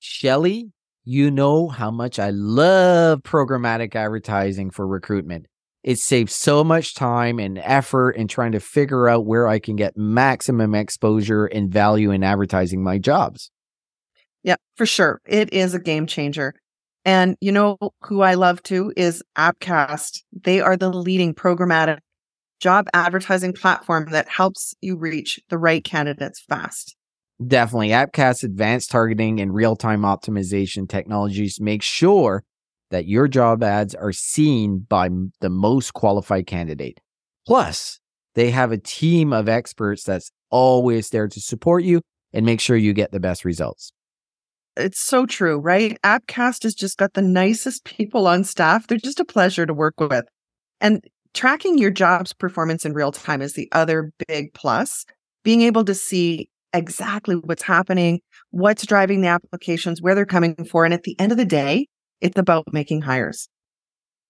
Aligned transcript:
Shelly, 0.00 0.72
you 1.04 1.30
know 1.30 1.68
how 1.68 1.90
much 1.90 2.18
I 2.18 2.30
love 2.30 3.22
programmatic 3.22 3.94
advertising 3.94 4.70
for 4.70 4.86
recruitment. 4.86 5.46
It 5.82 5.98
saves 5.98 6.34
so 6.34 6.64
much 6.64 6.94
time 6.94 7.38
and 7.38 7.58
effort 7.58 8.12
in 8.12 8.26
trying 8.26 8.52
to 8.52 8.60
figure 8.60 9.08
out 9.08 9.26
where 9.26 9.46
I 9.46 9.58
can 9.58 9.76
get 9.76 9.96
maximum 9.96 10.74
exposure 10.74 11.46
and 11.46 11.72
value 11.72 12.10
in 12.10 12.22
advertising 12.22 12.82
my 12.82 12.98
jobs. 12.98 13.50
Yeah, 14.42 14.56
for 14.76 14.86
sure. 14.86 15.20
It 15.26 15.52
is 15.52 15.74
a 15.74 15.78
game 15.78 16.06
changer. 16.06 16.54
And 17.04 17.36
you 17.40 17.52
know 17.52 17.78
who 18.02 18.22
I 18.22 18.34
love 18.34 18.62
too 18.62 18.92
is 18.96 19.22
Appcast. 19.36 20.22
They 20.44 20.60
are 20.60 20.76
the 20.76 20.90
leading 20.90 21.34
programmatic 21.34 21.98
job 22.60 22.88
advertising 22.92 23.54
platform 23.54 24.08
that 24.10 24.28
helps 24.28 24.74
you 24.80 24.96
reach 24.96 25.40
the 25.48 25.58
right 25.58 25.82
candidates 25.82 26.40
fast. 26.40 26.96
Definitely. 27.46 27.88
Appcast's 27.88 28.44
advanced 28.44 28.90
targeting 28.90 29.40
and 29.40 29.54
real 29.54 29.76
time 29.76 30.02
optimization 30.02 30.88
technologies 30.88 31.60
make 31.60 31.82
sure 31.82 32.44
that 32.90 33.06
your 33.06 33.28
job 33.28 33.62
ads 33.62 33.94
are 33.94 34.12
seen 34.12 34.80
by 34.88 35.08
the 35.40 35.48
most 35.48 35.94
qualified 35.94 36.46
candidate. 36.46 37.00
Plus, 37.46 37.98
they 38.34 38.50
have 38.50 38.72
a 38.72 38.78
team 38.78 39.32
of 39.32 39.48
experts 39.48 40.04
that's 40.04 40.30
always 40.50 41.08
there 41.10 41.28
to 41.28 41.40
support 41.40 41.84
you 41.84 42.02
and 42.32 42.44
make 42.44 42.60
sure 42.60 42.76
you 42.76 42.92
get 42.92 43.12
the 43.12 43.20
best 43.20 43.44
results. 43.44 43.92
It's 44.76 45.00
so 45.00 45.26
true, 45.26 45.58
right? 45.58 45.98
Appcast 46.02 46.62
has 46.64 46.74
just 46.74 46.98
got 46.98 47.14
the 47.14 47.22
nicest 47.22 47.84
people 47.84 48.26
on 48.26 48.44
staff. 48.44 48.86
They're 48.86 48.98
just 48.98 49.20
a 49.20 49.24
pleasure 49.24 49.66
to 49.66 49.74
work 49.74 49.98
with. 49.98 50.26
And 50.80 51.04
tracking 51.32 51.78
your 51.78 51.90
job's 51.90 52.32
performance 52.32 52.84
in 52.84 52.92
real 52.92 53.12
time 53.12 53.40
is 53.40 53.54
the 53.54 53.68
other 53.72 54.12
big 54.28 54.52
plus. 54.52 55.06
Being 55.42 55.62
able 55.62 55.84
to 55.84 55.94
see 55.94 56.50
exactly 56.72 57.36
what's 57.36 57.62
happening, 57.62 58.20
what's 58.50 58.86
driving 58.86 59.20
the 59.20 59.28
applications, 59.28 60.00
where 60.00 60.14
they're 60.14 60.26
coming 60.26 60.56
for. 60.64 60.84
And 60.84 60.94
at 60.94 61.02
the 61.02 61.16
end 61.18 61.32
of 61.32 61.38
the 61.38 61.44
day, 61.44 61.86
it's 62.20 62.38
about 62.38 62.72
making 62.72 63.02
hires. 63.02 63.48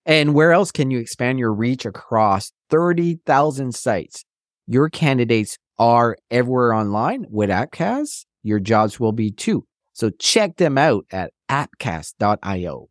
And 0.07 0.35
where 0.35 0.53
else 0.53 0.73
can 0.73 0.91
you 0.91 0.99
expand 0.99 1.39
your 1.39 1.53
reach 1.53 1.85
across 1.85 2.53
30,000 2.71 3.75
sites? 3.75 4.25
Your 4.67 4.89
candidates 4.89 5.57
are 5.79 6.17
everywhere 6.31 6.75
online 6.75 7.27
with 7.29 7.51
Appcast. 7.51 8.25
Your 8.43 8.61
jobs 8.61 8.99
will 8.99 9.13
be 9.13 9.31
too. 9.31 9.65
So 9.93 10.11
check 10.11 10.57
them 10.57 10.79
out 10.79 11.05
at 11.11 11.33
appcast.io. 11.51 12.90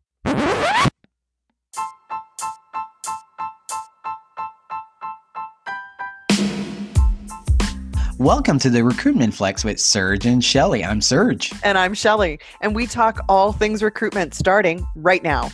Welcome 8.20 8.58
to 8.58 8.68
the 8.68 8.84
Recruitment 8.84 9.32
Flex 9.32 9.64
with 9.64 9.80
Serge 9.80 10.26
and 10.26 10.44
Shelly. 10.44 10.84
I'm 10.84 11.00
Serge. 11.00 11.54
And 11.64 11.78
I'm 11.78 11.94
Shelly. 11.94 12.38
And 12.60 12.74
we 12.74 12.86
talk 12.86 13.24
all 13.30 13.50
things 13.50 13.82
recruitment 13.82 14.34
starting 14.34 14.86
right 14.94 15.22
now. 15.22 15.48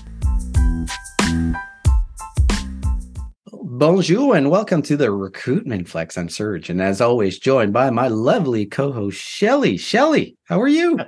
Bonjour 3.52 4.34
and 4.34 4.50
welcome 4.50 4.82
to 4.82 4.96
the 4.96 5.12
Recruitment 5.12 5.88
Flex. 5.88 6.18
I'm 6.18 6.28
Serge. 6.28 6.68
And 6.68 6.82
as 6.82 7.00
always, 7.00 7.38
joined 7.38 7.72
by 7.72 7.90
my 7.90 8.08
lovely 8.08 8.66
co 8.66 8.90
host, 8.90 9.20
Shelly. 9.20 9.76
Shelly, 9.76 10.36
how 10.46 10.60
are 10.60 10.66
you? 10.66 10.98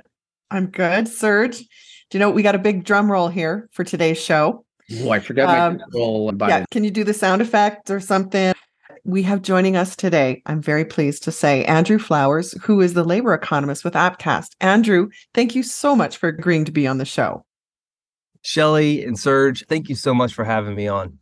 I'm 0.49 0.67
good, 0.67 1.09
Serge. 1.09 1.57
Do 1.59 1.65
you 2.13 2.19
know 2.19 2.29
we 2.29 2.41
got 2.41 2.55
a 2.55 2.59
big 2.59 2.85
drum 2.85 3.11
roll 3.11 3.27
here 3.27 3.67
for 3.73 3.83
today's 3.83 4.17
show? 4.17 4.63
Oh, 5.01 5.09
I 5.09 5.19
forgot 5.19 5.47
my 5.47 5.59
um, 5.59 5.81
roll. 5.93 6.33
Yeah, 6.39 6.63
can 6.71 6.85
you 6.85 6.91
do 6.91 7.03
the 7.03 7.13
sound 7.13 7.41
effect 7.41 7.89
or 7.89 7.99
something? 7.99 8.53
We 9.09 9.23
have 9.23 9.41
joining 9.41 9.75
us 9.75 9.95
today, 9.95 10.43
I'm 10.45 10.61
very 10.61 10.85
pleased 10.85 11.23
to 11.23 11.31
say, 11.31 11.65
Andrew 11.65 11.97
Flowers, 11.97 12.53
who 12.61 12.79
is 12.79 12.93
the 12.93 13.03
labor 13.03 13.33
economist 13.33 13.83
with 13.83 13.95
Appcast. 13.95 14.49
Andrew, 14.61 15.09
thank 15.33 15.55
you 15.55 15.63
so 15.63 15.95
much 15.95 16.17
for 16.17 16.29
agreeing 16.29 16.65
to 16.65 16.71
be 16.71 16.85
on 16.85 16.99
the 16.99 17.05
show. 17.05 17.43
Shelly 18.43 19.03
and 19.03 19.17
Serge, 19.17 19.65
thank 19.67 19.89
you 19.89 19.95
so 19.95 20.13
much 20.13 20.35
for 20.35 20.43
having 20.43 20.75
me 20.75 20.87
on. 20.87 21.17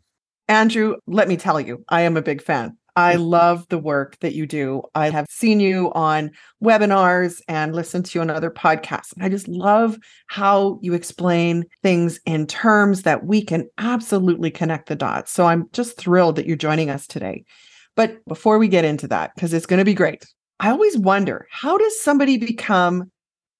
Andrew, 0.49 0.97
let 1.07 1.29
me 1.29 1.37
tell 1.37 1.61
you, 1.61 1.85
I 1.87 2.01
am 2.01 2.17
a 2.17 2.21
big 2.21 2.41
fan. 2.41 2.77
I 2.97 3.13
mm-hmm. 3.13 3.23
love 3.23 3.65
the 3.69 3.77
work 3.77 4.19
that 4.19 4.33
you 4.33 4.45
do. 4.45 4.81
I 4.93 5.09
have 5.09 5.27
seen 5.29 5.61
you 5.61 5.93
on 5.93 6.31
webinars 6.61 7.41
and 7.47 7.73
listened 7.73 8.07
to 8.07 8.17
you 8.17 8.21
on 8.21 8.29
other 8.29 8.51
podcasts. 8.51 9.13
I 9.21 9.29
just 9.29 9.47
love 9.47 9.97
how 10.27 10.79
you 10.81 10.93
explain 10.93 11.63
things 11.83 12.19
in 12.25 12.47
terms 12.47 13.03
that 13.03 13.25
we 13.25 13.45
can 13.45 13.69
absolutely 13.77 14.51
connect 14.51 14.89
the 14.89 14.95
dots. 14.95 15.31
So 15.31 15.45
I'm 15.45 15.69
just 15.71 15.95
thrilled 15.97 16.35
that 16.35 16.47
you're 16.47 16.57
joining 16.57 16.89
us 16.89 17.07
today. 17.07 17.45
But 17.97 18.23
before 18.25 18.59
we 18.59 18.67
get 18.69 18.85
into 18.85 19.07
that, 19.07 19.33
because 19.35 19.53
it's 19.53 19.65
going 19.65 19.79
to 19.79 19.85
be 19.85 19.95
great, 19.95 20.23
I 20.59 20.69
always 20.69 20.97
wonder 20.97 21.47
how 21.51 21.77
does 21.77 21.99
somebody 21.99 22.37
become 22.37 23.11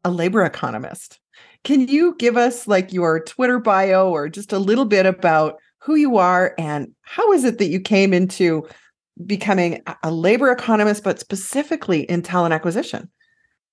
a 0.06 0.12
labor 0.12 0.46
economist? 0.46 1.20
Can 1.64 1.88
you 1.88 2.16
give 2.18 2.38
us 2.38 2.68
like 2.68 2.94
your 2.94 3.20
Twitter 3.20 3.60
bio 3.60 4.10
or 4.12 4.30
just 4.30 4.54
a 4.54 4.60
little 4.60 4.86
bit 4.86 5.08
about 5.08 5.56
who 5.80 5.96
you 5.96 6.18
are 6.18 6.54
and 6.60 6.90
how 7.02 7.34
is 7.34 7.44
it 7.44 7.58
that 7.58 7.68
you 7.68 7.80
came 7.80 8.14
into 8.14 8.68
becoming 9.26 9.82
a 10.04 10.12
labor 10.12 10.52
economist, 10.52 11.04
but 11.04 11.20
specifically 11.20 12.02
in 12.02 12.22
talent 12.22 12.54
acquisition? 12.54 13.10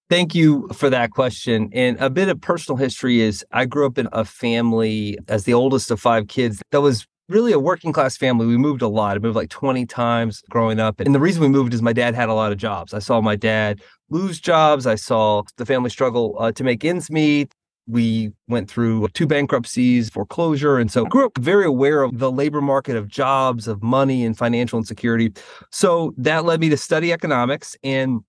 Thank 0.08 0.34
you 0.34 0.68
for 0.72 0.88
that 0.88 1.10
question. 1.10 1.68
And 1.74 1.98
a 2.00 2.08
bit 2.08 2.28
of 2.28 2.40
personal 2.40 2.78
history 2.78 3.20
is 3.20 3.44
I 3.52 3.66
grew 3.66 3.86
up 3.86 3.98
in 3.98 4.08
a 4.12 4.24
family 4.24 5.18
as 5.28 5.44
the 5.44 5.54
oldest 5.54 5.90
of 5.90 6.00
five 6.00 6.28
kids 6.28 6.62
that 6.70 6.80
was 6.80 7.06
really 7.28 7.52
a 7.52 7.58
working 7.58 7.92
class 7.92 8.16
family. 8.16 8.46
We 8.46 8.56
moved 8.56 8.82
a 8.82 8.88
lot. 8.88 9.16
I 9.16 9.20
moved 9.20 9.36
like 9.36 9.50
20 9.50 9.86
times 9.86 10.42
growing 10.50 10.78
up. 10.78 11.00
And 11.00 11.14
the 11.14 11.20
reason 11.20 11.42
we 11.42 11.48
moved 11.48 11.72
is 11.74 11.82
my 11.82 11.92
dad 11.92 12.14
had 12.14 12.28
a 12.28 12.34
lot 12.34 12.52
of 12.52 12.58
jobs. 12.58 12.92
I 12.92 12.98
saw 12.98 13.20
my 13.20 13.36
dad 13.36 13.80
lose 14.10 14.40
jobs. 14.40 14.86
I 14.86 14.94
saw 14.94 15.42
the 15.56 15.66
family 15.66 15.90
struggle 15.90 16.36
uh, 16.38 16.52
to 16.52 16.64
make 16.64 16.84
ends 16.84 17.10
meet. 17.10 17.52
We 17.86 18.32
went 18.48 18.70
through 18.70 19.08
two 19.08 19.26
bankruptcies, 19.26 20.08
foreclosure. 20.08 20.78
And 20.78 20.90
so 20.90 21.04
grew 21.04 21.26
up 21.26 21.36
very 21.38 21.66
aware 21.66 22.02
of 22.02 22.18
the 22.18 22.32
labor 22.32 22.62
market 22.62 22.96
of 22.96 23.08
jobs, 23.08 23.68
of 23.68 23.82
money 23.82 24.24
and 24.24 24.36
financial 24.36 24.78
insecurity. 24.78 25.32
So 25.70 26.14
that 26.16 26.44
led 26.44 26.60
me 26.60 26.70
to 26.70 26.78
study 26.78 27.12
economics. 27.12 27.76
And 27.82 28.20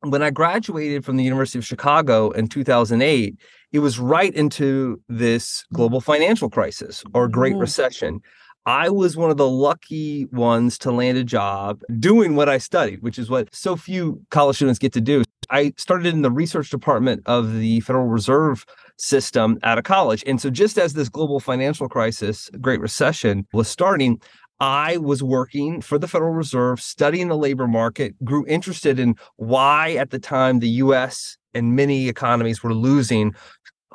when 0.00 0.22
I 0.22 0.30
graduated 0.30 1.04
from 1.04 1.16
the 1.16 1.24
University 1.24 1.58
of 1.58 1.64
Chicago 1.64 2.30
in 2.30 2.48
2008, 2.48 3.36
it 3.72 3.80
was 3.80 3.98
right 3.98 4.34
into 4.34 5.00
this 5.08 5.64
global 5.72 6.00
financial 6.00 6.48
crisis 6.48 7.04
or 7.14 7.28
Great 7.28 7.52
mm-hmm. 7.52 7.60
Recession. 7.60 8.20
I 8.64 8.88
was 8.90 9.16
one 9.16 9.30
of 9.30 9.36
the 9.36 9.48
lucky 9.48 10.26
ones 10.32 10.76
to 10.78 10.90
land 10.90 11.16
a 11.18 11.24
job 11.24 11.82
doing 12.00 12.34
what 12.34 12.48
I 12.48 12.58
studied, 12.58 13.00
which 13.00 13.16
is 13.16 13.30
what 13.30 13.54
so 13.54 13.76
few 13.76 14.20
college 14.30 14.56
students 14.56 14.80
get 14.80 14.92
to 14.94 15.00
do. 15.00 15.22
I 15.50 15.72
started 15.76 16.12
in 16.12 16.22
the 16.22 16.32
research 16.32 16.70
department 16.70 17.22
of 17.26 17.54
the 17.54 17.78
Federal 17.80 18.06
Reserve 18.06 18.66
system 18.98 19.58
out 19.62 19.78
of 19.78 19.84
college. 19.84 20.24
And 20.26 20.40
so, 20.40 20.50
just 20.50 20.78
as 20.78 20.94
this 20.94 21.08
global 21.08 21.38
financial 21.38 21.88
crisis, 21.88 22.50
Great 22.60 22.80
Recession, 22.80 23.46
was 23.52 23.68
starting, 23.68 24.20
I 24.58 24.96
was 24.96 25.22
working 25.22 25.80
for 25.80 25.98
the 25.98 26.08
Federal 26.08 26.32
Reserve, 26.32 26.80
studying 26.80 27.28
the 27.28 27.36
labor 27.36 27.68
market, 27.68 28.14
grew 28.24 28.44
interested 28.48 28.98
in 28.98 29.14
why 29.36 29.92
at 29.92 30.10
the 30.10 30.18
time 30.18 30.58
the 30.58 30.68
US 30.68 31.36
and 31.54 31.76
many 31.76 32.08
economies 32.08 32.62
were 32.62 32.74
losing 32.74 33.34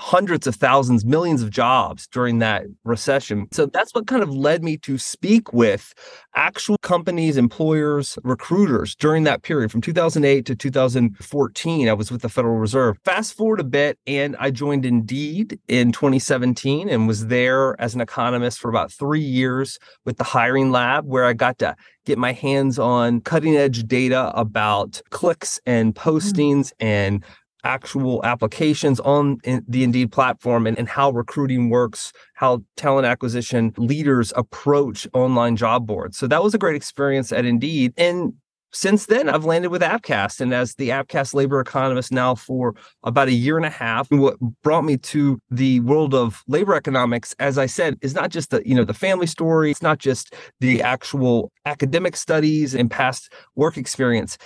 hundreds 0.02 0.48
of 0.48 0.56
thousands, 0.56 1.06
millions 1.06 1.44
of 1.44 1.52
jobs 1.52 2.08
during 2.08 2.40
that 2.40 2.64
recession. 2.84 3.48
So 3.52 3.68
that's 3.68 3.94
what 3.94 4.08
kind 4.08 4.24
of 4.24 4.34
led 4.34 4.64
me 4.64 4.76
to 4.78 4.98
speak 4.98 5.54
with 5.54 5.94
actual 6.36 6.80
companies, 6.80 7.38
employers, 7.38 8.18
recruiters 8.24 8.96
during 8.96 9.26
that 9.26 9.44
period 9.44 9.72
from 9.72 9.80
2008 9.80 10.44
to 10.48 10.56
2014. 10.56 11.88
I 11.88 11.94
was 11.94 12.12
with 12.12 12.24
the 12.24 12.30
Federal 12.30 12.58
Reserve. 12.58 12.98
Fast 13.06 13.38
forward 13.38 13.60
a 13.60 13.64
bit, 13.64 14.00
and 14.08 14.36
I 14.40 14.50
joined 14.50 14.88
Indeed 14.88 15.60
in 15.68 15.92
2017 15.92 16.90
and 16.90 17.08
was 17.08 17.28
there 17.28 17.80
as 17.80 17.94
an 17.94 18.02
economist 18.02 18.58
for 18.58 18.70
about 18.70 18.92
three 18.92 19.22
years 19.22 19.78
with 20.04 20.18
the 20.18 20.24
hiring 20.24 20.72
lab, 20.72 21.06
where 21.06 21.26
I 21.26 21.34
got 21.34 21.60
to 21.60 21.76
get 22.06 22.18
my 22.18 22.34
hands 22.34 22.80
on 22.80 23.22
cutting 23.22 23.56
edge 23.56 23.84
data 23.84 24.32
about 24.36 25.02
clicks 25.12 25.60
and 25.66 25.96
hmm. 25.96 26.10
postings 26.10 26.72
and 26.80 27.24
actual 27.64 28.24
applications 28.24 29.00
on 29.00 29.38
the 29.44 29.84
Indeed 29.84 30.12
platform 30.12 30.68
and, 30.68 30.78
and 30.78 30.88
how 30.88 31.12
recruiting 31.12 31.70
works, 31.70 32.12
how 32.36 32.64
talent 32.78 33.06
acquisition 33.06 33.74
leaders 33.78 34.34
approach 34.36 35.08
online 35.14 35.56
job 35.56 35.86
boards. 35.86 36.18
So 36.18 36.28
that 36.28 36.44
was 36.44 36.54
a 36.54 36.58
great 36.58 36.76
experience 36.76 37.32
at 37.32 37.46
Indeed. 37.46 37.94
And 37.98 38.34
since 38.74 39.08
then, 39.08 39.28
I've 39.28 39.44
landed 39.44 39.70
with 39.70 39.82
Appcast 39.82 40.40
and 40.40 40.54
as 40.54 40.76
the 40.76 40.90
Appcast 40.90 41.34
labor 41.34 41.60
economist 41.60 42.12
now 42.12 42.36
for 42.36 42.74
about 43.04 43.28
a 43.28 43.34
year 43.34 43.58
and 43.58 43.66
a 43.66 43.70
half. 43.70 44.10
What 44.10 44.38
brought 44.64 44.86
me 44.86 44.96
to 44.98 45.42
the 45.50 45.82
world 45.82 46.14
of 46.14 46.42
labor 46.48 46.74
economics, 46.74 47.36
as 47.38 47.58
I 47.58 47.66
said, 47.66 47.98
is 48.02 48.16
not 48.16 48.30
just 48.30 48.52
the, 48.52 48.66
you 48.66 48.74
know, 48.74 48.86
the 48.86 48.94
family 48.94 49.28
story. 49.28 49.72
It's 49.72 49.82
not 49.82 50.00
just 50.00 50.34
the 50.62 50.82
actual 50.82 51.52
academic 51.66 52.16
studies 52.16 52.74
and 52.74 52.90
past 52.90 53.34
work 53.56 53.76
experience 53.76 54.38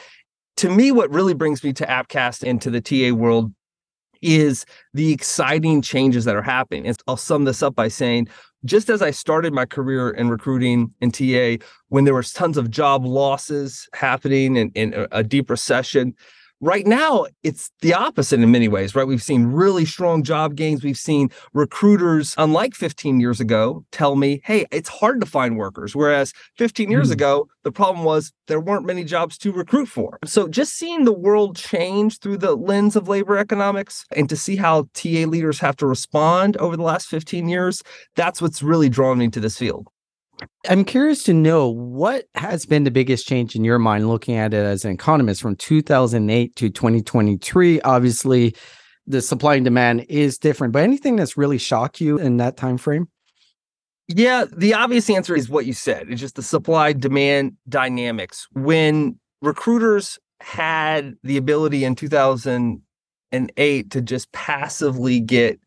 to 0.57 0.69
me, 0.69 0.91
what 0.91 1.11
really 1.11 1.33
brings 1.33 1.63
me 1.63 1.73
to 1.73 1.85
Appcast 1.85 2.47
and 2.47 2.61
to 2.61 2.69
the 2.69 2.81
TA 2.81 3.15
world 3.15 3.53
is 4.21 4.65
the 4.93 5.11
exciting 5.11 5.81
changes 5.81 6.25
that 6.25 6.35
are 6.35 6.41
happening. 6.41 6.87
And 6.87 6.97
I'll 7.07 7.17
sum 7.17 7.43
this 7.43 7.61
up 7.61 7.75
by 7.75 7.89
saying, 7.89 8.27
just 8.63 8.89
as 8.89 9.01
I 9.01 9.11
started 9.11 9.53
my 9.53 9.65
career 9.65 10.09
in 10.09 10.29
recruiting 10.29 10.91
in 11.01 11.11
TA, 11.11 11.63
when 11.89 12.05
there 12.05 12.15
was 12.15 12.33
tons 12.33 12.57
of 12.57 12.71
job 12.71 13.05
losses 13.05 13.87
happening 13.93 14.57
and, 14.57 14.71
in 14.75 15.07
a 15.11 15.23
deep 15.23 15.49
recession, 15.49 16.15
Right 16.65 16.87
now, 16.87 17.27
it's 17.43 17.69
the 17.81 17.93
opposite 17.93 18.39
in 18.39 18.49
many 18.49 18.67
ways, 18.67 18.95
right? 18.95 19.05
We've 19.05 19.21
seen 19.21 19.45
really 19.45 19.85
strong 19.85 20.23
job 20.23 20.55
gains. 20.55 20.83
We've 20.83 20.97
seen 20.97 21.29
recruiters, 21.53 22.33
unlike 22.39 22.73
15 22.73 23.19
years 23.19 23.39
ago, 23.39 23.85
tell 23.91 24.15
me, 24.15 24.41
hey, 24.45 24.65
it's 24.71 24.89
hard 24.89 25.21
to 25.21 25.27
find 25.27 25.59
workers. 25.59 25.95
Whereas 25.95 26.33
15 26.57 26.89
years 26.89 27.09
mm. 27.09 27.13
ago, 27.13 27.47
the 27.61 27.71
problem 27.71 28.03
was 28.03 28.33
there 28.47 28.59
weren't 28.59 28.83
many 28.83 29.03
jobs 29.03 29.37
to 29.37 29.51
recruit 29.51 29.85
for. 29.85 30.17
So 30.25 30.47
just 30.47 30.73
seeing 30.73 31.05
the 31.05 31.13
world 31.13 31.55
change 31.55 32.17
through 32.17 32.37
the 32.37 32.55
lens 32.55 32.95
of 32.95 33.07
labor 33.07 33.37
economics 33.37 34.03
and 34.15 34.27
to 34.29 34.35
see 34.35 34.55
how 34.55 34.87
TA 34.95 35.27
leaders 35.27 35.59
have 35.59 35.75
to 35.75 35.85
respond 35.85 36.57
over 36.57 36.75
the 36.75 36.81
last 36.81 37.09
15 37.09 37.47
years, 37.47 37.83
that's 38.15 38.41
what's 38.41 38.63
really 38.63 38.89
drawn 38.89 39.19
me 39.19 39.27
to 39.27 39.39
this 39.39 39.55
field. 39.55 39.87
I'm 40.69 40.83
curious 40.83 41.23
to 41.23 41.33
know 41.33 41.69
what 41.69 42.25
has 42.35 42.65
been 42.65 42.83
the 42.83 42.91
biggest 42.91 43.27
change 43.27 43.55
in 43.55 43.63
your 43.63 43.79
mind 43.79 44.07
looking 44.07 44.35
at 44.35 44.53
it 44.53 44.65
as 44.65 44.83
an 44.83 44.91
economist 44.91 45.41
from 45.41 45.55
2008 45.55 46.55
to 46.55 46.69
2023. 46.69 47.81
Obviously, 47.81 48.55
the 49.07 49.21
supply 49.21 49.55
and 49.55 49.63
demand 49.63 50.05
is 50.09 50.37
different, 50.37 50.73
but 50.73 50.83
anything 50.83 51.15
that's 51.15 51.37
really 51.37 51.57
shocked 51.57 52.01
you 52.01 52.17
in 52.17 52.37
that 52.37 52.57
time 52.57 52.77
frame? 52.77 53.07
Yeah, 54.07 54.45
the 54.55 54.73
obvious 54.73 55.09
answer 55.09 55.35
is 55.35 55.49
what 55.49 55.65
you 55.65 55.73
said. 55.73 56.07
It's 56.09 56.21
just 56.21 56.35
the 56.35 56.43
supply 56.43 56.93
demand 56.93 57.53
dynamics. 57.67 58.47
When 58.53 59.19
recruiters 59.41 60.19
had 60.41 61.15
the 61.23 61.37
ability 61.37 61.83
in 61.85 61.95
2008 61.95 63.91
to 63.91 64.01
just 64.01 64.31
passively 64.31 65.19
get 65.19 65.59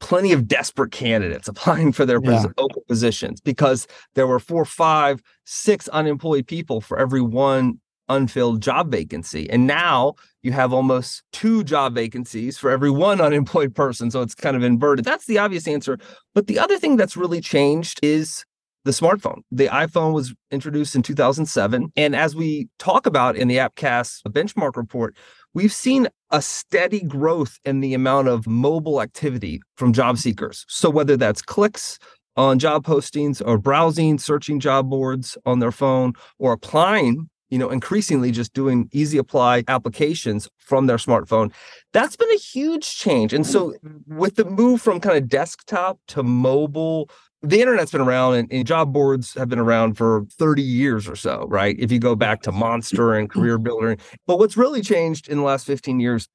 plenty 0.00 0.32
of 0.32 0.46
desperate 0.46 0.92
candidates 0.92 1.48
applying 1.48 1.92
for 1.92 2.06
their 2.06 2.20
yeah. 2.22 2.46
open 2.58 2.82
positions 2.88 3.40
because 3.40 3.86
there 4.14 4.26
were 4.26 4.38
four, 4.38 4.64
five, 4.64 5.20
six 5.44 5.88
unemployed 5.88 6.46
people 6.46 6.80
for 6.80 6.98
every 6.98 7.22
one 7.22 7.80
unfilled 8.08 8.62
job 8.62 8.90
vacancy. 8.90 9.48
And 9.50 9.66
now 9.66 10.14
you 10.42 10.52
have 10.52 10.72
almost 10.72 11.22
two 11.32 11.62
job 11.62 11.94
vacancies 11.94 12.56
for 12.58 12.70
every 12.70 12.90
one 12.90 13.20
unemployed 13.28 13.74
person. 13.74 14.10
So 14.10 14.22
it's 14.22 14.34
kind 14.34 14.56
of 14.56 14.62
inverted. 14.62 15.04
That's 15.04 15.26
the 15.26 15.38
obvious 15.38 15.68
answer. 15.68 15.98
But 16.34 16.46
the 16.46 16.58
other 16.58 16.78
thing 16.78 16.96
that's 16.96 17.16
really 17.16 17.40
changed 17.40 18.00
is 18.02 18.44
the 18.84 18.90
smartphone. 18.92 19.42
The 19.50 19.66
iPhone 19.66 20.14
was 20.14 20.34
introduced 20.50 20.94
in 20.94 21.02
2007. 21.02 21.92
And 21.96 22.16
as 22.16 22.34
we 22.34 22.68
talk 22.78 23.06
about 23.06 23.36
in 23.36 23.48
the 23.48 23.56
Appcast 23.56 24.22
benchmark 24.22 24.76
report, 24.76 25.16
we've 25.52 25.72
seen 25.72 26.08
a 26.30 26.42
steady 26.42 27.00
growth 27.00 27.58
in 27.64 27.80
the 27.80 27.94
amount 27.94 28.28
of 28.28 28.46
mobile 28.46 29.00
activity 29.00 29.60
from 29.76 29.92
job 29.92 30.18
seekers. 30.18 30.64
So 30.68 30.90
whether 30.90 31.16
that's 31.16 31.42
clicks 31.42 31.98
on 32.36 32.58
job 32.58 32.84
postings 32.84 33.42
or 33.44 33.58
browsing, 33.58 34.18
searching 34.18 34.60
job 34.60 34.90
boards 34.90 35.36
on 35.46 35.58
their 35.58 35.72
phone 35.72 36.12
or 36.38 36.52
applying 36.52 37.28
you 37.50 37.58
know, 37.58 37.70
increasingly 37.70 38.30
just 38.30 38.52
doing 38.52 38.88
easy 38.92 39.18
apply 39.18 39.64
applications 39.68 40.48
from 40.58 40.86
their 40.86 40.96
smartphone. 40.96 41.52
That's 41.92 42.16
been 42.16 42.30
a 42.30 42.38
huge 42.38 42.96
change. 42.96 43.32
And 43.32 43.46
so 43.46 43.70
mm-hmm. 43.70 44.18
with 44.18 44.36
the 44.36 44.44
move 44.44 44.82
from 44.82 45.00
kind 45.00 45.16
of 45.16 45.28
desktop 45.28 45.98
to 46.08 46.22
mobile 46.22 47.08
the 47.42 47.60
internet's 47.60 47.92
been 47.92 48.00
around 48.00 48.34
and, 48.34 48.52
and, 48.52 48.66
job 48.66 48.92
boards 48.92 49.34
have 49.34 49.48
been 49.48 49.60
around 49.60 49.94
for 49.94 50.24
30 50.38 50.60
years 50.62 51.08
or 51.08 51.14
so, 51.14 51.46
right? 51.48 51.76
If 51.78 51.92
you 51.92 51.98
go 52.00 52.16
back 52.16 52.42
to 52.42 52.52
Monster 52.52 53.14
and 53.14 53.30
mm-hmm. 53.30 53.40
CareerBuilder. 53.40 54.00
But 54.26 54.38
what's 54.38 54.56
really 54.56 54.82
changed 54.82 55.28
in 55.28 55.38
the 55.38 55.44
last 55.44 55.64
15 55.64 56.00
years 56.00 56.28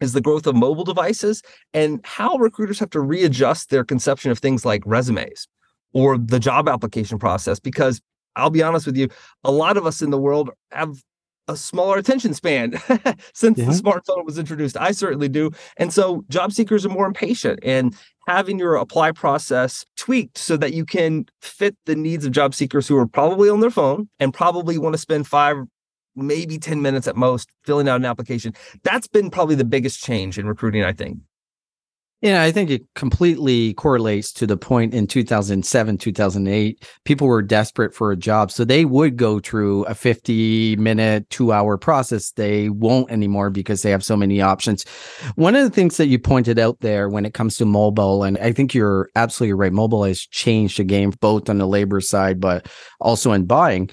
is 0.00 0.12
the 0.12 0.20
growth 0.20 0.46
of 0.46 0.56
mobile 0.56 0.84
devices 0.84 1.42
and 1.72 2.00
how 2.04 2.36
recruiters 2.36 2.78
have 2.80 2.90
to 2.90 3.00
readjust 3.00 3.70
their 3.70 3.84
conception 3.84 4.30
of 4.30 4.38
things 4.38 4.64
like 4.64 4.82
resumes 4.86 5.46
or 5.92 6.18
the 6.18 6.40
job 6.40 6.68
application 6.68 7.18
process. 7.18 7.60
Because 7.60 8.00
I'll 8.34 8.50
be 8.50 8.62
honest 8.62 8.86
with 8.86 8.96
you, 8.96 9.08
a 9.44 9.52
lot 9.52 9.76
of 9.76 9.86
us 9.86 10.02
in 10.02 10.10
the 10.10 10.18
world 10.18 10.50
have 10.72 10.96
a 11.48 11.56
smaller 11.56 11.98
attention 11.98 12.32
span 12.32 12.72
since 13.34 13.58
yeah. 13.58 13.64
the 13.66 13.72
smartphone 13.72 14.24
was 14.24 14.38
introduced. 14.38 14.76
I 14.76 14.92
certainly 14.92 15.28
do. 15.28 15.50
And 15.76 15.92
so 15.92 16.24
job 16.28 16.52
seekers 16.52 16.86
are 16.86 16.90
more 16.90 17.06
impatient 17.06 17.58
and 17.62 17.94
having 18.30 18.58
your 18.58 18.76
apply 18.76 19.12
process 19.12 19.84
tweaked 19.96 20.38
so 20.38 20.56
that 20.56 20.72
you 20.72 20.84
can 20.84 21.26
fit 21.42 21.76
the 21.86 21.96
needs 21.96 22.24
of 22.24 22.32
job 22.32 22.54
seekers 22.54 22.86
who 22.86 22.96
are 22.96 23.06
probably 23.06 23.48
on 23.48 23.60
their 23.60 23.70
phone 23.70 24.08
and 24.18 24.32
probably 24.32 24.78
want 24.78 24.94
to 24.94 24.98
spend 24.98 25.26
five 25.26 25.56
maybe 26.16 26.58
10 26.58 26.82
minutes 26.82 27.06
at 27.06 27.16
most 27.16 27.48
filling 27.64 27.88
out 27.88 27.96
an 27.96 28.04
application. 28.04 28.52
That's 28.82 29.06
been 29.06 29.30
probably 29.30 29.54
the 29.54 29.64
biggest 29.64 30.02
change 30.02 30.38
in 30.38 30.46
recruiting, 30.46 30.84
I 30.84 30.92
think. 30.92 31.18
Yeah, 32.22 32.42
I 32.42 32.52
think 32.52 32.68
it 32.68 32.82
completely 32.94 33.72
correlates 33.74 34.30
to 34.34 34.46
the 34.46 34.58
point 34.58 34.92
in 34.92 35.06
2007, 35.06 35.96
2008. 35.96 36.86
People 37.06 37.26
were 37.26 37.40
desperate 37.40 37.94
for 37.94 38.12
a 38.12 38.16
job. 38.16 38.50
So 38.50 38.62
they 38.62 38.84
would 38.84 39.16
go 39.16 39.40
through 39.40 39.84
a 39.84 39.94
50 39.94 40.76
minute, 40.76 41.30
two 41.30 41.50
hour 41.50 41.78
process. 41.78 42.32
They 42.32 42.68
won't 42.68 43.10
anymore 43.10 43.48
because 43.48 43.80
they 43.80 43.90
have 43.90 44.04
so 44.04 44.18
many 44.18 44.42
options. 44.42 44.84
One 45.36 45.56
of 45.56 45.64
the 45.64 45.70
things 45.70 45.96
that 45.96 46.08
you 46.08 46.18
pointed 46.18 46.58
out 46.58 46.80
there 46.80 47.08
when 47.08 47.24
it 47.24 47.32
comes 47.32 47.56
to 47.56 47.64
mobile, 47.64 48.22
and 48.22 48.36
I 48.36 48.52
think 48.52 48.74
you're 48.74 49.08
absolutely 49.16 49.54
right, 49.54 49.72
mobile 49.72 50.04
has 50.04 50.20
changed 50.20 50.78
the 50.78 50.84
game 50.84 51.14
both 51.20 51.48
on 51.48 51.56
the 51.56 51.66
labor 51.66 52.02
side, 52.02 52.38
but 52.38 52.68
also 53.00 53.32
in 53.32 53.46
buying. 53.46 53.88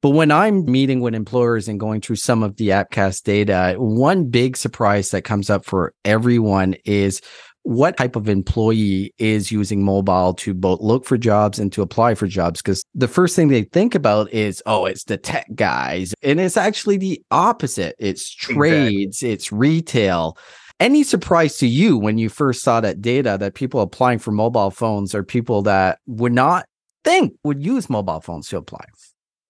But 0.00 0.10
when 0.10 0.30
I'm 0.30 0.64
meeting 0.64 1.00
with 1.00 1.14
employers 1.14 1.68
and 1.68 1.80
going 1.80 2.00
through 2.00 2.16
some 2.16 2.42
of 2.42 2.56
the 2.56 2.68
Appcast 2.68 3.24
data, 3.24 3.74
one 3.76 4.28
big 4.28 4.56
surprise 4.56 5.10
that 5.10 5.22
comes 5.22 5.50
up 5.50 5.64
for 5.64 5.92
everyone 6.04 6.76
is 6.84 7.20
what 7.66 7.96
type 7.96 8.14
of 8.14 8.28
employee 8.28 9.12
is 9.18 9.50
using 9.50 9.82
mobile 9.84 10.32
to 10.34 10.54
both 10.54 10.80
look 10.80 11.04
for 11.04 11.18
jobs 11.18 11.58
and 11.58 11.72
to 11.72 11.82
apply 11.82 12.14
for 12.14 12.28
jobs? 12.28 12.62
Because 12.62 12.84
the 12.94 13.08
first 13.08 13.34
thing 13.34 13.48
they 13.48 13.64
think 13.64 13.96
about 13.96 14.32
is 14.32 14.62
oh 14.66 14.84
it's 14.84 15.02
the 15.02 15.16
tech 15.16 15.48
guys. 15.56 16.14
And 16.22 16.38
it's 16.38 16.56
actually 16.56 16.96
the 16.96 17.20
opposite. 17.32 17.96
It's 17.98 18.32
trades 18.32 19.16
exactly. 19.16 19.32
it's 19.32 19.50
retail. 19.50 20.38
Any 20.78 21.02
surprise 21.02 21.56
to 21.56 21.66
you 21.66 21.98
when 21.98 22.18
you 22.18 22.28
first 22.28 22.62
saw 22.62 22.80
that 22.82 23.00
data 23.02 23.36
that 23.40 23.54
people 23.54 23.80
applying 23.80 24.20
for 24.20 24.30
mobile 24.30 24.70
phones 24.70 25.12
are 25.12 25.24
people 25.24 25.62
that 25.62 25.98
would 26.06 26.32
not 26.32 26.66
think 27.02 27.34
would 27.42 27.64
use 27.64 27.90
mobile 27.90 28.20
phones 28.20 28.46
to 28.48 28.58
apply 28.58 28.84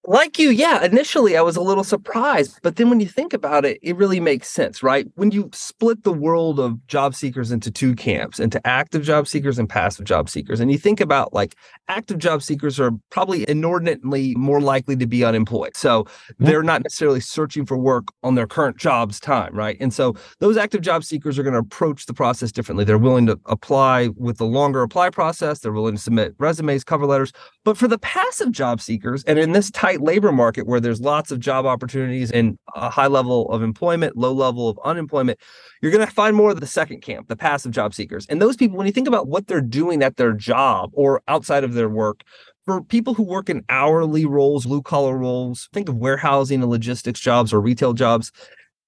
like 0.07 0.39
you, 0.39 0.51
yeah, 0.51 0.85
initially 0.85 1.37
I 1.37 1.43
was 1.43 1.57
a 1.57 1.61
little 1.61 1.85
surprised, 1.85 2.61
but 2.63 2.77
then 2.77 2.89
when 2.91 3.01
you 3.01 3.09
think 3.09 3.33
about 3.33 3.65
it, 3.65 3.79
it 3.83 3.97
really 3.97 4.21
makes 4.21 4.49
sense, 4.49 4.83
right? 4.83 5.07
When 5.15 5.31
you 5.31 5.51
split 5.53 6.05
the 6.05 6.13
world 6.13 6.61
of 6.61 6.87
job 6.87 7.15
seekers 7.15 7.51
into 7.51 7.71
two 7.71 7.95
camps, 7.95 8.39
into 8.39 8.65
active 8.67 9.03
job 9.03 9.27
seekers 9.27 9.59
and 9.59 9.69
passive 9.69 10.05
job 10.05 10.29
seekers, 10.29 10.61
and 10.61 10.71
you 10.71 10.79
think 10.79 11.01
about 11.01 11.33
like 11.33 11.57
active 11.89 12.19
job 12.19 12.43
seekers 12.43 12.79
are 12.79 12.93
probably 13.11 13.49
inordinately 13.49 14.35
more 14.37 14.61
likely 14.61 14.97
to 14.97 15.07
be 15.07 15.25
unemployed. 15.25 15.77
So 15.77 16.07
they're 16.39 16.63
not 16.63 16.83
necessarily 16.83 17.21
searching 17.21 17.67
for 17.67 17.77
work 17.77 18.09
on 18.23 18.37
their 18.37 18.47
current 18.47 18.77
job's 18.77 19.19
time, 19.19 19.55
right? 19.55 19.77
And 19.81 19.93
so 19.93 20.15
those 20.39 20.57
active 20.57 20.83
job 20.83 21.05
seekers 21.05 21.39
are 21.39 21.43
going 21.43 21.55
to 21.55 21.61
approach 21.61 22.07
the 22.07 22.15
process 22.15 22.53
differently. 22.53 22.85
They're 22.85 22.99
willing 22.99 23.27
to 23.27 23.39
apply 23.47 24.09
with 24.17 24.39
the 24.39 24.47
longer 24.47 24.83
apply 24.83 25.11
process, 25.11 25.59
they're 25.61 25.73
willing 25.73 25.97
to 25.97 26.03
submit 26.03 26.35
resumes, 26.39 26.85
cover 26.85 27.07
letters. 27.07 27.33
But 27.65 27.77
for 27.77 27.89
the 27.89 27.99
passive 27.99 28.53
job 28.53 28.81
seekers, 28.81 29.25
and 29.25 29.39
in 29.39 29.53
this 29.53 29.71
tight 29.71 29.96
labor 30.01 30.33
market 30.33 30.67
where 30.67 30.81
there's 30.81 31.01
lots 31.01 31.31
of 31.31 31.41
job 31.41 31.67
opportunities 31.67 32.31
and 32.31 32.59
a 32.75 32.91
high 32.91 33.07
level 33.07 33.51
of 33.51 33.63
employment, 33.63 34.17
low 34.17 34.33
level 34.33 34.69
of 34.69 34.79
unemployment, 34.85 35.39
you're 35.81 35.93
going 35.93 36.07
to 36.07 36.13
find 36.13 36.37
more 36.37 36.51
of 36.51 36.61
the 36.61 36.67
second 36.67 37.03
camp, 37.03 37.29
the 37.29 37.37
passive 37.37 37.73
job 37.73 37.95
seekers. 37.95 38.27
And 38.29 38.41
those 38.41 38.57
people, 38.57 38.77
when 38.77 38.87
you 38.87 38.93
think 38.93 39.09
about 39.09 39.29
what 39.29 39.47
they're 39.47 39.61
doing 39.61 40.03
at 40.03 40.17
their 40.17 40.33
job 40.33 40.91
or 40.93 41.23
outside 41.29 41.65
of 41.65 41.75
their 41.75 41.89
work, 41.89 42.23
for 42.65 42.83
people 42.83 43.15
who 43.15 43.23
work 43.23 43.49
in 43.49 43.65
hourly 43.69 44.27
roles, 44.27 44.67
blue 44.67 44.83
collar 44.83 45.17
roles, 45.17 45.69
think 45.73 45.89
of 45.89 45.97
warehousing 45.97 46.63
and 46.63 46.71
logistics 46.71 47.21
jobs 47.21 47.53
or 47.53 47.61
retail 47.61 47.93
jobs, 47.93 48.33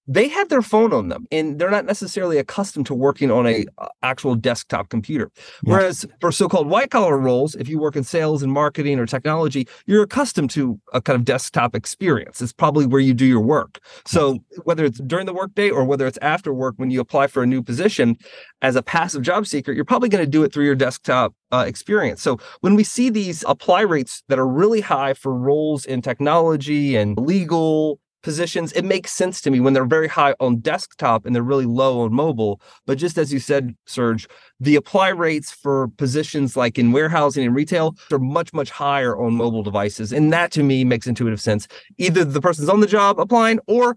they 0.08 0.26
have 0.26 0.48
their 0.48 0.62
phone 0.62 0.92
on 0.92 1.08
them 1.08 1.26
and 1.30 1.58
they're 1.58 1.70
not 1.70 1.84
necessarily 1.84 2.38
accustomed 2.38 2.86
to 2.86 2.94
working 2.94 3.30
on 3.30 3.46
a 3.46 3.66
uh, 3.76 3.88
actual 4.02 4.34
desktop 4.34 4.88
computer. 4.88 5.30
Whereas 5.62 6.06
for 6.20 6.32
so-called 6.32 6.66
white 6.66 6.90
collar 6.90 7.18
roles 7.18 7.54
if 7.54 7.68
you 7.68 7.78
work 7.78 7.94
in 7.94 8.04
sales 8.04 8.42
and 8.42 8.50
marketing 8.50 8.98
or 8.98 9.06
technology 9.06 9.68
you're 9.86 10.02
accustomed 10.02 10.50
to 10.50 10.80
a 10.94 11.02
kind 11.02 11.16
of 11.16 11.24
desktop 11.24 11.74
experience. 11.74 12.40
It's 12.40 12.52
probably 12.52 12.86
where 12.86 13.00
you 13.00 13.12
do 13.12 13.26
your 13.26 13.40
work. 13.40 13.78
So 14.06 14.38
whether 14.64 14.84
it's 14.84 14.98
during 15.00 15.26
the 15.26 15.34
workday 15.34 15.68
or 15.68 15.84
whether 15.84 16.06
it's 16.06 16.18
after 16.22 16.54
work 16.54 16.74
when 16.78 16.90
you 16.90 17.00
apply 17.00 17.26
for 17.26 17.42
a 17.42 17.46
new 17.46 17.62
position 17.62 18.16
as 18.62 18.74
a 18.74 18.82
passive 18.82 19.22
job 19.22 19.46
seeker 19.46 19.72
you're 19.72 19.84
probably 19.84 20.08
going 20.08 20.24
to 20.24 20.30
do 20.30 20.42
it 20.42 20.52
through 20.52 20.64
your 20.64 20.74
desktop 20.74 21.34
uh, 21.52 21.64
experience. 21.66 22.22
So 22.22 22.38
when 22.60 22.74
we 22.74 22.84
see 22.84 23.10
these 23.10 23.44
apply 23.46 23.82
rates 23.82 24.22
that 24.28 24.38
are 24.38 24.46
really 24.46 24.80
high 24.80 25.14
for 25.14 25.34
roles 25.34 25.84
in 25.84 26.02
technology 26.02 26.96
and 26.96 27.16
legal 27.18 28.00
positions, 28.22 28.72
it 28.72 28.84
makes 28.84 29.12
sense 29.12 29.40
to 29.42 29.50
me 29.50 29.60
when 29.60 29.72
they're 29.72 29.84
very 29.84 30.08
high 30.08 30.34
on 30.40 30.58
desktop 30.58 31.24
and 31.24 31.34
they're 31.34 31.42
really 31.42 31.66
low 31.66 32.00
on 32.00 32.12
mobile. 32.12 32.60
But 32.86 32.98
just 32.98 33.18
as 33.18 33.32
you 33.32 33.38
said, 33.38 33.76
Serge, 33.86 34.28
the 34.60 34.76
apply 34.76 35.08
rates 35.08 35.52
for 35.52 35.88
positions 35.96 36.56
like 36.56 36.78
in 36.78 36.92
warehousing 36.92 37.44
and 37.44 37.54
retail 37.54 37.94
are 38.12 38.18
much, 38.18 38.52
much 38.52 38.70
higher 38.70 39.16
on 39.16 39.34
mobile 39.34 39.62
devices. 39.62 40.12
And 40.12 40.32
that 40.32 40.50
to 40.52 40.62
me 40.62 40.84
makes 40.84 41.06
intuitive 41.06 41.40
sense. 41.40 41.68
Either 41.98 42.24
the 42.24 42.40
person's 42.40 42.68
on 42.68 42.80
the 42.80 42.86
job 42.86 43.20
applying 43.20 43.60
or 43.66 43.96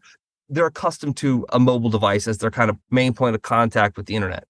they're 0.50 0.66
accustomed 0.66 1.18
to 1.18 1.46
a 1.50 1.60
mobile 1.60 1.90
device 1.90 2.28
as 2.28 2.40
their 2.40 2.52
kind 2.52 2.70
of 2.70 2.78
main 2.90 3.14
point 3.14 3.36
of 3.36 3.42
contact 3.42 3.98
with 3.98 4.06
the 4.06 4.16
internet. 4.16 4.44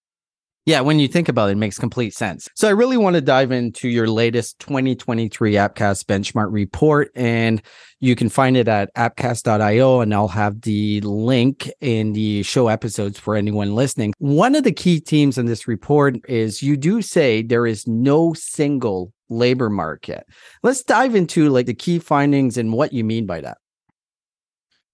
Yeah, 0.65 0.81
when 0.81 0.99
you 0.99 1.07
think 1.07 1.27
about 1.27 1.49
it, 1.49 1.53
it 1.53 1.57
makes 1.57 1.79
complete 1.79 2.13
sense. 2.13 2.47
So 2.55 2.67
I 2.67 2.71
really 2.71 2.97
want 2.97 3.15
to 3.15 3.21
dive 3.21 3.51
into 3.51 3.89
your 3.89 4.07
latest 4.07 4.59
2023 4.59 5.53
Appcast 5.53 6.05
benchmark 6.05 6.49
report, 6.51 7.09
and 7.15 7.63
you 7.99 8.15
can 8.15 8.29
find 8.29 8.55
it 8.55 8.67
at 8.67 8.93
appcast.io, 8.93 10.01
and 10.01 10.13
I'll 10.13 10.27
have 10.27 10.61
the 10.61 11.01
link 11.01 11.71
in 11.81 12.13
the 12.13 12.43
show 12.43 12.67
episodes 12.67 13.17
for 13.17 13.35
anyone 13.35 13.73
listening. 13.73 14.13
One 14.19 14.53
of 14.53 14.63
the 14.63 14.71
key 14.71 14.99
themes 14.99 15.39
in 15.39 15.47
this 15.47 15.67
report 15.67 16.17
is 16.29 16.61
you 16.61 16.77
do 16.77 17.01
say 17.01 17.41
there 17.41 17.65
is 17.65 17.87
no 17.87 18.33
single 18.33 19.13
labor 19.29 19.69
market. 19.69 20.27
Let's 20.61 20.83
dive 20.83 21.15
into 21.15 21.49
like 21.49 21.65
the 21.65 21.73
key 21.73 21.97
findings 21.97 22.57
and 22.57 22.71
what 22.71 22.93
you 22.93 23.03
mean 23.03 23.25
by 23.25 23.41
that. 23.41 23.57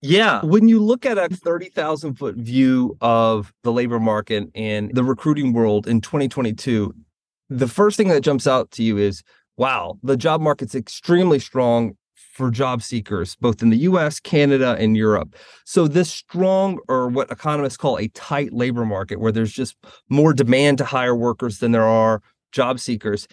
Yeah. 0.01 0.41
When 0.43 0.67
you 0.67 0.79
look 0.79 1.05
at 1.05 1.17
a 1.17 1.27
30,000 1.29 2.15
foot 2.15 2.35
view 2.35 2.97
of 3.01 3.53
the 3.63 3.71
labor 3.71 3.99
market 3.99 4.49
and 4.53 4.93
the 4.93 5.03
recruiting 5.03 5.53
world 5.53 5.87
in 5.87 6.01
2022, 6.01 6.93
the 7.49 7.67
first 7.67 7.97
thing 7.97 8.09
that 8.09 8.21
jumps 8.21 8.45
out 8.45 8.71
to 8.71 8.83
you 8.83 8.97
is 8.97 9.23
wow, 9.57 9.97
the 10.03 10.15
job 10.15 10.39
market's 10.39 10.75
extremely 10.75 11.39
strong 11.39 11.97
for 12.37 12.51
job 12.51 12.83
seekers, 12.83 13.35
both 13.37 13.63
in 13.63 13.71
the 13.71 13.77
US, 13.79 14.19
Canada, 14.19 14.75
and 14.79 14.95
Europe. 14.95 15.35
So, 15.65 15.87
this 15.87 16.11
strong, 16.11 16.77
or 16.87 17.07
what 17.07 17.31
economists 17.31 17.77
call 17.77 17.97
a 17.97 18.09
tight 18.09 18.53
labor 18.53 18.85
market, 18.85 19.19
where 19.19 19.31
there's 19.31 19.51
just 19.51 19.75
more 20.09 20.33
demand 20.33 20.77
to 20.77 20.85
hire 20.85 21.15
workers 21.15 21.57
than 21.57 21.71
there 21.71 21.87
are 21.87 22.21
job 22.51 22.79
seekers, 22.79 23.27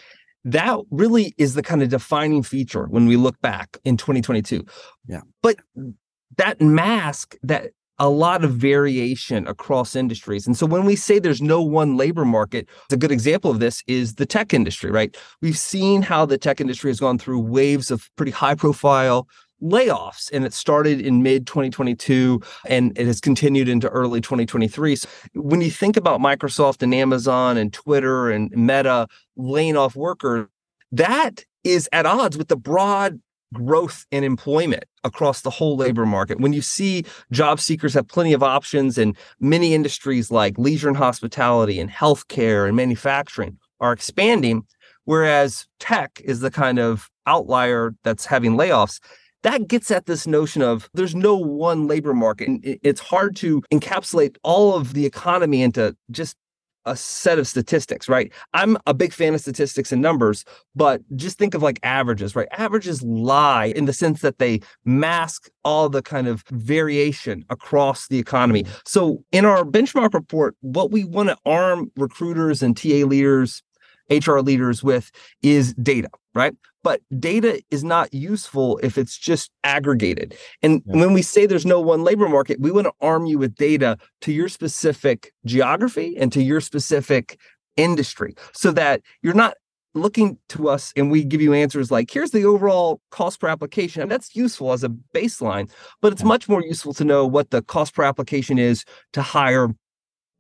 that 0.44 0.78
really 0.90 1.34
is 1.36 1.54
the 1.54 1.62
kind 1.62 1.82
of 1.82 1.90
defining 1.90 2.42
feature 2.42 2.86
when 2.86 3.06
we 3.06 3.16
look 3.16 3.38
back 3.42 3.76
in 3.84 3.98
2022. 3.98 4.64
Yeah. 5.06 5.20
But 5.42 5.56
that 6.36 6.60
mask 6.60 7.36
that 7.42 7.70
a 7.98 8.08
lot 8.08 8.44
of 8.44 8.52
variation 8.52 9.46
across 9.46 9.94
industries. 9.94 10.46
And 10.46 10.56
so 10.56 10.66
when 10.66 10.84
we 10.84 10.96
say 10.96 11.18
there's 11.18 11.42
no 11.42 11.62
one 11.62 11.96
labor 11.96 12.24
market, 12.24 12.68
a 12.90 12.96
good 12.96 13.12
example 13.12 13.50
of 13.50 13.60
this 13.60 13.82
is 13.86 14.16
the 14.16 14.26
tech 14.26 14.52
industry, 14.52 14.90
right? 14.90 15.16
We've 15.40 15.58
seen 15.58 16.02
how 16.02 16.26
the 16.26 16.38
tech 16.38 16.60
industry 16.60 16.90
has 16.90 16.98
gone 16.98 17.18
through 17.18 17.40
waves 17.40 17.90
of 17.90 18.10
pretty 18.16 18.32
high 18.32 18.56
profile 18.56 19.28
layoffs 19.62 20.30
and 20.32 20.44
it 20.44 20.52
started 20.52 21.00
in 21.00 21.22
mid 21.22 21.46
2022 21.46 22.40
and 22.66 22.96
it 22.98 23.06
has 23.06 23.20
continued 23.20 23.68
into 23.68 23.88
early 23.88 24.20
2023 24.20 24.96
so 24.96 25.08
when 25.34 25.60
you 25.60 25.70
think 25.70 25.96
about 25.96 26.20
microsoft 26.20 26.82
and 26.82 26.92
amazon 26.92 27.56
and 27.56 27.72
twitter 27.72 28.30
and 28.30 28.50
meta 28.50 29.06
laying 29.36 29.76
off 29.76 29.96
workers 29.96 30.48
that 30.92 31.44
is 31.62 31.88
at 31.92 32.04
odds 32.04 32.36
with 32.36 32.48
the 32.48 32.56
broad 32.56 33.20
growth 33.54 34.04
in 34.10 34.24
employment 34.24 34.84
across 35.04 35.40
the 35.40 35.50
whole 35.50 35.76
labor 35.76 36.04
market. 36.04 36.40
When 36.40 36.52
you 36.52 36.60
see 36.60 37.04
job 37.30 37.60
seekers 37.60 37.94
have 37.94 38.08
plenty 38.08 38.32
of 38.32 38.42
options 38.42 38.98
and 38.98 39.16
many 39.40 39.72
industries 39.74 40.30
like 40.30 40.58
leisure 40.58 40.88
and 40.88 40.96
hospitality 40.96 41.80
and 41.80 41.90
healthcare 41.90 42.66
and 42.66 42.76
manufacturing 42.76 43.58
are 43.80 43.92
expanding, 43.92 44.64
whereas 45.04 45.66
tech 45.80 46.20
is 46.24 46.40
the 46.40 46.50
kind 46.50 46.78
of 46.78 47.08
outlier 47.26 47.94
that's 48.02 48.26
having 48.26 48.52
layoffs. 48.52 49.00
That 49.42 49.68
gets 49.68 49.90
at 49.90 50.06
this 50.06 50.26
notion 50.26 50.62
of 50.62 50.88
there's 50.94 51.14
no 51.14 51.36
one 51.36 51.86
labor 51.86 52.14
market. 52.14 52.48
And 52.48 52.78
it's 52.82 53.00
hard 53.00 53.36
to 53.36 53.62
encapsulate 53.72 54.36
all 54.42 54.74
of 54.74 54.94
the 54.94 55.04
economy 55.04 55.62
into 55.62 55.94
just 56.10 56.36
a 56.86 56.96
set 56.96 57.38
of 57.38 57.46
statistics, 57.46 58.08
right? 58.08 58.32
I'm 58.52 58.76
a 58.86 58.94
big 58.94 59.12
fan 59.12 59.34
of 59.34 59.40
statistics 59.40 59.92
and 59.92 60.02
numbers, 60.02 60.44
but 60.74 61.02
just 61.16 61.38
think 61.38 61.54
of 61.54 61.62
like 61.62 61.78
averages, 61.82 62.36
right? 62.36 62.48
Averages 62.52 63.02
lie 63.02 63.66
in 63.66 63.86
the 63.86 63.92
sense 63.92 64.20
that 64.20 64.38
they 64.38 64.60
mask 64.84 65.48
all 65.64 65.88
the 65.88 66.02
kind 66.02 66.28
of 66.28 66.44
variation 66.50 67.44
across 67.50 68.08
the 68.08 68.18
economy. 68.18 68.64
Mm. 68.64 68.80
So 68.86 69.24
in 69.32 69.44
our 69.44 69.64
benchmark 69.64 70.14
report, 70.14 70.56
what 70.60 70.90
we 70.90 71.04
want 71.04 71.30
to 71.30 71.36
arm 71.46 71.90
recruiters 71.96 72.62
and 72.62 72.76
TA 72.76 73.06
leaders, 73.06 73.62
HR 74.10 74.38
leaders 74.38 74.84
with 74.84 75.10
is 75.42 75.74
data, 75.74 76.10
right? 76.34 76.54
But 76.84 77.00
data 77.18 77.60
is 77.72 77.82
not 77.82 78.14
useful 78.14 78.78
if 78.82 78.96
it's 78.96 79.18
just 79.18 79.50
aggregated. 79.64 80.36
And 80.62 80.82
yeah. 80.86 81.00
when 81.00 81.12
we 81.12 81.22
say 81.22 81.46
there's 81.46 81.66
no 81.66 81.80
one 81.80 82.04
labor 82.04 82.28
market, 82.28 82.60
we 82.60 82.70
want 82.70 82.86
to 82.86 82.92
arm 83.00 83.26
you 83.26 83.38
with 83.38 83.56
data 83.56 83.98
to 84.20 84.32
your 84.32 84.48
specific 84.48 85.32
geography 85.44 86.16
and 86.16 86.30
to 86.32 86.42
your 86.42 86.60
specific 86.60 87.40
industry 87.76 88.36
so 88.52 88.70
that 88.70 89.00
you're 89.22 89.34
not 89.34 89.54
looking 89.94 90.38
to 90.48 90.68
us 90.68 90.92
and 90.96 91.10
we 91.10 91.24
give 91.24 91.40
you 91.40 91.52
answers 91.52 91.90
like 91.90 92.10
here's 92.10 92.32
the 92.32 92.44
overall 92.44 93.00
cost 93.10 93.40
per 93.40 93.48
application 93.48 94.02
and 94.02 94.10
that's 94.10 94.34
useful 94.34 94.72
as 94.72 94.82
a 94.82 94.88
baseline 94.88 95.70
but 96.00 96.12
it's 96.12 96.24
much 96.24 96.48
more 96.48 96.62
useful 96.62 96.92
to 96.92 97.04
know 97.04 97.24
what 97.24 97.50
the 97.50 97.62
cost 97.62 97.94
per 97.94 98.02
application 98.02 98.58
is 98.58 98.84
to 99.12 99.22
hire 99.22 99.68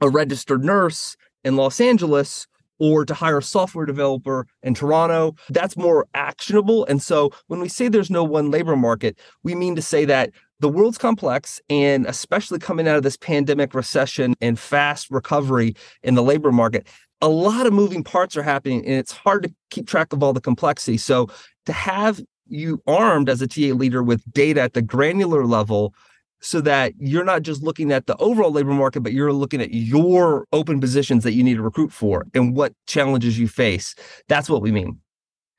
a 0.00 0.08
registered 0.08 0.64
nurse 0.64 1.16
in 1.44 1.56
Los 1.56 1.80
Angeles 1.80 2.46
or 2.78 3.04
to 3.04 3.14
hire 3.14 3.38
a 3.38 3.42
software 3.42 3.86
developer 3.86 4.46
in 4.62 4.74
Toronto. 4.74 5.34
That's 5.50 5.76
more 5.76 6.06
actionable. 6.14 6.84
And 6.86 7.02
so 7.02 7.30
when 7.46 7.60
we 7.60 7.68
say 7.68 7.88
there's 7.88 8.10
no 8.10 8.24
one 8.24 8.50
labor 8.50 8.76
market, 8.76 9.18
we 9.42 9.54
mean 9.54 9.76
to 9.76 9.82
say 9.82 10.04
that 10.06 10.30
the 10.60 10.68
world's 10.68 10.98
complex 10.98 11.60
and 11.68 12.06
especially 12.06 12.58
coming 12.58 12.88
out 12.88 12.96
of 12.96 13.02
this 13.02 13.16
pandemic 13.16 13.74
recession 13.74 14.34
and 14.40 14.58
fast 14.58 15.10
recovery 15.10 15.74
in 16.02 16.14
the 16.14 16.22
labor 16.22 16.52
market 16.52 16.86
a 17.20 17.28
lot 17.28 17.66
of 17.66 17.72
moving 17.72 18.04
parts 18.04 18.36
are 18.36 18.42
happening 18.42 18.84
and 18.84 18.94
it's 18.94 19.12
hard 19.12 19.42
to 19.42 19.54
keep 19.70 19.86
track 19.86 20.12
of 20.12 20.22
all 20.22 20.32
the 20.32 20.40
complexity 20.40 20.96
so 20.96 21.28
to 21.66 21.72
have 21.72 22.20
you 22.46 22.82
armed 22.86 23.28
as 23.28 23.40
a 23.40 23.46
TA 23.46 23.74
leader 23.74 24.02
with 24.02 24.22
data 24.32 24.60
at 24.60 24.74
the 24.74 24.82
granular 24.82 25.46
level 25.46 25.94
so 26.44 26.60
that 26.60 26.92
you're 26.98 27.24
not 27.24 27.42
just 27.42 27.62
looking 27.62 27.90
at 27.90 28.06
the 28.06 28.16
overall 28.18 28.52
labor 28.52 28.72
market, 28.72 29.00
but 29.00 29.12
you're 29.12 29.32
looking 29.32 29.62
at 29.62 29.72
your 29.72 30.46
open 30.52 30.78
positions 30.78 31.24
that 31.24 31.32
you 31.32 31.42
need 31.42 31.54
to 31.54 31.62
recruit 31.62 31.90
for 31.90 32.26
and 32.34 32.54
what 32.54 32.74
challenges 32.86 33.38
you 33.38 33.48
face. 33.48 33.94
That's 34.28 34.50
what 34.50 34.60
we 34.60 34.70
mean. 34.70 35.00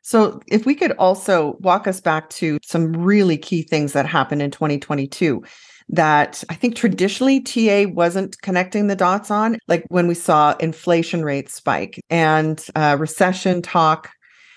So, 0.04 0.40
if 0.48 0.68
we 0.68 0.76
could 0.76 0.92
also 0.94 1.58
walk 1.62 1.88
us 1.88 2.00
back 2.00 2.30
to 2.32 2.60
some 2.64 2.94
really 2.94 3.38
key 3.38 3.64
things 3.64 3.94
that 3.94 4.06
happened 4.06 4.44
in 4.44 4.52
2022 4.52 5.44
that 5.90 6.44
I 6.50 6.54
think 6.54 6.76
traditionally 6.76 7.42
TA 7.42 7.86
wasn't 7.92 8.40
connecting 8.44 8.86
the 8.86 8.96
dots 8.96 9.32
on, 9.32 9.58
like 9.68 9.86
when 9.90 10.08
we 10.08 10.14
saw 10.14 10.56
inflation 10.60 11.24
rates 11.24 11.56
spike 11.56 12.00
and 12.12 12.64
uh, 12.76 12.98
recession 13.00 13.64
talk, 13.64 14.12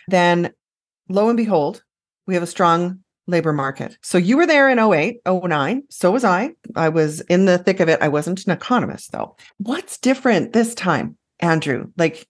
then 0.09 0.53
lo 1.09 1.29
and 1.29 1.37
behold, 1.39 1.83
we 2.27 2.35
have 2.35 2.43
a 2.43 2.47
strong 2.47 3.01
labor 3.29 3.53
market. 3.53 3.97
So 4.03 4.19
you 4.19 4.37
were 4.37 4.47
there 4.47 4.69
in 4.69 4.79
08, 4.79 5.21
09. 5.27 5.83
So 5.91 6.11
was 6.11 6.25
I. 6.25 6.51
I 6.75 6.89
was 6.89 7.21
in 7.23 7.45
the 7.45 7.59
thick 7.59 7.79
of 7.79 7.89
it. 7.89 8.01
I 8.03 8.09
wasn't 8.09 8.45
an 8.47 8.53
economist 8.53 9.13
though. 9.13 9.37
What's 9.59 9.99
different 9.99 10.53
this 10.53 10.75
time, 10.75 11.17
Andrew? 11.39 11.93
Like, 11.97 12.27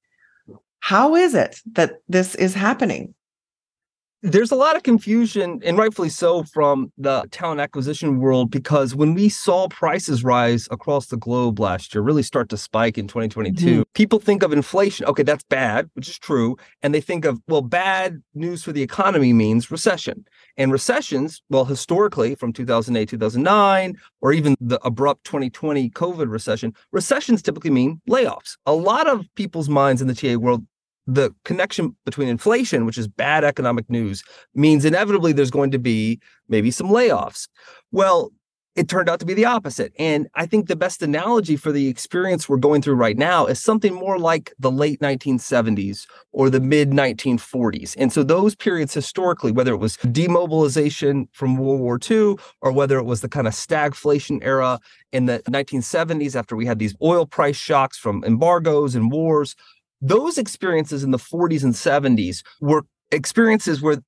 how 0.80 1.14
is 1.14 1.34
it 1.34 1.60
that 1.72 2.00
this 2.08 2.34
is 2.34 2.54
happening? 2.54 3.14
There's 4.22 4.50
a 4.50 4.56
lot 4.56 4.74
of 4.74 4.82
confusion 4.82 5.60
and 5.64 5.78
rightfully 5.78 6.08
so 6.08 6.42
from 6.42 6.92
the 6.98 7.24
talent 7.30 7.60
acquisition 7.60 8.18
world 8.18 8.50
because 8.50 8.92
when 8.94 9.14
we 9.14 9.28
saw 9.28 9.68
prices 9.68 10.24
rise 10.24 10.66
across 10.72 11.06
the 11.06 11.16
globe 11.16 11.60
last 11.60 11.94
year 11.94 12.02
really 12.02 12.22
start 12.22 12.48
to 12.48 12.56
spike 12.56 12.98
in 12.98 13.06
2022 13.06 13.66
mm-hmm. 13.66 13.82
people 13.94 14.18
think 14.18 14.42
of 14.42 14.52
inflation 14.52 15.06
okay 15.06 15.22
that's 15.22 15.44
bad 15.44 15.88
which 15.94 16.08
is 16.08 16.18
true 16.18 16.56
and 16.82 16.92
they 16.92 17.00
think 17.00 17.24
of 17.24 17.40
well 17.46 17.62
bad 17.62 18.20
news 18.34 18.64
for 18.64 18.72
the 18.72 18.82
economy 18.82 19.32
means 19.32 19.70
recession 19.70 20.24
and 20.56 20.72
recessions 20.72 21.40
well 21.48 21.64
historically 21.64 22.34
from 22.34 22.52
2008 22.52 23.08
2009 23.08 23.96
or 24.20 24.32
even 24.32 24.56
the 24.60 24.84
abrupt 24.84 25.22
2020 25.24 25.90
covid 25.90 26.28
recession 26.28 26.74
recessions 26.90 27.40
typically 27.40 27.70
mean 27.70 28.00
layoffs 28.10 28.56
a 28.66 28.72
lot 28.72 29.08
of 29.08 29.24
people's 29.36 29.68
minds 29.68 30.02
in 30.02 30.08
the 30.08 30.14
TA 30.14 30.34
world 30.36 30.66
the 31.08 31.34
connection 31.44 31.96
between 32.04 32.28
inflation, 32.28 32.84
which 32.84 32.98
is 32.98 33.08
bad 33.08 33.42
economic 33.42 33.88
news, 33.88 34.22
means 34.54 34.84
inevitably 34.84 35.32
there's 35.32 35.50
going 35.50 35.70
to 35.70 35.78
be 35.78 36.20
maybe 36.48 36.70
some 36.70 36.88
layoffs. 36.88 37.48
Well, 37.90 38.30
it 38.76 38.88
turned 38.88 39.08
out 39.08 39.18
to 39.18 39.26
be 39.26 39.34
the 39.34 39.44
opposite. 39.44 39.92
And 39.98 40.28
I 40.36 40.46
think 40.46 40.68
the 40.68 40.76
best 40.76 41.02
analogy 41.02 41.56
for 41.56 41.72
the 41.72 41.88
experience 41.88 42.48
we're 42.48 42.58
going 42.58 42.80
through 42.80 42.94
right 42.94 43.16
now 43.16 43.46
is 43.46 43.60
something 43.60 43.92
more 43.92 44.20
like 44.20 44.52
the 44.58 44.70
late 44.70 45.00
1970s 45.00 46.06
or 46.30 46.48
the 46.48 46.60
mid 46.60 46.90
1940s. 46.90 47.96
And 47.98 48.12
so 48.12 48.22
those 48.22 48.54
periods 48.54 48.94
historically, 48.94 49.50
whether 49.50 49.72
it 49.72 49.78
was 49.78 49.96
demobilization 49.96 51.28
from 51.32 51.56
World 51.56 51.80
War 51.80 51.98
II 52.08 52.36
or 52.60 52.70
whether 52.70 52.98
it 52.98 53.04
was 53.04 53.20
the 53.20 53.28
kind 53.28 53.48
of 53.48 53.52
stagflation 53.52 54.38
era 54.42 54.78
in 55.10 55.26
the 55.26 55.40
1970s 55.50 56.36
after 56.36 56.54
we 56.54 56.66
had 56.66 56.78
these 56.78 56.94
oil 57.02 57.26
price 57.26 57.56
shocks 57.56 57.98
from 57.98 58.22
embargoes 58.24 58.94
and 58.94 59.10
wars, 59.10 59.56
those 60.00 60.38
experiences 60.38 61.02
in 61.02 61.10
the 61.10 61.18
40s 61.18 61.64
and 61.64 61.74
70s 61.74 62.42
were 62.60 62.84
experiences 63.10 63.82
where 63.82 63.98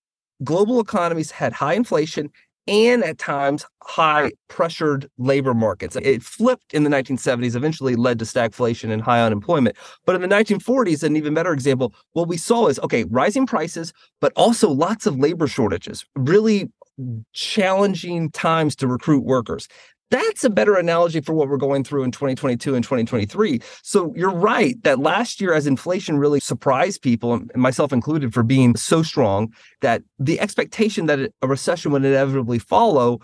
global 0.44 0.80
economies 0.80 1.30
had 1.30 1.52
high 1.52 1.74
inflation 1.74 2.30
and 2.66 3.02
at 3.02 3.18
times 3.18 3.66
high 3.82 4.30
pressured 4.48 5.10
labor 5.18 5.54
markets. 5.54 5.96
It 5.96 6.22
flipped 6.22 6.72
in 6.72 6.84
the 6.84 6.90
1970s, 6.90 7.56
eventually 7.56 7.96
led 7.96 8.18
to 8.20 8.24
stagflation 8.24 8.92
and 8.92 9.02
high 9.02 9.22
unemployment. 9.22 9.76
But 10.06 10.14
in 10.14 10.22
the 10.22 10.28
1940s, 10.28 11.02
an 11.02 11.16
even 11.16 11.34
better 11.34 11.52
example, 11.52 11.94
what 12.12 12.28
we 12.28 12.36
saw 12.36 12.68
is 12.68 12.78
okay, 12.80 13.04
rising 13.04 13.46
prices, 13.46 13.92
but 14.20 14.32
also 14.36 14.70
lots 14.70 15.06
of 15.06 15.18
labor 15.18 15.48
shortages, 15.48 16.04
really 16.14 16.70
challenging 17.32 18.30
times 18.30 18.76
to 18.76 18.86
recruit 18.86 19.24
workers. 19.24 19.66
That's 20.10 20.44
a 20.44 20.50
better 20.50 20.74
analogy 20.74 21.20
for 21.20 21.32
what 21.32 21.48
we're 21.48 21.56
going 21.56 21.84
through 21.84 22.02
in 22.02 22.10
2022 22.10 22.74
and 22.74 22.84
2023. 22.84 23.60
So 23.82 24.12
you're 24.16 24.30
right 24.30 24.80
that 24.82 24.98
last 24.98 25.40
year, 25.40 25.52
as 25.54 25.66
inflation 25.66 26.18
really 26.18 26.40
surprised 26.40 27.02
people, 27.02 27.40
myself 27.54 27.92
included, 27.92 28.34
for 28.34 28.42
being 28.42 28.76
so 28.76 29.02
strong, 29.02 29.52
that 29.80 30.02
the 30.18 30.40
expectation 30.40 31.06
that 31.06 31.32
a 31.42 31.46
recession 31.46 31.92
would 31.92 32.04
inevitably 32.04 32.58
follow 32.58 33.20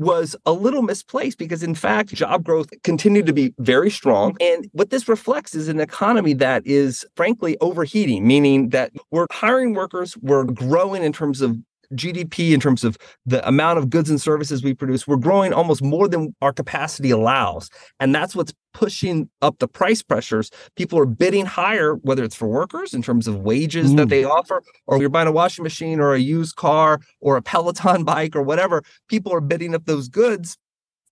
was 0.00 0.34
a 0.46 0.52
little 0.52 0.80
misplaced 0.80 1.36
because, 1.36 1.62
in 1.62 1.74
fact, 1.74 2.08
job 2.14 2.42
growth 2.42 2.70
continued 2.82 3.26
to 3.26 3.34
be 3.34 3.52
very 3.58 3.90
strong. 3.90 4.34
And 4.40 4.66
what 4.72 4.88
this 4.88 5.08
reflects 5.08 5.54
is 5.54 5.68
an 5.68 5.78
economy 5.78 6.32
that 6.34 6.62
is, 6.64 7.04
frankly, 7.16 7.58
overheating, 7.60 8.26
meaning 8.26 8.70
that 8.70 8.92
we're 9.10 9.26
hiring 9.30 9.74
workers, 9.74 10.16
we're 10.16 10.44
growing 10.44 11.02
in 11.02 11.12
terms 11.12 11.42
of 11.42 11.58
GDP 11.94 12.52
in 12.52 12.60
terms 12.60 12.84
of 12.84 12.96
the 13.26 13.46
amount 13.46 13.78
of 13.78 13.90
goods 13.90 14.10
and 14.10 14.20
services 14.20 14.62
we 14.62 14.74
produce, 14.74 15.06
we're 15.06 15.16
growing 15.16 15.52
almost 15.52 15.82
more 15.82 16.08
than 16.08 16.34
our 16.40 16.52
capacity 16.52 17.10
allows. 17.10 17.70
And 17.98 18.14
that's 18.14 18.34
what's 18.34 18.52
pushing 18.72 19.28
up 19.42 19.58
the 19.58 19.68
price 19.68 20.02
pressures. 20.02 20.50
People 20.76 20.98
are 20.98 21.06
bidding 21.06 21.46
higher, 21.46 21.94
whether 21.96 22.22
it's 22.22 22.36
for 22.36 22.48
workers 22.48 22.94
in 22.94 23.02
terms 23.02 23.26
of 23.26 23.40
wages 23.40 23.92
mm. 23.92 23.96
that 23.96 24.08
they 24.08 24.24
offer, 24.24 24.62
or 24.86 24.98
you're 24.98 25.08
buying 25.08 25.28
a 25.28 25.32
washing 25.32 25.62
machine 25.62 26.00
or 26.00 26.14
a 26.14 26.20
used 26.20 26.56
car 26.56 27.00
or 27.20 27.36
a 27.36 27.42
Peloton 27.42 28.04
bike 28.04 28.36
or 28.36 28.42
whatever. 28.42 28.82
People 29.08 29.32
are 29.32 29.40
bidding 29.40 29.74
up 29.74 29.86
those 29.86 30.08
goods 30.08 30.56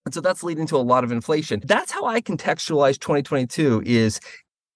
and 0.09 0.15
so 0.15 0.23
that's 0.23 0.43
leading 0.43 0.67
to 0.69 0.77
a 0.77 0.79
lot 0.79 1.05
of 1.05 1.13
inflation. 1.13 1.61
That's 1.67 1.93
how 1.93 2.07
I 2.07 2.23
contextualize 2.23 2.99
2022 2.99 3.83
is 3.85 4.21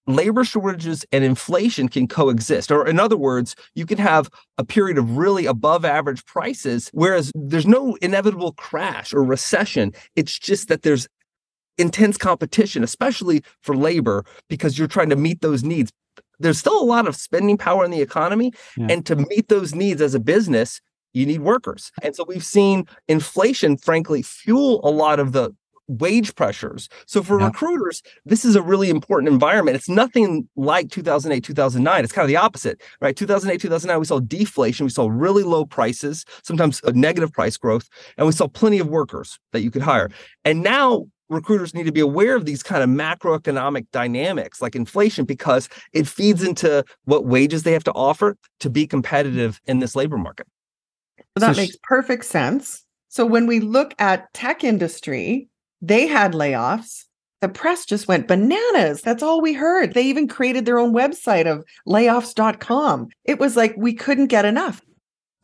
labor 0.06 0.44
shortages 0.44 1.04
and 1.12 1.24
inflation 1.24 1.88
can 1.88 2.08
coexist. 2.08 2.70
Or, 2.70 2.86
in 2.86 2.98
other 2.98 3.16
words, 3.16 3.54
you 3.74 3.86
can 3.86 3.98
have 3.98 4.28
a 4.58 4.64
period 4.64 4.98
of 4.98 5.16
really 5.16 5.46
above 5.46 5.84
average 5.84 6.24
prices, 6.26 6.90
whereas 6.92 7.30
there's 7.34 7.66
no 7.66 7.96
inevitable 8.02 8.52
crash 8.52 9.14
or 9.14 9.22
recession. 9.22 9.92
It's 10.16 10.38
just 10.38 10.68
that 10.68 10.82
there's 10.82 11.08
intense 11.78 12.16
competition, 12.16 12.82
especially 12.82 13.42
for 13.62 13.76
labor, 13.76 14.24
because 14.48 14.78
you're 14.78 14.88
trying 14.88 15.10
to 15.10 15.16
meet 15.16 15.40
those 15.40 15.62
needs. 15.62 15.90
There's 16.38 16.58
still 16.58 16.80
a 16.80 16.84
lot 16.84 17.06
of 17.06 17.16
spending 17.16 17.56
power 17.56 17.84
in 17.84 17.90
the 17.90 18.02
economy. 18.02 18.52
Yeah. 18.76 18.88
And 18.90 19.06
to 19.06 19.16
meet 19.16 19.48
those 19.48 19.74
needs 19.74 20.02
as 20.02 20.14
a 20.14 20.20
business, 20.20 20.80
you 21.14 21.26
need 21.26 21.40
workers. 21.40 21.92
And 22.02 22.16
so 22.16 22.24
we've 22.26 22.44
seen 22.44 22.86
inflation, 23.06 23.76
frankly, 23.76 24.22
fuel 24.22 24.80
a 24.82 24.90
lot 24.90 25.20
of 25.20 25.32
the 25.32 25.54
wage 26.00 26.34
pressures. 26.34 26.88
So 27.06 27.22
for 27.22 27.38
yeah. 27.38 27.46
recruiters, 27.46 28.02
this 28.24 28.44
is 28.44 28.56
a 28.56 28.62
really 28.62 28.90
important 28.90 29.32
environment. 29.32 29.76
It's 29.76 29.88
nothing 29.88 30.48
like 30.56 30.90
2008, 30.90 31.42
2009. 31.44 32.04
It's 32.04 32.12
kind 32.12 32.24
of 32.24 32.28
the 32.28 32.36
opposite, 32.36 32.80
right? 33.00 33.16
2008, 33.16 33.60
2009, 33.60 33.98
we 33.98 34.06
saw 34.06 34.20
deflation. 34.20 34.86
We 34.86 34.90
saw 34.90 35.08
really 35.08 35.42
low 35.42 35.64
prices, 35.64 36.24
sometimes 36.42 36.80
a 36.84 36.92
negative 36.92 37.32
price 37.32 37.56
growth, 37.56 37.88
and 38.16 38.26
we 38.26 38.32
saw 38.32 38.48
plenty 38.48 38.78
of 38.78 38.88
workers 38.88 39.38
that 39.52 39.62
you 39.62 39.70
could 39.70 39.82
hire. 39.82 40.10
And 40.44 40.62
now 40.62 41.06
recruiters 41.32 41.74
need 41.74 41.86
to 41.86 41.92
be 41.92 42.00
aware 42.00 42.36
of 42.36 42.44
these 42.44 42.62
kind 42.62 42.82
of 42.82 42.90
macroeconomic 42.90 43.86
dynamics 43.90 44.60
like 44.60 44.76
inflation 44.76 45.24
because 45.24 45.68
it 45.92 46.06
feeds 46.06 46.42
into 46.42 46.84
what 47.04 47.24
wages 47.24 47.62
they 47.62 47.72
have 47.72 47.84
to 47.84 47.92
offer 47.92 48.36
to 48.60 48.70
be 48.70 48.86
competitive 48.86 49.60
in 49.66 49.78
this 49.78 49.96
labor 49.96 50.18
market. 50.18 50.46
that 51.36 51.56
so 51.56 51.60
makes 51.60 51.76
perfect 51.82 52.24
sense. 52.24 52.84
So 53.08 53.26
when 53.26 53.46
we 53.46 53.60
look 53.60 53.94
at 53.98 54.32
tech 54.32 54.64
industry, 54.64 55.48
they 55.82 56.06
had 56.06 56.32
layoffs. 56.32 57.04
The 57.40 57.48
press 57.48 57.84
just 57.84 58.06
went 58.06 58.28
bananas. 58.28 59.02
That's 59.02 59.22
all 59.22 59.42
we 59.42 59.52
heard. 59.52 59.94
They 59.94 60.04
even 60.04 60.28
created 60.28 60.64
their 60.64 60.78
own 60.78 60.94
website 60.94 61.46
of 61.46 61.64
layoffs.com. 61.88 63.08
It 63.24 63.40
was 63.40 63.56
like 63.56 63.74
we 63.76 63.92
couldn't 63.92 64.28
get 64.28 64.44
enough. 64.44 64.80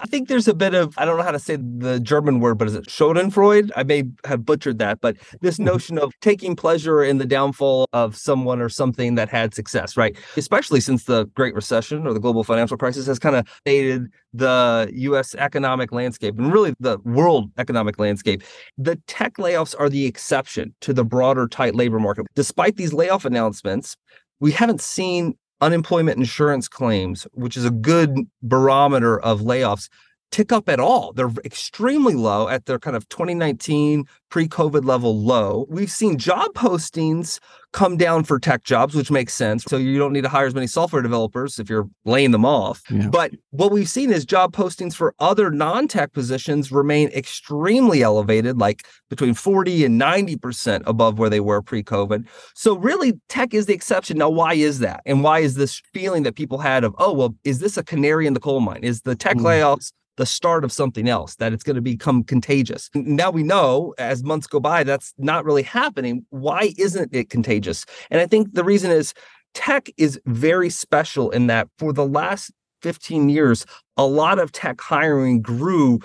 I 0.01 0.07
think 0.07 0.29
there's 0.29 0.47
a 0.47 0.55
bit 0.55 0.75
of, 0.75 0.95
I 0.97 1.05
don't 1.05 1.17
know 1.17 1.25
how 1.25 1.33
to 1.33 1.39
say 1.41 1.57
the 1.57 1.99
German 1.99 2.39
word, 2.39 2.57
but 2.57 2.69
is 2.69 2.75
it 2.77 2.87
Schadenfreude? 2.87 3.71
I 3.75 3.83
may 3.83 4.05
have 4.25 4.45
butchered 4.45 4.79
that, 4.79 5.01
but 5.01 5.17
this 5.41 5.57
mm-hmm. 5.57 5.65
notion 5.65 5.99
of 5.99 6.13
taking 6.21 6.55
pleasure 6.55 7.03
in 7.03 7.19
the 7.19 7.27
downfall 7.27 7.87
of 7.93 8.17
someone 8.17 8.61
or 8.61 8.69
something 8.69 9.17
that 9.17 9.29
had 9.29 9.55
success, 9.55 9.97
right? 9.97 10.17
Especially 10.37 10.81
since 10.81 11.05
the 11.05 11.25
Great 11.35 11.55
Recession 11.55 12.07
or 12.07 12.13
the 12.13 12.21
global 12.21 12.45
financial 12.45 12.77
crisis 12.77 13.07
has 13.07 13.19
kind 13.19 13.35
of 13.35 13.49
faded 13.65 14.07
the 14.33 14.89
US 14.93 15.35
economic 15.35 15.91
landscape 15.91 16.39
and 16.39 16.53
really 16.53 16.75
the 16.79 16.99
world 16.99 17.51
economic 17.59 17.99
landscape. 17.99 18.43
The 18.77 18.97
tech 19.09 19.35
layoffs 19.35 19.75
are 19.79 19.89
the 19.89 20.07
exception 20.07 20.75
to 20.83 20.93
the 20.93 21.05
broader 21.05 21.49
tight 21.49 21.75
labor 21.75 21.99
market. 21.99 22.27
Despite 22.37 22.77
these 22.77 22.93
layoff 22.93 23.25
announcements, 23.25 23.97
we 24.39 24.53
haven't 24.53 24.81
seen 24.81 25.35
unemployment 25.61 26.19
insurance 26.19 26.69
claims, 26.69 27.27
which 27.33 27.57
is 27.57 27.65
a 27.65 27.71
good 27.71 28.17
barometer 28.43 29.21
of 29.21 29.41
layoffs, 29.41 29.89
tick 30.31 30.53
up 30.53 30.69
at 30.69 30.81
all. 30.81 31.13
They're 31.13 31.31
extremely 31.45 32.15
low 32.15 32.49
at 32.49 32.67
their 32.67 32.79
kind 32.79 32.97
of 32.97 33.09
2019 33.09 34.05
pre 34.31 34.47
COVID 34.47 34.85
level 34.85 35.19
low. 35.19 35.67
We've 35.69 35.91
seen 35.91 36.19
job 36.19 36.53
postings 36.55 37.39
come 37.73 37.97
down 37.97 38.25
for 38.25 38.39
tech 38.39 38.65
jobs, 38.65 38.95
which 38.95 39.11
makes 39.11 39.35
sense. 39.35 39.65
So 39.65 39.77
you 39.77 39.99
don't 39.99 40.13
need 40.13 40.23
to 40.23 40.29
hire 40.29 40.47
as 40.47 40.55
many 40.55 40.67
software 40.67 41.03
developers 41.03 41.59
if 41.59 41.69
you're 41.69 41.89
laying 42.05 42.31
them 42.31 42.45
off. 42.45 42.83
Yeah. 42.91 43.09
But 43.09 43.33
what 43.51 43.73
we've 43.73 43.89
seen 43.89 44.11
is 44.11 44.25
job 44.25 44.53
postings 44.53 44.95
for 44.95 45.15
other 45.19 45.51
non 45.51 45.89
tech 45.89 46.13
positions 46.13 46.71
remain 46.71 47.09
extremely 47.09 48.03
elevated, 48.03 48.59
like 48.59 48.87
between 49.09 49.35
40 49.35 49.85
and 49.85 50.01
90% 50.01 50.83
above 50.87 51.19
where 51.19 51.31
they 51.31 51.41
were 51.41 51.63
pre 51.63 51.83
COVID. 51.83 52.27
So 52.55 52.77
really, 52.77 53.15
tech 53.29 53.55
is 53.55 53.67
the 53.67 53.75
exception. 53.75 54.19
Now, 54.19 54.31
why 54.31 54.55
is 54.55 54.81
that? 54.81 55.01
And 55.07 55.23
why 55.23 55.41
is 55.41 55.55
this 55.55 55.81
feeling 55.93 56.23
that 56.25 56.37
people 56.37 56.59
had 56.59 56.85
of, 56.85 56.95
oh, 56.99 57.13
well, 57.13 57.35
is 57.45 57.61
this 57.61 57.77
a 57.77 57.85
canary 57.85 58.27
in 58.27 58.35
the 58.35 58.41
coal 58.41 58.61
mine? 58.61 58.81
Is 58.83 59.03
the 59.03 59.15
tech 59.15 59.37
mm. 59.37 59.43
layoffs 59.43 59.93
the 60.19 60.27
start 60.27 60.65
of 60.65 60.73
something 60.73 61.09
else, 61.09 61.37
that 61.37 61.53
it's 61.53 61.63
going 61.63 61.77
to 61.77 61.81
become 61.81 62.23
contagious. 62.23 62.91
Now 62.95 63.31
we 63.31 63.43
know 63.43 63.95
as 63.99 64.23
months 64.23 64.47
go 64.47 64.61
by, 64.61 64.83
that's 64.83 65.15
not 65.17 65.45
really 65.45 65.63
happening. 65.63 66.27
Why 66.29 66.75
isn't 66.77 67.15
it 67.15 67.31
contagious? 67.31 67.87
And 68.11 68.21
I 68.21 68.27
think 68.27 68.53
the 68.53 68.65
reason 68.65 68.91
is 68.91 69.15
tech 69.55 69.89
is 69.97 70.21
very 70.27 70.69
special 70.69 71.31
in 71.31 71.47
that 71.47 71.69
for 71.79 71.93
the 71.93 72.05
last 72.05 72.53
15 72.83 73.29
years, 73.29 73.65
a 73.97 74.05
lot 74.07 74.39
of 74.39 74.53
tech 74.53 74.81
hiring 74.81 75.41
grew 75.41 76.01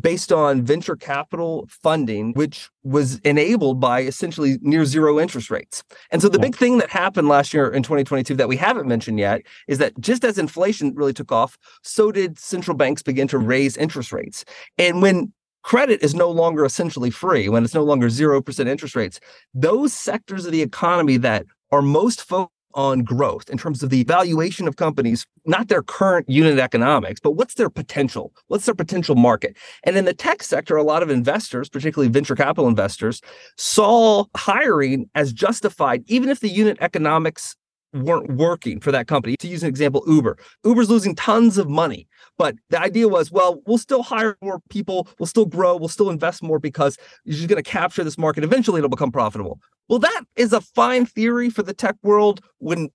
based 0.00 0.32
on 0.32 0.62
venture 0.62 0.96
capital 0.96 1.66
funding, 1.68 2.32
which 2.34 2.68
was 2.82 3.18
enabled 3.20 3.80
by 3.80 4.02
essentially 4.02 4.58
near 4.60 4.84
zero 4.84 5.18
interest 5.18 5.50
rates. 5.50 5.82
And 6.10 6.20
so 6.20 6.28
the 6.28 6.38
big 6.38 6.56
thing 6.56 6.78
that 6.78 6.90
happened 6.90 7.28
last 7.28 7.54
year 7.54 7.70
in 7.70 7.82
2022 7.82 8.34
that 8.36 8.48
we 8.48 8.56
haven't 8.56 8.86
mentioned 8.86 9.18
yet 9.18 9.42
is 9.66 9.78
that 9.78 9.98
just 10.00 10.24
as 10.24 10.38
inflation 10.38 10.94
really 10.94 11.12
took 11.12 11.32
off, 11.32 11.56
so 11.82 12.12
did 12.12 12.38
central 12.38 12.76
banks 12.76 13.02
begin 13.02 13.28
to 13.28 13.38
raise 13.38 13.76
interest 13.76 14.12
rates. 14.12 14.44
And 14.76 15.00
when 15.00 15.32
credit 15.62 16.02
is 16.02 16.14
no 16.14 16.30
longer 16.30 16.64
essentially 16.64 17.10
free, 17.10 17.48
when 17.48 17.64
it's 17.64 17.74
no 17.74 17.84
longer 17.84 18.08
0% 18.08 18.66
interest 18.66 18.94
rates, 18.94 19.20
those 19.54 19.92
sectors 19.92 20.46
of 20.46 20.52
the 20.52 20.62
economy 20.62 21.16
that 21.18 21.46
are 21.70 21.82
most 21.82 22.22
focused 22.22 22.52
on 22.78 23.02
growth 23.02 23.50
in 23.50 23.58
terms 23.58 23.82
of 23.82 23.90
the 23.90 24.04
valuation 24.04 24.68
of 24.68 24.76
companies, 24.76 25.26
not 25.44 25.66
their 25.66 25.82
current 25.82 26.30
unit 26.30 26.60
economics, 26.60 27.18
but 27.18 27.32
what's 27.32 27.54
their 27.54 27.68
potential? 27.68 28.32
What's 28.46 28.66
their 28.66 28.74
potential 28.74 29.16
market? 29.16 29.56
And 29.82 29.96
in 29.96 30.04
the 30.04 30.14
tech 30.14 30.44
sector, 30.44 30.76
a 30.76 30.84
lot 30.84 31.02
of 31.02 31.10
investors, 31.10 31.68
particularly 31.68 32.08
venture 32.08 32.36
capital 32.36 32.68
investors, 32.68 33.20
saw 33.56 34.26
hiring 34.36 35.10
as 35.16 35.32
justified, 35.32 36.04
even 36.06 36.28
if 36.28 36.38
the 36.38 36.48
unit 36.48 36.78
economics 36.80 37.56
weren't 37.92 38.36
working 38.36 38.78
for 38.78 38.92
that 38.92 39.08
company. 39.08 39.34
To 39.38 39.48
use 39.48 39.64
an 39.64 39.68
example, 39.68 40.04
Uber. 40.06 40.36
Uber's 40.64 40.88
losing 40.88 41.16
tons 41.16 41.58
of 41.58 41.68
money, 41.68 42.06
but 42.36 42.54
the 42.70 42.80
idea 42.80 43.08
was, 43.08 43.32
well, 43.32 43.60
we'll 43.66 43.78
still 43.78 44.04
hire 44.04 44.36
more 44.40 44.60
people, 44.70 45.08
we'll 45.18 45.26
still 45.26 45.46
grow, 45.46 45.76
we'll 45.76 45.88
still 45.88 46.10
invest 46.10 46.44
more 46.44 46.60
because 46.60 46.96
you're 47.24 47.36
just 47.36 47.48
going 47.48 47.60
to 47.60 47.68
capture 47.68 48.04
this 48.04 48.18
market. 48.18 48.44
Eventually, 48.44 48.78
it'll 48.78 48.88
become 48.88 49.10
profitable. 49.10 49.58
Well, 49.88 49.98
that 49.98 50.22
is 50.36 50.52
a 50.52 50.60
fine 50.60 51.06
theory 51.06 51.50
for 51.50 51.62
the 51.62 51.74
tech 51.74 51.96
world 52.02 52.40
when 52.58 52.90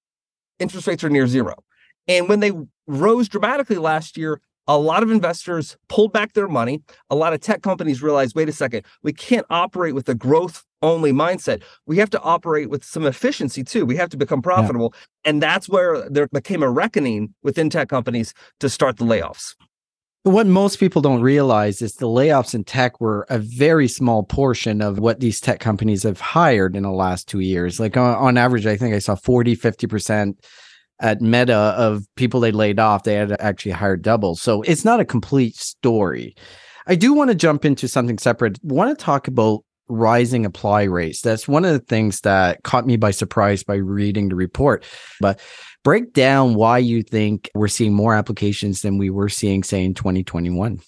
interest 0.60 0.88
rates 0.88 1.04
are 1.04 1.10
near 1.10 1.28
zero. 1.28 1.56
And 2.08 2.30
when 2.30 2.40
they 2.40 2.52
rose 2.88 3.30
dramatically 3.30 3.78
last 3.78 4.18
year, 4.18 4.42
a 4.68 4.78
lot 4.78 5.04
of 5.04 5.12
investors 5.12 5.78
pulled 5.90 6.14
back 6.14 6.34
their 6.34 6.48
money. 6.48 6.82
A 7.10 7.16
lot 7.16 7.34
of 7.34 7.42
tech 7.42 7.62
companies 7.62 8.02
realized 8.02 8.36
wait 8.36 8.50
a 8.50 8.54
second, 8.54 8.86
we 9.02 9.12
can't 9.12 9.46
operate 9.50 9.94
with 9.94 10.08
a 10.08 10.16
growth 10.16 10.64
only 10.82 11.12
mindset. 11.12 11.62
We 11.86 11.98
have 11.98 12.10
to 12.12 12.22
operate 12.22 12.70
with 12.70 12.84
some 12.84 13.06
efficiency 13.06 13.64
too. 13.64 13.86
We 13.86 13.98
have 13.98 14.10
to 14.10 14.18
become 14.18 14.42
profitable. 14.42 14.94
Yeah. 14.94 15.32
And 15.32 15.44
that's 15.44 15.68
where 15.68 16.10
there 16.10 16.28
became 16.28 16.64
a 16.64 16.70
reckoning 16.70 17.34
within 17.44 17.70
tech 17.70 17.90
companies 17.90 18.34
to 18.60 18.70
start 18.70 18.98
the 18.98 19.06
layoffs. 19.06 19.56
What 20.24 20.48
most 20.48 20.80
people 20.80 21.02
don't 21.02 21.22
realize 21.22 21.82
is 21.82 21.96
the 21.96 22.08
layoffs 22.08 22.56
in 22.56 22.64
tech 22.64 23.02
were 23.02 23.26
a 23.30 23.40
very 23.40 23.90
small 23.90 24.24
portion 24.24 24.82
of 24.82 24.98
what 24.98 25.20
these 25.20 25.42
tech 25.42 25.60
companies 25.60 26.04
have 26.04 26.22
hired 26.22 26.78
in 26.78 26.84
the 26.84 26.92
last 26.92 27.28
two 27.28 27.42
years. 27.42 27.78
Like 27.78 27.98
on, 27.98 28.16
on 28.16 28.38
average, 28.38 28.66
I 28.66 28.78
think 28.78 28.96
I 28.96 29.00
saw 29.00 29.16
40, 29.16 29.58
50% 29.58 30.36
at 31.02 31.22
Meta 31.22 31.54
of 31.54 32.06
people 32.16 32.40
they 32.40 32.54
laid 32.54 32.80
off. 32.80 33.04
They 33.04 33.16
had 33.16 33.36
actually 33.42 33.74
hired 33.74 34.02
double. 34.02 34.36
So 34.38 34.62
it's 34.62 34.86
not 34.86 35.02
a 35.02 35.06
complete 35.06 35.58
story. 35.58 36.36
I 36.88 36.96
do 36.96 37.14
want 37.14 37.30
to 37.30 37.36
jump 37.36 37.66
into 37.66 37.90
something 37.90 38.18
separate. 38.18 38.60
I 38.64 38.74
want 38.74 38.98
to 38.98 39.04
talk 39.04 39.28
about 39.28 39.66
rising 39.90 40.46
apply 40.46 40.84
rates. 40.84 41.22
That's 41.22 41.50
one 41.50 41.66
of 41.66 41.74
the 41.74 41.86
things 41.86 42.22
that 42.22 42.64
caught 42.64 42.88
me 42.88 42.96
by 42.96 43.12
surprise 43.12 43.64
by 43.64 43.76
reading 43.76 44.30
the 44.30 44.36
report. 44.36 44.86
But 45.20 45.42
break 45.84 46.13
down 46.13 46.56
why 46.56 46.78
you 46.78 47.04
think 47.04 47.50
we're 47.54 47.67
seeing 47.67 47.93
more 47.93 48.15
applications 48.15 48.82
than 48.82 48.98
we 48.98 49.10
were 49.10 49.30
seeing, 49.30 49.63
say, 49.63 49.84
in 49.84 49.93
2021. 49.93 50.80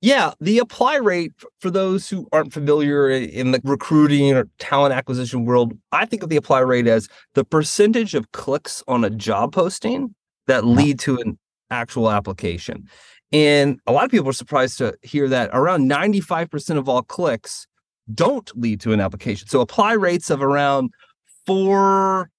Yeah, 0.00 0.32
the 0.38 0.58
apply 0.58 0.96
rate 0.96 1.32
for 1.60 1.70
those 1.70 2.10
who 2.10 2.28
aren't 2.30 2.52
familiar 2.52 3.08
in 3.08 3.52
the 3.52 3.60
recruiting 3.64 4.34
or 4.34 4.48
talent 4.58 4.92
acquisition 4.92 5.46
world, 5.46 5.72
I 5.92 6.04
think 6.04 6.22
of 6.22 6.28
the 6.28 6.36
apply 6.36 6.60
rate 6.60 6.86
as 6.86 7.08
the 7.32 7.44
percentage 7.44 8.14
of 8.14 8.30
clicks 8.32 8.82
on 8.86 9.02
a 9.02 9.08
job 9.08 9.54
posting 9.54 10.14
that 10.46 10.62
uh-huh. 10.62 10.72
lead 10.72 10.98
to 11.00 11.18
an 11.20 11.38
actual 11.70 12.10
application. 12.10 12.86
And 13.32 13.80
a 13.86 13.92
lot 13.92 14.04
of 14.04 14.10
people 14.10 14.28
are 14.28 14.34
surprised 14.34 14.76
to 14.78 14.94
hear 15.02 15.26
that 15.28 15.48
around 15.54 15.90
95% 15.90 16.76
of 16.76 16.86
all 16.86 17.02
clicks 17.02 17.66
don't 18.12 18.54
lead 18.60 18.80
to 18.82 18.92
an 18.92 19.00
application. 19.00 19.48
So 19.48 19.60
apply 19.60 19.94
rates 19.94 20.28
of 20.28 20.42
around 20.42 20.90
four 21.46 22.30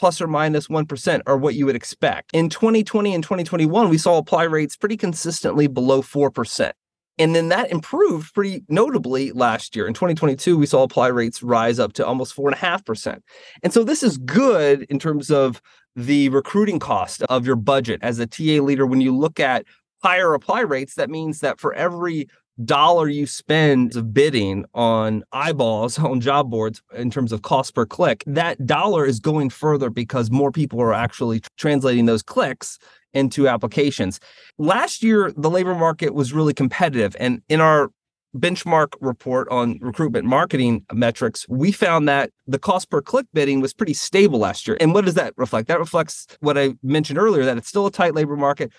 plus 0.00 0.18
or 0.20 0.26
minus 0.26 0.70
1 0.70 0.86
are 1.26 1.36
what 1.36 1.54
you 1.54 1.66
would 1.66 1.76
expect. 1.76 2.30
In 2.32 2.48
2020 2.48 3.14
and 3.14 3.22
2021, 3.22 3.90
we 3.90 3.98
saw 3.98 4.16
apply 4.16 4.44
rates 4.44 4.74
pretty 4.74 4.96
consistently 4.96 5.66
below 5.66 6.00
4%. 6.00 6.72
And 7.18 7.34
then 7.34 7.50
that 7.50 7.70
improved 7.70 8.32
pretty 8.32 8.64
notably 8.70 9.30
last 9.32 9.76
year. 9.76 9.86
In 9.86 9.92
2022, 9.92 10.56
we 10.56 10.64
saw 10.64 10.84
apply 10.84 11.08
rates 11.08 11.42
rise 11.42 11.78
up 11.78 11.92
to 11.92 12.06
almost 12.06 12.34
4.5%. 12.34 13.18
And 13.62 13.74
so 13.74 13.84
this 13.84 14.02
is 14.02 14.16
good 14.16 14.84
in 14.84 14.98
terms 14.98 15.30
of 15.30 15.60
the 15.94 16.30
recruiting 16.30 16.78
cost 16.78 17.22
of 17.24 17.44
your 17.44 17.56
budget 17.56 18.00
as 18.02 18.18
a 18.18 18.26
TA 18.26 18.62
leader. 18.62 18.86
When 18.86 19.02
you 19.02 19.14
look 19.14 19.38
at 19.38 19.66
higher 20.02 20.32
apply 20.32 20.60
rates, 20.60 20.94
that 20.94 21.10
means 21.10 21.40
that 21.40 21.60
for 21.60 21.74
every 21.74 22.26
dollar 22.64 23.08
you 23.08 23.26
spend 23.26 23.96
of 23.96 24.12
bidding 24.12 24.64
on 24.74 25.24
eyeballs 25.32 25.98
on 25.98 26.20
job 26.20 26.50
boards 26.50 26.82
in 26.94 27.10
terms 27.10 27.32
of 27.32 27.42
cost 27.42 27.74
per 27.74 27.86
click, 27.86 28.24
that 28.26 28.64
dollar 28.66 29.06
is 29.06 29.20
going 29.20 29.50
further 29.50 29.90
because 29.90 30.30
more 30.30 30.52
people 30.52 30.80
are 30.80 30.92
actually 30.94 31.42
translating 31.56 32.06
those 32.06 32.22
clicks 32.22 32.78
into 33.12 33.48
applications. 33.48 34.20
Last 34.58 35.02
year, 35.02 35.32
the 35.36 35.50
labor 35.50 35.74
market 35.74 36.14
was 36.14 36.32
really 36.32 36.54
competitive. 36.54 37.16
And 37.18 37.42
in 37.48 37.60
our 37.60 37.90
benchmark 38.36 38.94
report 39.00 39.48
on 39.50 39.78
recruitment 39.80 40.24
marketing 40.24 40.84
metrics, 40.92 41.48
we 41.48 41.72
found 41.72 42.08
that 42.08 42.30
the 42.46 42.58
cost 42.58 42.90
per 42.90 43.02
click 43.02 43.26
bidding 43.34 43.60
was 43.60 43.74
pretty 43.74 43.94
stable 43.94 44.38
last 44.38 44.68
year. 44.68 44.76
And 44.80 44.94
what 44.94 45.04
does 45.04 45.14
that 45.14 45.34
reflect? 45.36 45.68
That 45.68 45.80
reflects 45.80 46.26
what 46.40 46.56
I 46.56 46.74
mentioned 46.82 47.18
earlier 47.18 47.44
that 47.44 47.56
it's 47.56 47.68
still 47.68 47.86
a 47.86 47.90
tight 47.90 48.14
labor 48.14 48.36
market. 48.36 48.72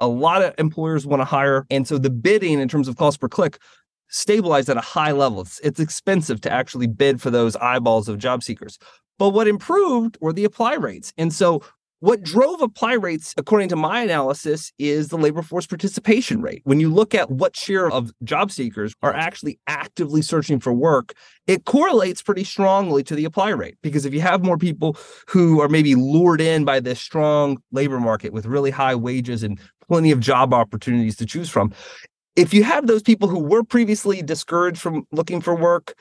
A 0.00 0.08
lot 0.08 0.42
of 0.42 0.54
employers 0.58 1.06
want 1.06 1.20
to 1.20 1.24
hire. 1.24 1.66
And 1.70 1.86
so 1.86 1.98
the 1.98 2.10
bidding 2.10 2.60
in 2.60 2.68
terms 2.68 2.88
of 2.88 2.96
cost 2.96 3.20
per 3.20 3.28
click 3.28 3.58
stabilized 4.08 4.68
at 4.68 4.76
a 4.76 4.82
high 4.82 5.12
level. 5.12 5.40
It's, 5.42 5.60
it's 5.60 5.80
expensive 5.80 6.40
to 6.42 6.52
actually 6.52 6.86
bid 6.86 7.20
for 7.20 7.30
those 7.30 7.56
eyeballs 7.56 8.08
of 8.08 8.18
job 8.18 8.42
seekers. 8.42 8.78
But 9.18 9.30
what 9.30 9.48
improved 9.48 10.16
were 10.20 10.32
the 10.32 10.44
apply 10.44 10.74
rates. 10.74 11.12
And 11.18 11.32
so 11.32 11.62
what 12.00 12.22
drove 12.22 12.62
apply 12.62 12.92
rates, 12.94 13.34
according 13.36 13.68
to 13.70 13.76
my 13.76 14.02
analysis, 14.02 14.72
is 14.78 15.08
the 15.08 15.18
labor 15.18 15.42
force 15.42 15.66
participation 15.66 16.40
rate. 16.40 16.62
When 16.64 16.78
you 16.78 16.92
look 16.92 17.14
at 17.14 17.30
what 17.30 17.56
share 17.56 17.90
of 17.90 18.12
job 18.22 18.52
seekers 18.52 18.94
are 19.02 19.12
actually 19.12 19.58
actively 19.66 20.22
searching 20.22 20.60
for 20.60 20.72
work, 20.72 21.14
it 21.46 21.64
correlates 21.64 22.22
pretty 22.22 22.44
strongly 22.44 23.02
to 23.04 23.16
the 23.16 23.24
apply 23.24 23.50
rate. 23.50 23.78
Because 23.82 24.06
if 24.06 24.14
you 24.14 24.20
have 24.20 24.44
more 24.44 24.56
people 24.56 24.96
who 25.26 25.60
are 25.60 25.68
maybe 25.68 25.96
lured 25.96 26.40
in 26.40 26.64
by 26.64 26.78
this 26.78 27.00
strong 27.00 27.58
labor 27.72 27.98
market 27.98 28.32
with 28.32 28.46
really 28.46 28.70
high 28.70 28.94
wages 28.94 29.42
and 29.42 29.58
plenty 29.88 30.12
of 30.12 30.20
job 30.20 30.54
opportunities 30.54 31.16
to 31.16 31.26
choose 31.26 31.50
from, 31.50 31.72
if 32.36 32.54
you 32.54 32.62
have 32.62 32.86
those 32.86 33.02
people 33.02 33.28
who 33.28 33.40
were 33.40 33.64
previously 33.64 34.22
discouraged 34.22 34.80
from 34.80 35.04
looking 35.10 35.40
for 35.40 35.56
work, 35.56 35.94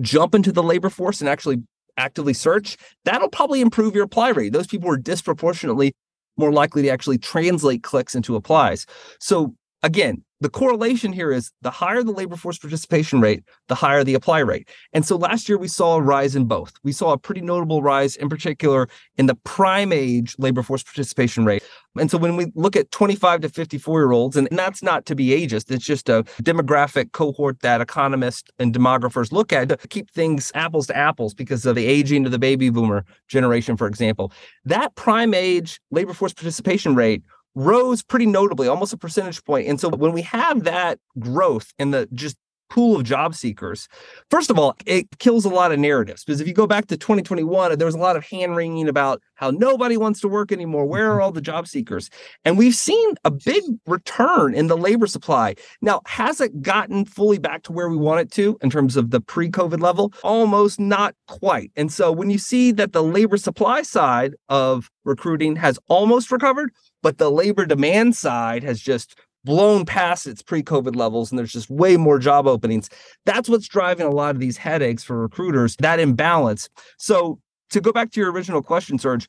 jump 0.00 0.34
into 0.34 0.50
the 0.50 0.62
labor 0.62 0.90
force 0.90 1.20
and 1.20 1.28
actually 1.28 1.58
actively 1.98 2.32
search, 2.32 2.76
that'll 3.04 3.28
probably 3.28 3.60
improve 3.60 3.94
your 3.94 4.04
apply 4.04 4.30
rate. 4.30 4.52
Those 4.52 4.66
people 4.66 4.90
are 4.90 4.96
disproportionately 4.96 5.92
more 6.36 6.52
likely 6.52 6.82
to 6.82 6.88
actually 6.88 7.18
translate 7.18 7.82
clicks 7.82 8.14
into 8.14 8.36
applies. 8.36 8.86
So 9.20 9.54
again, 9.82 10.24
the 10.40 10.48
correlation 10.48 11.12
here 11.12 11.32
is 11.32 11.50
the 11.62 11.70
higher 11.70 12.02
the 12.02 12.12
labor 12.12 12.36
force 12.36 12.58
participation 12.58 13.20
rate, 13.20 13.42
the 13.66 13.74
higher 13.74 14.04
the 14.04 14.14
apply 14.14 14.40
rate. 14.40 14.68
And 14.92 15.04
so 15.04 15.16
last 15.16 15.48
year 15.48 15.58
we 15.58 15.68
saw 15.68 15.96
a 15.96 16.00
rise 16.00 16.36
in 16.36 16.44
both. 16.44 16.72
We 16.84 16.92
saw 16.92 17.12
a 17.12 17.18
pretty 17.18 17.40
notable 17.40 17.82
rise 17.82 18.14
in 18.16 18.28
particular 18.28 18.88
in 19.16 19.26
the 19.26 19.34
prime 19.34 19.92
age 19.92 20.36
labor 20.38 20.62
force 20.62 20.82
participation 20.82 21.44
rate. 21.44 21.62
And 21.98 22.10
so 22.10 22.18
when 22.18 22.36
we 22.36 22.52
look 22.54 22.76
at 22.76 22.90
25 22.92 23.40
to 23.40 23.48
54 23.48 24.00
year 24.00 24.12
olds, 24.12 24.36
and 24.36 24.48
that's 24.52 24.82
not 24.82 25.06
to 25.06 25.16
be 25.16 25.28
ageist, 25.28 25.70
it's 25.70 25.84
just 25.84 26.08
a 26.08 26.22
demographic 26.42 27.12
cohort 27.12 27.60
that 27.60 27.80
economists 27.80 28.50
and 28.58 28.72
demographers 28.72 29.32
look 29.32 29.52
at 29.52 29.68
to 29.68 29.76
keep 29.88 30.10
things 30.10 30.52
apples 30.54 30.86
to 30.86 30.96
apples 30.96 31.34
because 31.34 31.66
of 31.66 31.74
the 31.74 31.86
aging 31.86 32.24
of 32.24 32.30
the 32.30 32.38
baby 32.38 32.70
boomer 32.70 33.04
generation, 33.26 33.76
for 33.76 33.88
example. 33.88 34.32
That 34.64 34.94
prime 34.94 35.34
age 35.34 35.80
labor 35.90 36.14
force 36.14 36.32
participation 36.32 36.94
rate 36.94 37.22
rose 37.58 38.02
pretty 38.02 38.26
notably, 38.26 38.68
almost 38.68 38.92
a 38.92 38.96
percentage 38.96 39.44
point. 39.44 39.66
And 39.66 39.80
so 39.80 39.88
when 39.88 40.12
we 40.12 40.22
have 40.22 40.62
that 40.64 41.00
growth 41.18 41.72
in 41.78 41.90
the 41.90 42.08
just 42.14 42.36
pool 42.68 42.96
of 42.96 43.04
job 43.04 43.34
seekers, 43.34 43.88
first 44.30 44.50
of 44.50 44.58
all, 44.58 44.76
it 44.86 45.06
kills 45.18 45.44
a 45.44 45.48
lot 45.48 45.72
of 45.72 45.78
narratives 45.78 46.24
because 46.24 46.40
if 46.40 46.46
you 46.46 46.54
go 46.54 46.66
back 46.66 46.86
to 46.86 46.96
2021, 46.96 47.78
there 47.78 47.86
was 47.86 47.94
a 47.94 47.98
lot 47.98 48.16
of 48.16 48.24
hand 48.24 48.56
wringing 48.56 48.88
about 48.88 49.20
how 49.34 49.50
nobody 49.50 49.96
wants 49.96 50.20
to 50.20 50.28
work 50.28 50.50
anymore. 50.50 50.84
Where 50.84 51.10
are 51.10 51.14
mm-hmm. 51.14 51.22
all 51.22 51.32
the 51.32 51.40
job 51.40 51.68
seekers? 51.68 52.10
And 52.44 52.58
we've 52.58 52.74
seen 52.74 53.14
a 53.24 53.30
big 53.30 53.62
return 53.86 54.54
in 54.54 54.66
the 54.66 54.76
labor 54.76 55.06
supply. 55.06 55.54
Now, 55.80 56.00
has 56.06 56.40
it 56.40 56.62
gotten 56.62 57.04
fully 57.04 57.38
back 57.38 57.62
to 57.64 57.72
where 57.72 57.88
we 57.88 57.96
want 57.96 58.20
it 58.20 58.32
to 58.32 58.58
in 58.62 58.70
terms 58.70 58.96
of 58.96 59.10
the 59.10 59.20
pre 59.20 59.48
COVID 59.48 59.80
level? 59.80 60.12
Almost 60.22 60.80
not 60.80 61.14
quite. 61.26 61.70
And 61.76 61.92
so 61.92 62.10
when 62.10 62.30
you 62.30 62.38
see 62.38 62.72
that 62.72 62.92
the 62.92 63.02
labor 63.02 63.36
supply 63.36 63.82
side 63.82 64.34
of 64.48 64.90
recruiting 65.04 65.56
has 65.56 65.78
almost 65.88 66.30
recovered, 66.30 66.72
but 67.02 67.18
the 67.18 67.30
labor 67.30 67.64
demand 67.64 68.16
side 68.16 68.62
has 68.64 68.80
just 68.80 69.18
blown 69.48 69.86
past 69.86 70.26
its 70.26 70.42
pre-COVID 70.42 70.94
levels 70.94 71.32
and 71.32 71.38
there's 71.38 71.54
just 71.54 71.70
way 71.70 71.96
more 71.96 72.18
job 72.18 72.46
openings. 72.46 72.90
That's 73.24 73.48
what's 73.48 73.66
driving 73.66 74.06
a 74.06 74.10
lot 74.10 74.34
of 74.34 74.40
these 74.40 74.58
headaches 74.58 75.02
for 75.02 75.18
recruiters, 75.22 75.74
that 75.76 75.98
imbalance. 75.98 76.68
So 76.98 77.40
to 77.70 77.80
go 77.80 77.90
back 77.90 78.10
to 78.10 78.20
your 78.20 78.30
original 78.30 78.62
question, 78.62 78.98
Serge, 78.98 79.26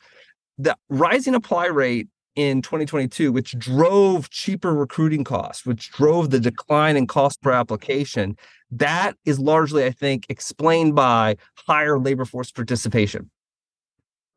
the 0.58 0.76
rising 0.90 1.36
apply 1.36 1.68
rate 1.68 2.10
in 2.36 2.62
2022, 2.62 3.32
which 3.32 3.58
drove 3.58 4.30
cheaper 4.30 4.76
recruiting 4.76 5.24
costs, 5.24 5.66
which 5.66 5.90
drove 5.90 6.32
the 6.32 6.40
decline 6.42 6.98
in 6.98 7.08
cost 7.08 7.42
per 7.42 7.52
application, 7.52 8.36
that 8.72 9.16
is 9.24 9.40
largely, 9.40 9.86
I 9.86 9.92
think, 9.92 10.26
explained 10.28 10.96
by 10.96 11.38
higher 11.56 11.98
labor 11.98 12.26
force 12.26 12.52
participation. 12.52 13.32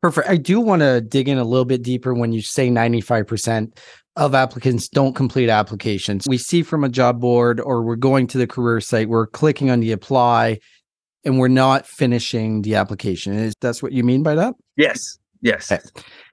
Perfect. 0.03 0.27
I 0.27 0.35
do 0.35 0.59
want 0.59 0.81
to 0.81 0.99
dig 0.99 1.29
in 1.29 1.37
a 1.37 1.45
little 1.45 1.63
bit 1.63 1.81
deeper 1.81 2.13
when 2.13 2.33
you 2.33 2.41
say 2.41 2.67
95% 2.67 3.77
of 4.17 4.35
applicants 4.35 4.89
don't 4.89 5.15
complete 5.15 5.47
applications. 5.47 6.27
We 6.27 6.37
see 6.37 6.61
from 6.61 6.83
a 6.83 6.89
job 6.89 7.21
board 7.21 7.61
or 7.61 7.81
we're 7.83 7.95
going 7.95 8.27
to 8.27 8.37
the 8.37 8.45
career 8.45 8.81
site, 8.81 9.07
we're 9.07 9.27
clicking 9.27 9.71
on 9.71 9.79
the 9.79 9.93
apply 9.93 10.59
and 11.23 11.39
we're 11.39 11.47
not 11.47 11.87
finishing 11.87 12.63
the 12.63 12.75
application. 12.75 13.31
Is 13.31 13.53
that's 13.61 13.81
what 13.81 13.93
you 13.93 14.03
mean 14.03 14.23
by 14.23 14.35
that? 14.35 14.55
Yes. 14.75 15.17
Yes. 15.39 15.71
Okay. 15.71 15.81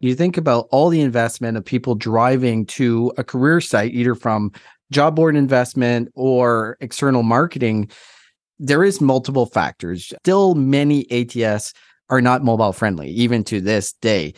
You 0.01 0.17
think 0.17 0.37
about 0.37 0.67
all 0.73 0.89
the 0.89 1.01
investment 1.01 1.57
of 1.57 1.65
people 1.65 1.95
driving 1.95 2.67
to 2.67 3.13
a 3.19 3.23
career 3.23 3.61
site, 3.61 3.95
either 3.95 4.17
from 4.17 4.51
job 4.91 5.15
board 5.15 5.37
investment 5.37 6.09
or 6.17 6.77
external 6.81 7.23
marketing. 7.23 7.89
There 8.59 8.83
is 8.83 9.01
multiple 9.01 9.47
factors. 9.47 10.13
Still, 10.25 10.57
many 10.57 11.09
ATS 11.13 11.73
are 12.11 12.21
not 12.21 12.45
mobile 12.45 12.73
friendly, 12.73 13.09
even 13.11 13.45
to 13.45 13.61
this 13.61 13.93
day. 13.93 14.35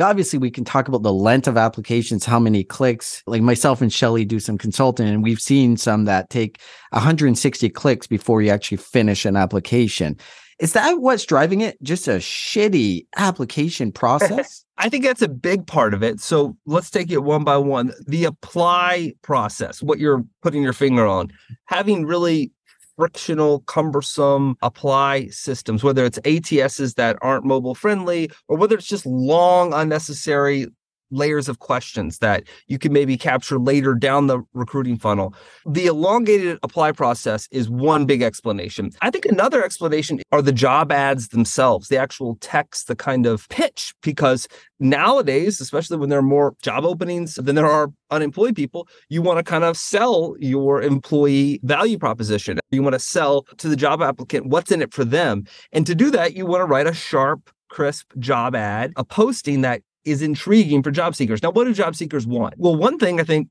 Obviously, 0.00 0.38
we 0.38 0.50
can 0.50 0.64
talk 0.64 0.88
about 0.88 1.02
the 1.02 1.12
length 1.12 1.46
of 1.46 1.58
applications, 1.58 2.24
how 2.24 2.38
many 2.38 2.64
clicks. 2.64 3.22
Like 3.26 3.42
myself 3.42 3.82
and 3.82 3.92
Shelly 3.92 4.24
do 4.24 4.40
some 4.40 4.56
consulting, 4.56 5.06
and 5.06 5.22
we've 5.22 5.40
seen 5.40 5.76
some 5.76 6.06
that 6.06 6.30
take 6.30 6.60
160 6.90 7.68
clicks 7.70 8.06
before 8.06 8.40
you 8.40 8.50
actually 8.50 8.78
finish 8.78 9.26
an 9.26 9.36
application. 9.36 10.18
Is 10.58 10.72
that 10.74 11.00
what's 11.00 11.24
driving 11.24 11.60
it? 11.60 11.76
Just 11.82 12.08
a 12.08 12.12
shitty 12.12 13.06
application 13.16 13.92
process? 13.92 14.64
I 14.78 14.88
think 14.88 15.04
that's 15.04 15.20
a 15.22 15.28
big 15.28 15.66
part 15.66 15.92
of 15.92 16.02
it. 16.02 16.20
So 16.20 16.56
let's 16.66 16.90
take 16.90 17.10
it 17.10 17.24
one 17.24 17.44
by 17.44 17.56
one. 17.56 17.92
The 18.06 18.24
apply 18.24 19.14
process, 19.22 19.82
what 19.82 19.98
you're 19.98 20.24
putting 20.40 20.62
your 20.62 20.72
finger 20.72 21.06
on, 21.06 21.32
having 21.66 22.06
really 22.06 22.52
frictional, 22.96 23.60
cumbersome 23.60 24.56
apply 24.62 25.28
systems, 25.28 25.82
whether 25.82 26.04
it's 26.04 26.18
ATSs 26.20 26.94
that 26.94 27.16
aren't 27.22 27.44
mobile 27.44 27.74
friendly 27.74 28.30
or 28.48 28.56
whether 28.56 28.76
it's 28.76 28.86
just 28.86 29.06
long, 29.06 29.72
unnecessary 29.72 30.66
layers 31.12 31.48
of 31.48 31.58
questions 31.58 32.18
that 32.18 32.44
you 32.66 32.78
can 32.78 32.92
maybe 32.92 33.16
capture 33.16 33.58
later 33.58 33.94
down 33.94 34.26
the 34.26 34.42
recruiting 34.54 34.98
funnel. 34.98 35.34
The 35.66 35.86
elongated 35.86 36.58
apply 36.62 36.92
process 36.92 37.48
is 37.52 37.70
one 37.70 38.06
big 38.06 38.22
explanation. 38.22 38.90
I 39.00 39.10
think 39.10 39.26
another 39.26 39.64
explanation 39.64 40.20
are 40.32 40.42
the 40.42 40.52
job 40.52 40.90
ads 40.90 41.28
themselves, 41.28 41.88
the 41.88 41.98
actual 41.98 42.36
text, 42.40 42.88
the 42.88 42.96
kind 42.96 43.26
of 43.26 43.48
pitch, 43.48 43.94
because 44.02 44.48
nowadays, 44.80 45.60
especially 45.60 45.98
when 45.98 46.08
there 46.08 46.18
are 46.18 46.22
more 46.22 46.54
job 46.62 46.84
openings 46.84 47.34
than 47.36 47.54
there 47.54 47.70
are 47.70 47.92
unemployed 48.10 48.56
people, 48.56 48.88
you 49.08 49.22
want 49.22 49.38
to 49.38 49.44
kind 49.44 49.64
of 49.64 49.76
sell 49.76 50.34
your 50.38 50.82
employee 50.82 51.60
value 51.62 51.98
proposition. 51.98 52.58
You 52.70 52.82
want 52.82 52.94
to 52.94 52.98
sell 52.98 53.42
to 53.58 53.68
the 53.68 53.76
job 53.76 54.02
applicant 54.02 54.46
what's 54.46 54.72
in 54.72 54.82
it 54.82 54.92
for 54.92 55.04
them. 55.04 55.44
And 55.72 55.86
to 55.86 55.94
do 55.94 56.10
that, 56.10 56.34
you 56.34 56.46
want 56.46 56.60
to 56.60 56.66
write 56.66 56.86
a 56.86 56.94
sharp, 56.94 57.50
crisp 57.68 58.12
job 58.18 58.54
ad, 58.54 58.92
a 58.96 59.04
posting 59.04 59.62
that 59.62 59.82
is 60.04 60.22
intriguing 60.22 60.82
for 60.82 60.90
job 60.90 61.14
seekers. 61.14 61.42
Now, 61.42 61.50
what 61.50 61.64
do 61.64 61.74
job 61.74 61.96
seekers 61.96 62.26
want? 62.26 62.54
Well, 62.56 62.74
one 62.74 62.98
thing 62.98 63.20
I 63.20 63.24
think 63.24 63.48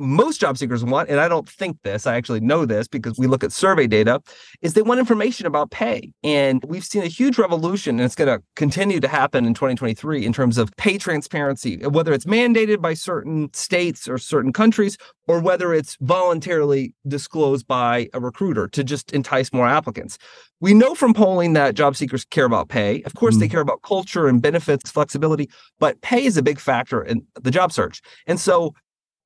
most 0.00 0.40
job 0.40 0.58
seekers 0.58 0.84
want, 0.84 1.08
and 1.08 1.20
I 1.20 1.28
don't 1.28 1.48
think 1.48 1.76
this, 1.82 2.06
I 2.06 2.16
actually 2.16 2.40
know 2.40 2.64
this 2.64 2.88
because 2.88 3.18
we 3.18 3.26
look 3.26 3.44
at 3.44 3.52
survey 3.52 3.86
data, 3.86 4.20
is 4.62 4.74
they 4.74 4.82
want 4.82 4.98
information 4.98 5.46
about 5.46 5.70
pay. 5.70 6.12
And 6.24 6.64
we've 6.66 6.84
seen 6.84 7.02
a 7.02 7.08
huge 7.08 7.38
revolution, 7.38 7.96
and 7.96 8.06
it's 8.06 8.14
going 8.14 8.28
to 8.28 8.42
continue 8.56 9.00
to 9.00 9.08
happen 9.08 9.44
in 9.44 9.54
2023 9.54 10.24
in 10.24 10.32
terms 10.32 10.58
of 10.58 10.74
pay 10.76 10.98
transparency, 10.98 11.76
whether 11.86 12.12
it's 12.12 12.24
mandated 12.24 12.80
by 12.80 12.94
certain 12.94 13.52
states 13.52 14.08
or 14.08 14.18
certain 14.18 14.52
countries, 14.52 14.96
or 15.28 15.40
whether 15.40 15.72
it's 15.72 15.96
voluntarily 16.00 16.94
disclosed 17.06 17.66
by 17.66 18.08
a 18.14 18.20
recruiter 18.20 18.66
to 18.68 18.82
just 18.82 19.12
entice 19.12 19.52
more 19.52 19.68
applicants. 19.68 20.18
We 20.60 20.74
know 20.74 20.94
from 20.94 21.14
polling 21.14 21.52
that 21.52 21.74
job 21.74 21.96
seekers 21.96 22.24
care 22.24 22.44
about 22.44 22.68
pay. 22.68 23.02
Of 23.02 23.14
course, 23.14 23.36
mm. 23.36 23.40
they 23.40 23.48
care 23.48 23.60
about 23.60 23.82
culture 23.82 24.26
and 24.26 24.42
benefits, 24.42 24.90
flexibility, 24.90 25.48
but 25.78 26.00
pay 26.00 26.24
is 26.24 26.36
a 26.36 26.42
big 26.42 26.58
factor 26.58 27.02
in 27.02 27.26
the 27.40 27.50
job 27.50 27.72
search. 27.72 28.02
And 28.26 28.40
so 28.40 28.74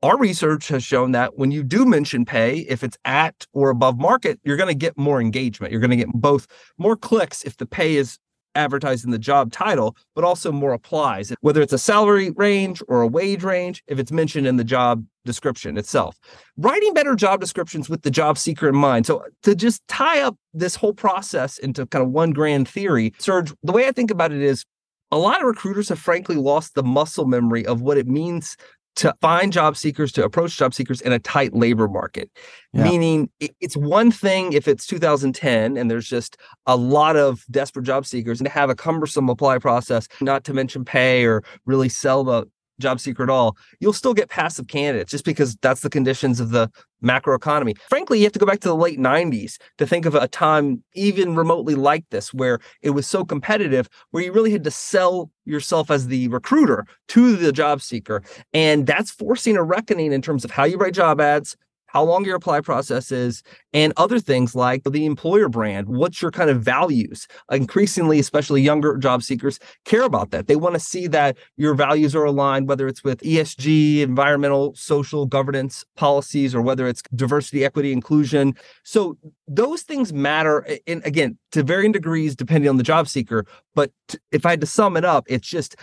our 0.05 0.19
research 0.19 0.69
has 0.69 0.85
shown 0.85 1.13
that 1.13 1.39
when 1.39 1.51
you 1.51 1.63
do 1.63 1.87
mention 1.87 2.27
pay, 2.27 2.59
if 2.69 2.85
it's 2.85 2.99
at 3.07 3.47
or 3.55 3.71
above 3.71 3.99
market, 3.99 4.39
you're 4.45 4.59
going 4.59 4.69
to 4.69 4.75
get 4.75 4.99
more 4.99 5.19
engagement. 5.19 5.73
You're 5.73 5.81
going 5.81 5.91
to 5.93 5.97
get 5.97 6.13
both 6.13 6.47
more 6.77 6.95
clicks 6.95 7.43
if 7.45 7.57
the 7.57 7.65
pay 7.65 7.97
is 7.97 8.19
advertised 8.55 9.07
in 9.07 9.13
the 9.13 9.19
job 9.19 9.51
title, 9.51 9.97
but 10.15 10.23
also 10.23 10.53
more 10.53 10.75
applies, 10.75 11.33
whether 11.41 11.63
it's 11.63 11.73
a 11.73 11.79
salary 11.79 12.31
range 12.33 12.83
or 12.87 13.01
a 13.01 13.07
wage 13.07 13.43
range, 13.43 13.83
if 13.87 13.99
it's 13.99 14.13
mentioned 14.13 14.47
in 14.47 14.57
the 14.57 14.63
job 14.63 15.03
description 15.25 15.79
itself. 15.79 16.19
Writing 16.59 16.93
better 16.93 17.15
job 17.15 17.41
descriptions 17.41 17.89
with 17.89 18.03
the 18.03 18.11
job 18.11 18.37
seeker 18.37 18.69
in 18.69 18.77
mind. 18.77 19.07
So 19.07 19.25
to 19.43 19.55
just 19.55 19.81
tie 19.89 20.21
up 20.21 20.37
this 20.53 20.77
whole 20.77 20.93
process 20.93 21.57
into 21.57 21.87
kind 21.87 22.05
of 22.05 22.11
one 22.11 22.33
grand 22.33 22.69
theory, 22.69 23.15
Serge, 23.19 23.55
the 23.63 23.73
way 23.73 23.89
I 23.89 23.93
think 23.93 24.11
about 24.11 24.33
it 24.33 24.43
is 24.43 24.67
a 25.11 25.19
lot 25.19 25.41
of 25.41 25.47
recruiters 25.47 25.89
have 25.89 25.99
frankly 25.99 26.37
lost 26.37 26.75
the 26.75 26.83
muscle 26.83 27.25
memory 27.25 27.65
of 27.65 27.81
what 27.81 27.97
it 27.97 28.07
means 28.07 28.57
to 28.97 29.15
find 29.21 29.53
job 29.53 29.77
seekers, 29.77 30.13
to 30.13 30.25
approach 30.25 30.57
job 30.57 30.73
seekers 30.73 31.01
in 31.01 31.13
a 31.13 31.19
tight 31.19 31.55
labor 31.55 31.89
market. 31.89 32.31
Yeah. 32.73 32.85
Meaning 32.85 33.31
it's 33.41 33.77
one 33.77 34.11
thing 34.11 34.53
if 34.53 34.69
it's 34.69 34.87
2010 34.87 35.77
and 35.77 35.91
there's 35.91 36.09
just 36.09 36.37
a 36.67 36.77
lot 36.77 37.17
of 37.17 37.45
desperate 37.51 37.85
job 37.85 38.07
seekers 38.07 38.41
and 38.41 38.47
to 38.47 38.53
have 38.53 38.71
a 38.71 38.75
cumbersome 38.75 39.29
apply 39.29 39.59
process, 39.59 40.09
not 40.21 40.45
to 40.45 40.55
mention 40.55 40.85
pay 40.85 41.25
or 41.25 41.43
really 41.67 41.89
sell 41.89 42.25
the 42.25 42.47
job 42.81 43.01
seeker 43.01 43.23
at 43.23 43.31
all, 43.31 43.57
you'll 43.81 43.93
still 43.93 44.15
get 44.15 44.29
passive 44.29 44.69
candidates 44.69 45.11
just 45.11 45.25
because 45.25 45.57
that's 45.57 45.81
the 45.83 45.91
conditions 45.91 46.41
of 46.41 46.51
the 46.51 46.71
macro 47.01 47.35
economy. 47.35 47.75
Frankly, 47.89 48.19
you 48.19 48.25
have 48.25 48.33
to 48.33 48.39
go 48.39 48.47
back 48.47 48.61
to 48.61 48.69
the 48.69 48.77
late 48.77 48.99
90s 48.99 49.59
to 49.79 49.87
think 49.87 50.07
of 50.07 50.15
a 50.15 50.27
time 50.29 50.83
even 50.95 51.37
remotely 51.37 51.75
like 51.75 52.05
this 52.11 52.33
where 52.33 52.59
it 52.83 52.91
was 52.91 53.07
so 53.07 53.25
competitive 53.25 53.89
where 54.11 54.25
you 54.25 54.33
really 54.33 54.53
had 54.53 54.65
to 54.65 54.71
sell 54.71 55.31
yourself 55.45 55.91
as 55.91 56.07
the 56.07 56.29
recruiter 56.29 56.87
to 57.09 57.37
the 57.37 57.53
job 57.53 57.83
seeker. 57.83 58.23
And 58.53 58.87
that's 58.87 59.11
forcing 59.11 59.57
a 59.57 59.63
reckoning 59.63 60.13
in 60.13 60.23
terms 60.23 60.45
of 60.45 60.51
how 60.51 60.65
you 60.65 60.79
write 60.79 60.95
job 60.95 61.21
ads, 61.21 61.57
how 61.95 62.03
long 62.03 62.25
your 62.25 62.35
apply 62.35 62.61
process 62.61 63.13
is, 63.13 63.45
and 63.73 63.93
other 63.97 64.19
things 64.19 64.57
like 64.57 64.83
the 64.83 65.07
employer 65.07 65.49
brand. 65.49 65.87
What's 65.87 66.21
your 66.21 66.33
kind 66.33 66.51
of 66.51 66.61
values? 66.61 67.29
Increasingly, 67.53 68.19
especially 68.19 68.63
younger 68.63 68.97
job 68.97 69.23
seekers 69.23 69.61
care 69.85 70.03
about 70.03 70.33
that. 70.33 70.49
They 70.49 70.57
want 70.57 70.75
to 70.75 70.81
see 70.81 71.07
that 71.07 71.37
your 71.57 71.75
values 71.75 72.17
are 72.17 72.25
aligned, 72.25 72.67
whether 72.69 72.89
it's 72.89 73.05
with 73.05 73.21
ESG, 73.21 74.01
environmental, 74.01 74.75
social 74.75 75.25
governance 75.25 75.85
policies, 75.95 76.53
or 76.53 76.63
whether 76.63 76.89
it's 76.89 77.01
diversity, 77.15 77.65
equity, 77.65 77.93
inclusion. 77.93 78.55
So 78.83 79.17
those 79.47 79.83
things 79.83 80.13
matter. 80.13 80.67
And 80.89 81.01
again, 81.07 81.39
to 81.53 81.63
varying 81.63 81.93
degrees, 81.93 82.35
depending 82.35 82.69
on 82.69 82.77
the 82.77 82.83
job 82.83 83.07
seeker. 83.07 83.47
But 83.77 83.93
if 84.33 84.45
I 84.45 84.51
had 84.51 84.61
to 84.63 84.67
sum 84.67 84.97
it 84.97 85.05
up, 85.05 85.27
it's 85.29 85.47
just 85.47 85.77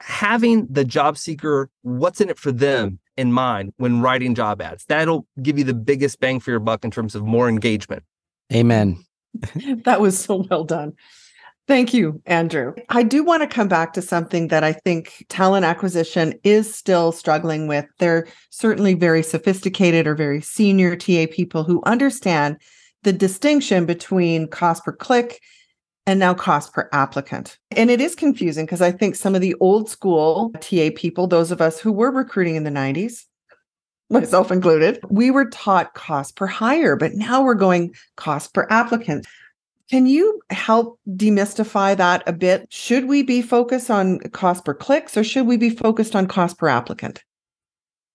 having 0.00 0.66
the 0.68 0.84
job 0.84 1.16
seeker, 1.16 1.70
what's 1.82 2.20
in 2.20 2.28
it 2.30 2.36
for 2.36 2.50
them 2.50 2.98
in 3.16 3.32
mind 3.32 3.72
when 3.76 4.00
writing 4.00 4.34
job 4.34 4.62
ads. 4.62 4.84
That'll 4.86 5.26
give 5.42 5.58
you 5.58 5.64
the 5.64 5.74
biggest 5.74 6.20
bang 6.20 6.40
for 6.40 6.50
your 6.50 6.60
buck 6.60 6.84
in 6.84 6.90
terms 6.90 7.14
of 7.14 7.24
more 7.24 7.48
engagement. 7.48 8.04
Amen. 8.52 9.04
that 9.84 10.00
was 10.00 10.18
so 10.18 10.44
well 10.50 10.64
done. 10.64 10.94
Thank 11.68 11.94
you, 11.94 12.20
Andrew. 12.26 12.74
I 12.88 13.04
do 13.04 13.22
want 13.22 13.42
to 13.42 13.46
come 13.46 13.68
back 13.68 13.92
to 13.92 14.02
something 14.02 14.48
that 14.48 14.64
I 14.64 14.72
think 14.72 15.24
talent 15.28 15.64
acquisition 15.64 16.34
is 16.42 16.74
still 16.74 17.12
struggling 17.12 17.68
with. 17.68 17.86
They're 17.98 18.26
certainly 18.50 18.94
very 18.94 19.22
sophisticated 19.22 20.06
or 20.06 20.16
very 20.16 20.40
senior 20.40 20.96
TA 20.96 21.26
people 21.30 21.62
who 21.62 21.80
understand 21.86 22.56
the 23.04 23.12
distinction 23.12 23.86
between 23.86 24.48
cost 24.48 24.84
per 24.84 24.92
click 24.92 25.40
and 26.06 26.18
now 26.18 26.34
cost 26.34 26.72
per 26.72 26.88
applicant. 26.92 27.58
And 27.70 27.90
it 27.90 28.00
is 28.00 28.14
confusing 28.14 28.66
because 28.66 28.82
I 28.82 28.90
think 28.90 29.14
some 29.14 29.34
of 29.34 29.40
the 29.40 29.54
old 29.60 29.88
school 29.88 30.52
TA 30.60 30.90
people, 30.94 31.26
those 31.26 31.50
of 31.50 31.60
us 31.60 31.78
who 31.80 31.92
were 31.92 32.10
recruiting 32.10 32.56
in 32.56 32.64
the 32.64 32.70
90s, 32.70 33.24
myself 34.10 34.50
included, 34.50 35.00
we 35.08 35.30
were 35.30 35.48
taught 35.48 35.94
cost 35.94 36.36
per 36.36 36.46
hire, 36.46 36.96
but 36.96 37.14
now 37.14 37.42
we're 37.42 37.54
going 37.54 37.94
cost 38.16 38.52
per 38.52 38.66
applicant. 38.68 39.26
Can 39.90 40.06
you 40.06 40.40
help 40.50 40.98
demystify 41.08 41.96
that 41.96 42.22
a 42.26 42.32
bit? 42.32 42.66
Should 42.72 43.06
we 43.06 43.22
be 43.22 43.42
focused 43.42 43.90
on 43.90 44.18
cost 44.30 44.64
per 44.64 44.74
clicks 44.74 45.16
or 45.16 45.24
should 45.24 45.46
we 45.46 45.56
be 45.56 45.70
focused 45.70 46.16
on 46.16 46.26
cost 46.26 46.58
per 46.58 46.68
applicant? 46.68 47.22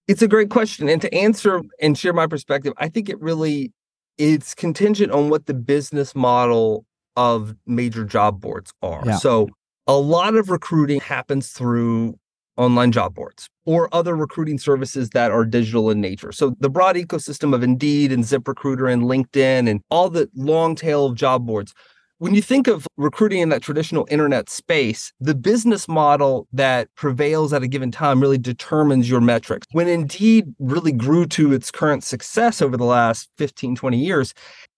It's 0.07 0.21
a 0.21 0.27
great 0.27 0.49
question. 0.49 0.89
And 0.89 1.01
to 1.01 1.13
answer 1.13 1.61
and 1.81 1.97
share 1.97 2.13
my 2.13 2.27
perspective, 2.27 2.73
I 2.77 2.89
think 2.89 3.09
it 3.09 3.19
really 3.21 3.73
it's 4.17 4.55
contingent 4.55 5.11
on 5.11 5.29
what 5.29 5.45
the 5.45 5.53
business 5.53 6.15
model 6.15 6.86
of 7.17 7.55
major 7.65 8.05
job 8.05 8.39
boards 8.39 8.71
are. 8.81 9.03
Yeah. 9.05 9.17
So 9.17 9.49
a 9.87 9.97
lot 9.97 10.35
of 10.35 10.49
recruiting 10.49 11.01
happens 11.01 11.49
through 11.49 12.15
online 12.55 12.91
job 12.91 13.13
boards 13.13 13.49
or 13.65 13.93
other 13.93 14.15
recruiting 14.15 14.57
services 14.57 15.09
that 15.09 15.31
are 15.31 15.45
digital 15.45 15.89
in 15.89 15.99
nature. 15.99 16.31
So 16.31 16.55
the 16.59 16.69
broad 16.69 16.95
ecosystem 16.95 17.53
of 17.53 17.63
Indeed 17.63 18.11
and 18.11 18.23
ZipRecruiter 18.23 18.91
and 18.91 19.03
LinkedIn 19.03 19.69
and 19.69 19.81
all 19.89 20.09
the 20.09 20.29
long 20.35 20.75
tail 20.75 21.05
of 21.05 21.15
job 21.15 21.45
boards. 21.45 21.73
When 22.19 22.33
you 22.33 22.41
think 22.41 22.67
of 22.67 22.87
recruiting 22.97 23.41
in 23.41 23.49
that 23.49 23.61
traditional 23.61 24.07
internet 24.09 24.49
space, 24.49 25.13
the 25.19 25.35
business 25.35 25.87
model 25.87 26.47
that 26.51 26.87
prevails 26.95 27.53
at 27.53 27.61
a 27.61 27.67
given 27.67 27.91
time 27.91 28.19
really 28.19 28.39
determines 28.39 29.07
your 29.07 29.21
metrics. 29.21 29.67
When 29.71 29.87
Indeed 29.87 30.55
really 30.57 30.91
grew 30.91 31.27
to 31.27 31.53
its 31.53 31.69
current 31.69 32.03
success 32.03 32.59
over 32.59 32.75
the 32.75 32.85
last 32.85 33.29
15, 33.37 33.75
20 33.75 33.99
years, 33.99 34.33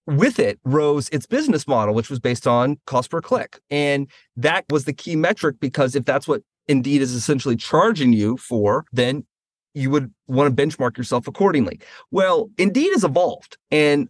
with 0.06 0.40
it 0.40 0.60
rose 0.64 1.10
its 1.10 1.26
business 1.26 1.68
model, 1.68 1.94
which 1.94 2.10
was 2.10 2.20
based 2.20 2.48
on 2.48 2.80
cost 2.86 3.12
per 3.12 3.22
click. 3.22 3.60
And 3.70 4.10
that 4.38 4.66
was 4.70 4.86
the 4.86 4.94
key 4.94 5.16
metric 5.16 5.58
because 5.60 5.96
if 5.96 6.06
that's 6.06 6.28
what 6.28 6.42
Indeed 6.68 7.02
is 7.02 7.14
essentially 7.14 7.56
charging 7.56 8.14
you 8.14 8.38
for, 8.38 8.86
then 8.92 9.26
you 9.74 9.90
would 9.90 10.12
want 10.28 10.56
to 10.56 10.68
benchmark 10.68 10.98
yourself 10.98 11.28
accordingly. 11.28 11.80
Well, 12.12 12.50
Indeed 12.58 12.92
has 12.92 13.04
evolved. 13.04 13.58
And 13.72 14.10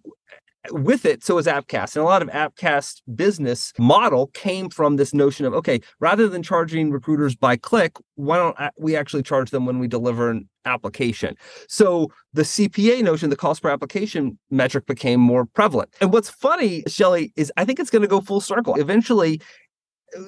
with 0.71 1.05
it, 1.05 1.23
so 1.23 1.37
is 1.37 1.45
Appcast. 1.45 1.95
And 1.95 2.03
a 2.03 2.07
lot 2.07 2.21
of 2.21 2.29
Appcast 2.29 3.01
business 3.15 3.73
model 3.77 4.27
came 4.27 4.69
from 4.69 4.97
this 4.97 5.13
notion 5.13 5.45
of 5.45 5.53
okay, 5.53 5.79
rather 5.99 6.27
than 6.27 6.43
charging 6.43 6.91
recruiters 6.91 7.35
by 7.35 7.55
click, 7.55 7.97
why 8.15 8.37
don't 8.37 8.57
we 8.77 8.95
actually 8.95 9.23
charge 9.23 9.51
them 9.51 9.65
when 9.65 9.79
we 9.79 9.87
deliver 9.87 10.29
an 10.29 10.49
application? 10.65 11.35
So 11.67 12.09
the 12.33 12.43
CPA 12.43 13.03
notion, 13.03 13.29
the 13.29 13.35
cost 13.35 13.61
per 13.61 13.69
application 13.69 14.37
metric 14.49 14.85
became 14.85 15.19
more 15.19 15.45
prevalent. 15.45 15.93
And 16.01 16.11
what's 16.11 16.29
funny, 16.29 16.83
Shelly, 16.87 17.33
is 17.35 17.51
I 17.57 17.65
think 17.65 17.79
it's 17.79 17.89
going 17.89 18.01
to 18.01 18.07
go 18.07 18.21
full 18.21 18.41
circle. 18.41 18.75
Eventually, 18.75 19.41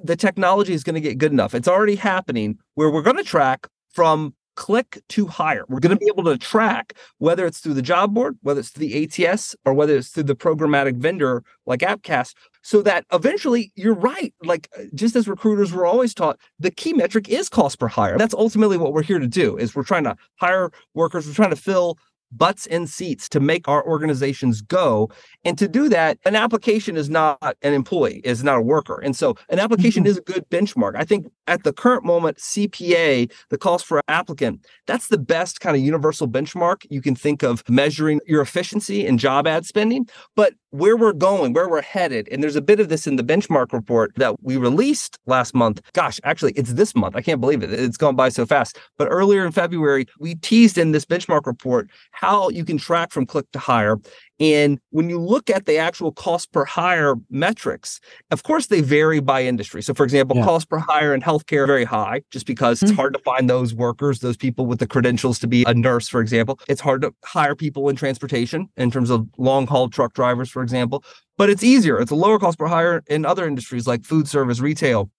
the 0.03 0.15
technology 0.15 0.73
is 0.73 0.83
going 0.83 0.95
to 0.95 1.01
get 1.01 1.17
good 1.17 1.31
enough. 1.31 1.53
It's 1.55 1.67
already 1.67 1.95
happening 1.95 2.57
where 2.75 2.89
we're 2.89 3.01
going 3.01 3.17
to 3.17 3.23
track 3.23 3.67
from 3.91 4.33
click 4.61 5.01
to 5.09 5.25
hire. 5.25 5.65
We're 5.67 5.79
going 5.79 5.97
to 5.97 5.99
be 5.99 6.05
able 6.05 6.23
to 6.25 6.37
track 6.37 6.93
whether 7.17 7.47
it's 7.47 7.61
through 7.61 7.73
the 7.73 7.81
job 7.81 8.13
board, 8.13 8.37
whether 8.43 8.59
it's 8.59 8.69
through 8.69 8.87
the 8.87 9.25
ATS, 9.25 9.55
or 9.65 9.73
whether 9.73 9.95
it's 9.95 10.09
through 10.09 10.25
the 10.25 10.35
programmatic 10.35 10.97
vendor 10.97 11.43
like 11.65 11.79
Appcast, 11.79 12.35
so 12.61 12.83
that 12.83 13.03
eventually 13.11 13.71
you're 13.73 13.95
right. 13.95 14.35
Like 14.43 14.69
just 14.93 15.15
as 15.15 15.27
recruiters 15.27 15.73
were 15.73 15.87
always 15.87 16.13
taught, 16.13 16.39
the 16.59 16.69
key 16.69 16.93
metric 16.93 17.27
is 17.27 17.49
cost 17.49 17.79
per 17.79 17.87
hire. 17.87 18.19
That's 18.19 18.35
ultimately 18.35 18.77
what 18.77 18.93
we're 18.93 19.01
here 19.01 19.17
to 19.17 19.27
do 19.27 19.57
is 19.57 19.75
we're 19.75 19.83
trying 19.83 20.03
to 20.03 20.15
hire 20.35 20.69
workers, 20.93 21.25
we're 21.25 21.33
trying 21.33 21.49
to 21.49 21.55
fill 21.55 21.97
butts 22.31 22.65
in 22.65 22.87
seats 22.87 23.27
to 23.29 23.39
make 23.39 23.67
our 23.67 23.85
organizations 23.85 24.61
go. 24.61 25.09
And 25.43 25.57
to 25.57 25.67
do 25.67 25.89
that, 25.89 26.17
an 26.25 26.35
application 26.35 26.97
is 26.97 27.09
not 27.09 27.57
an 27.61 27.73
employee, 27.73 28.21
is 28.23 28.43
not 28.43 28.57
a 28.57 28.61
worker. 28.61 28.99
And 29.01 29.15
so 29.15 29.35
an 29.49 29.59
application 29.59 30.03
mm-hmm. 30.03 30.11
is 30.11 30.17
a 30.17 30.21
good 30.21 30.49
benchmark. 30.49 30.93
I 30.95 31.03
think 31.03 31.31
at 31.47 31.63
the 31.63 31.73
current 31.73 32.05
moment, 32.05 32.37
CPA, 32.37 33.31
the 33.49 33.57
cost 33.57 33.85
for 33.85 34.01
applicant, 34.07 34.65
that's 34.87 35.07
the 35.07 35.17
best 35.17 35.59
kind 35.59 35.75
of 35.75 35.81
universal 35.81 36.27
benchmark 36.27 36.85
you 36.89 37.01
can 37.01 37.15
think 37.15 37.43
of 37.43 37.67
measuring 37.69 38.21
your 38.25 38.41
efficiency 38.41 39.05
in 39.05 39.17
job 39.17 39.47
ad 39.47 39.65
spending. 39.65 40.07
But 40.35 40.53
where 40.71 40.95
we're 40.95 41.13
going, 41.13 41.53
where 41.53 41.67
we're 41.67 41.81
headed, 41.81 42.29
and 42.31 42.41
there's 42.41 42.55
a 42.55 42.61
bit 42.61 42.79
of 42.79 42.89
this 42.89 43.05
in 43.05 43.17
the 43.17 43.23
benchmark 43.23 43.73
report 43.73 44.13
that 44.15 44.41
we 44.41 44.55
released 44.55 45.19
last 45.25 45.53
month. 45.53 45.81
Gosh, 45.93 46.19
actually, 46.23 46.53
it's 46.53 46.73
this 46.73 46.95
month. 46.95 47.15
I 47.15 47.21
can't 47.21 47.41
believe 47.41 47.61
it. 47.61 47.73
It's 47.73 47.97
gone 47.97 48.15
by 48.15 48.29
so 48.29 48.45
fast. 48.45 48.77
But 48.97 49.09
earlier 49.09 49.45
in 49.45 49.51
February, 49.51 50.07
we 50.19 50.35
teased 50.35 50.77
in 50.77 50.93
this 50.93 51.05
benchmark 51.05 51.45
report 51.45 51.89
how 52.21 52.49
you 52.49 52.63
can 52.63 52.77
track 52.77 53.11
from 53.11 53.25
click 53.25 53.51
to 53.51 53.59
hire. 53.59 53.97
And 54.39 54.79
when 54.91 55.09
you 55.09 55.19
look 55.19 55.49
at 55.49 55.65
the 55.65 55.77
actual 55.77 56.11
cost 56.11 56.51
per 56.51 56.65
hire 56.65 57.15
metrics, 57.31 57.99
of 58.29 58.43
course, 58.43 58.67
they 58.67 58.81
vary 58.81 59.19
by 59.19 59.43
industry. 59.43 59.81
So, 59.81 59.95
for 59.95 60.03
example, 60.03 60.37
yeah. 60.37 60.45
cost 60.45 60.69
per 60.69 60.77
hire 60.77 61.15
in 61.15 61.21
healthcare 61.21 61.65
very 61.65 61.83
high, 61.83 62.21
just 62.29 62.45
because 62.45 62.77
mm-hmm. 62.77 62.89
it's 62.89 62.95
hard 62.95 63.13
to 63.13 63.19
find 63.19 63.49
those 63.49 63.73
workers, 63.73 64.19
those 64.19 64.37
people 64.37 64.67
with 64.67 64.79
the 64.79 64.87
credentials 64.87 65.39
to 65.39 65.47
be 65.47 65.63
a 65.67 65.73
nurse, 65.73 66.07
for 66.07 66.21
example. 66.21 66.59
It's 66.67 66.81
hard 66.81 67.01
to 67.01 67.13
hire 67.23 67.55
people 67.55 67.89
in 67.89 67.95
transportation 67.95 68.69
in 68.77 68.91
terms 68.91 69.09
of 69.09 69.27
long 69.39 69.65
haul 69.65 69.89
truck 69.89 70.13
drivers, 70.13 70.49
for 70.49 70.61
example. 70.61 71.03
But 71.37 71.49
it's 71.49 71.63
easier. 71.63 71.99
It's 71.99 72.11
a 72.11 72.15
lower 72.15 72.37
cost 72.37 72.59
per 72.59 72.67
hire 72.67 73.03
in 73.07 73.25
other 73.25 73.47
industries 73.47 73.87
like 73.87 74.05
food 74.05 74.27
service, 74.27 74.59
retail, 74.59 75.09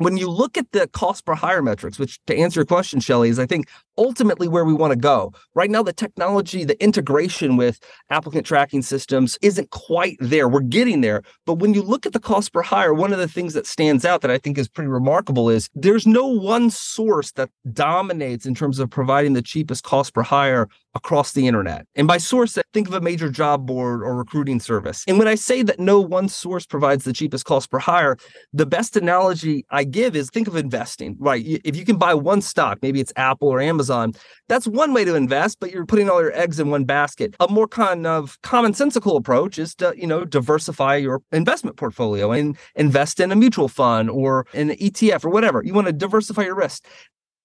when 0.00 0.16
you 0.16 0.30
look 0.30 0.56
at 0.56 0.72
the 0.72 0.88
cost 0.88 1.26
per 1.26 1.34
hire 1.34 1.60
metrics, 1.60 1.98
which 1.98 2.18
to 2.24 2.34
answer 2.34 2.60
your 2.60 2.64
question, 2.64 3.00
Shelly, 3.00 3.28
is 3.28 3.38
I 3.38 3.44
think 3.44 3.68
ultimately 4.00 4.48
where 4.48 4.64
we 4.64 4.72
want 4.72 4.92
to 4.92 4.98
go. 4.98 5.32
Right 5.54 5.70
now, 5.70 5.82
the 5.84 5.92
technology, 5.92 6.64
the 6.64 6.82
integration 6.82 7.56
with 7.56 7.78
applicant 8.08 8.46
tracking 8.46 8.82
systems 8.82 9.38
isn't 9.42 9.70
quite 9.70 10.16
there. 10.18 10.48
We're 10.48 10.60
getting 10.60 11.02
there. 11.02 11.22
But 11.46 11.54
when 11.54 11.74
you 11.74 11.82
look 11.82 12.06
at 12.06 12.14
the 12.14 12.18
cost 12.18 12.52
per 12.52 12.62
hire, 12.62 12.94
one 12.94 13.12
of 13.12 13.18
the 13.18 13.28
things 13.28 13.54
that 13.54 13.66
stands 13.66 14.04
out 14.04 14.22
that 14.22 14.30
I 14.30 14.38
think 14.38 14.58
is 14.58 14.68
pretty 14.68 14.88
remarkable 14.88 15.50
is 15.50 15.68
there's 15.74 16.06
no 16.06 16.26
one 16.26 16.70
source 16.70 17.30
that 17.32 17.50
dominates 17.72 18.46
in 18.46 18.54
terms 18.54 18.78
of 18.78 18.90
providing 18.90 19.34
the 19.34 19.42
cheapest 19.42 19.84
cost 19.84 20.14
per 20.14 20.22
hire 20.22 20.66
across 20.94 21.32
the 21.32 21.46
internet. 21.46 21.86
And 21.94 22.08
by 22.08 22.18
source, 22.18 22.58
think 22.72 22.88
of 22.88 22.94
a 22.94 23.00
major 23.00 23.30
job 23.30 23.66
board 23.66 24.02
or 24.02 24.16
recruiting 24.16 24.58
service. 24.58 25.04
And 25.06 25.18
when 25.18 25.28
I 25.28 25.36
say 25.36 25.62
that 25.62 25.78
no 25.78 26.00
one 26.00 26.28
source 26.28 26.66
provides 26.66 27.04
the 27.04 27.12
cheapest 27.12 27.44
cost 27.44 27.70
per 27.70 27.78
hire, 27.78 28.16
the 28.52 28.66
best 28.66 28.96
analogy 28.96 29.64
I 29.70 29.84
give 29.84 30.16
is 30.16 30.30
think 30.30 30.48
of 30.48 30.56
investing, 30.56 31.16
right? 31.20 31.44
If 31.64 31.76
you 31.76 31.84
can 31.84 31.96
buy 31.96 32.14
one 32.14 32.40
stock, 32.40 32.78
maybe 32.82 32.98
it's 33.00 33.12
Apple 33.14 33.48
or 33.48 33.60
Amazon, 33.60 33.89
that's 34.48 34.66
one 34.66 34.92
way 34.92 35.04
to 35.04 35.14
invest, 35.14 35.58
but 35.60 35.70
you're 35.70 35.86
putting 35.86 36.08
all 36.08 36.20
your 36.20 36.36
eggs 36.36 36.58
in 36.58 36.70
one 36.70 36.84
basket. 36.84 37.34
A 37.40 37.48
more 37.48 37.68
kind 37.68 38.06
of 38.06 38.40
commonsensical 38.42 39.16
approach 39.16 39.58
is 39.58 39.74
to, 39.76 39.94
you 39.96 40.06
know, 40.06 40.24
diversify 40.24 40.96
your 40.96 41.22
investment 41.32 41.76
portfolio 41.76 42.32
and 42.32 42.56
invest 42.74 43.20
in 43.20 43.32
a 43.32 43.36
mutual 43.36 43.68
fund 43.68 44.10
or 44.10 44.46
an 44.54 44.70
ETF 44.70 45.24
or 45.24 45.30
whatever. 45.30 45.62
You 45.64 45.74
want 45.74 45.86
to 45.86 45.92
diversify 45.92 46.42
your 46.42 46.56
risk. 46.56 46.86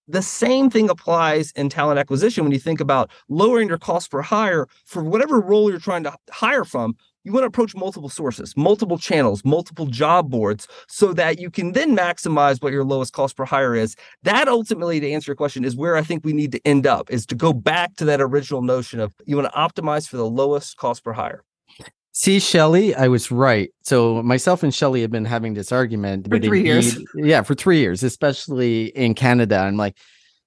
The 0.07 0.21
same 0.21 0.69
thing 0.69 0.89
applies 0.89 1.51
in 1.51 1.69
talent 1.69 1.99
acquisition 1.99 2.43
when 2.43 2.53
you 2.53 2.59
think 2.59 2.79
about 2.79 3.09
lowering 3.27 3.67
your 3.67 3.79
cost 3.79 4.11
per 4.11 4.21
hire 4.21 4.67
for 4.85 5.03
whatever 5.03 5.39
role 5.39 5.69
you're 5.69 5.79
trying 5.79 6.03
to 6.03 6.15
hire 6.29 6.63
from. 6.63 6.95
You 7.25 7.33
want 7.33 7.41
to 7.41 7.47
approach 7.47 7.75
multiple 7.75 8.07
sources, 8.07 8.55
multiple 8.55 8.99
channels, 8.99 9.43
multiple 9.43 9.87
job 9.87 10.29
boards 10.29 10.67
so 10.87 11.11
that 11.13 11.39
you 11.39 11.49
can 11.49 11.71
then 11.71 11.97
maximize 11.97 12.61
what 12.61 12.71
your 12.71 12.83
lowest 12.83 13.13
cost 13.13 13.35
per 13.35 13.45
hire 13.45 13.75
is. 13.75 13.95
That 14.21 14.47
ultimately, 14.47 14.99
to 14.99 15.11
answer 15.11 15.31
your 15.31 15.35
question, 15.35 15.65
is 15.65 15.75
where 15.75 15.95
I 15.95 16.03
think 16.03 16.23
we 16.23 16.33
need 16.33 16.51
to 16.51 16.61
end 16.65 16.85
up 16.85 17.09
is 17.09 17.25
to 17.25 17.35
go 17.35 17.51
back 17.51 17.95
to 17.95 18.05
that 18.05 18.21
original 18.21 18.61
notion 18.61 18.99
of 18.99 19.15
you 19.25 19.35
want 19.35 19.51
to 19.51 19.57
optimize 19.57 20.07
for 20.07 20.17
the 20.17 20.29
lowest 20.29 20.77
cost 20.77 21.03
per 21.03 21.13
hire. 21.13 21.43
See, 22.11 22.39
Shelly, 22.39 22.93
I 22.93 23.07
was 23.07 23.31
right. 23.31 23.71
So 23.81 24.21
myself 24.21 24.61
and 24.61 24.73
Shelly 24.73 25.01
have 25.01 25.11
been 25.11 25.25
having 25.25 25.55
this 25.55 25.71
argument 25.71 26.29
for 26.29 26.39
three 26.39 26.63
years. 26.63 26.97
Yeah, 27.15 27.41
for 27.41 27.55
three 27.55 27.79
years, 27.79 28.03
especially 28.03 28.85
in 28.95 29.15
Canada. 29.15 29.57
I'm 29.57 29.77
like, 29.77 29.97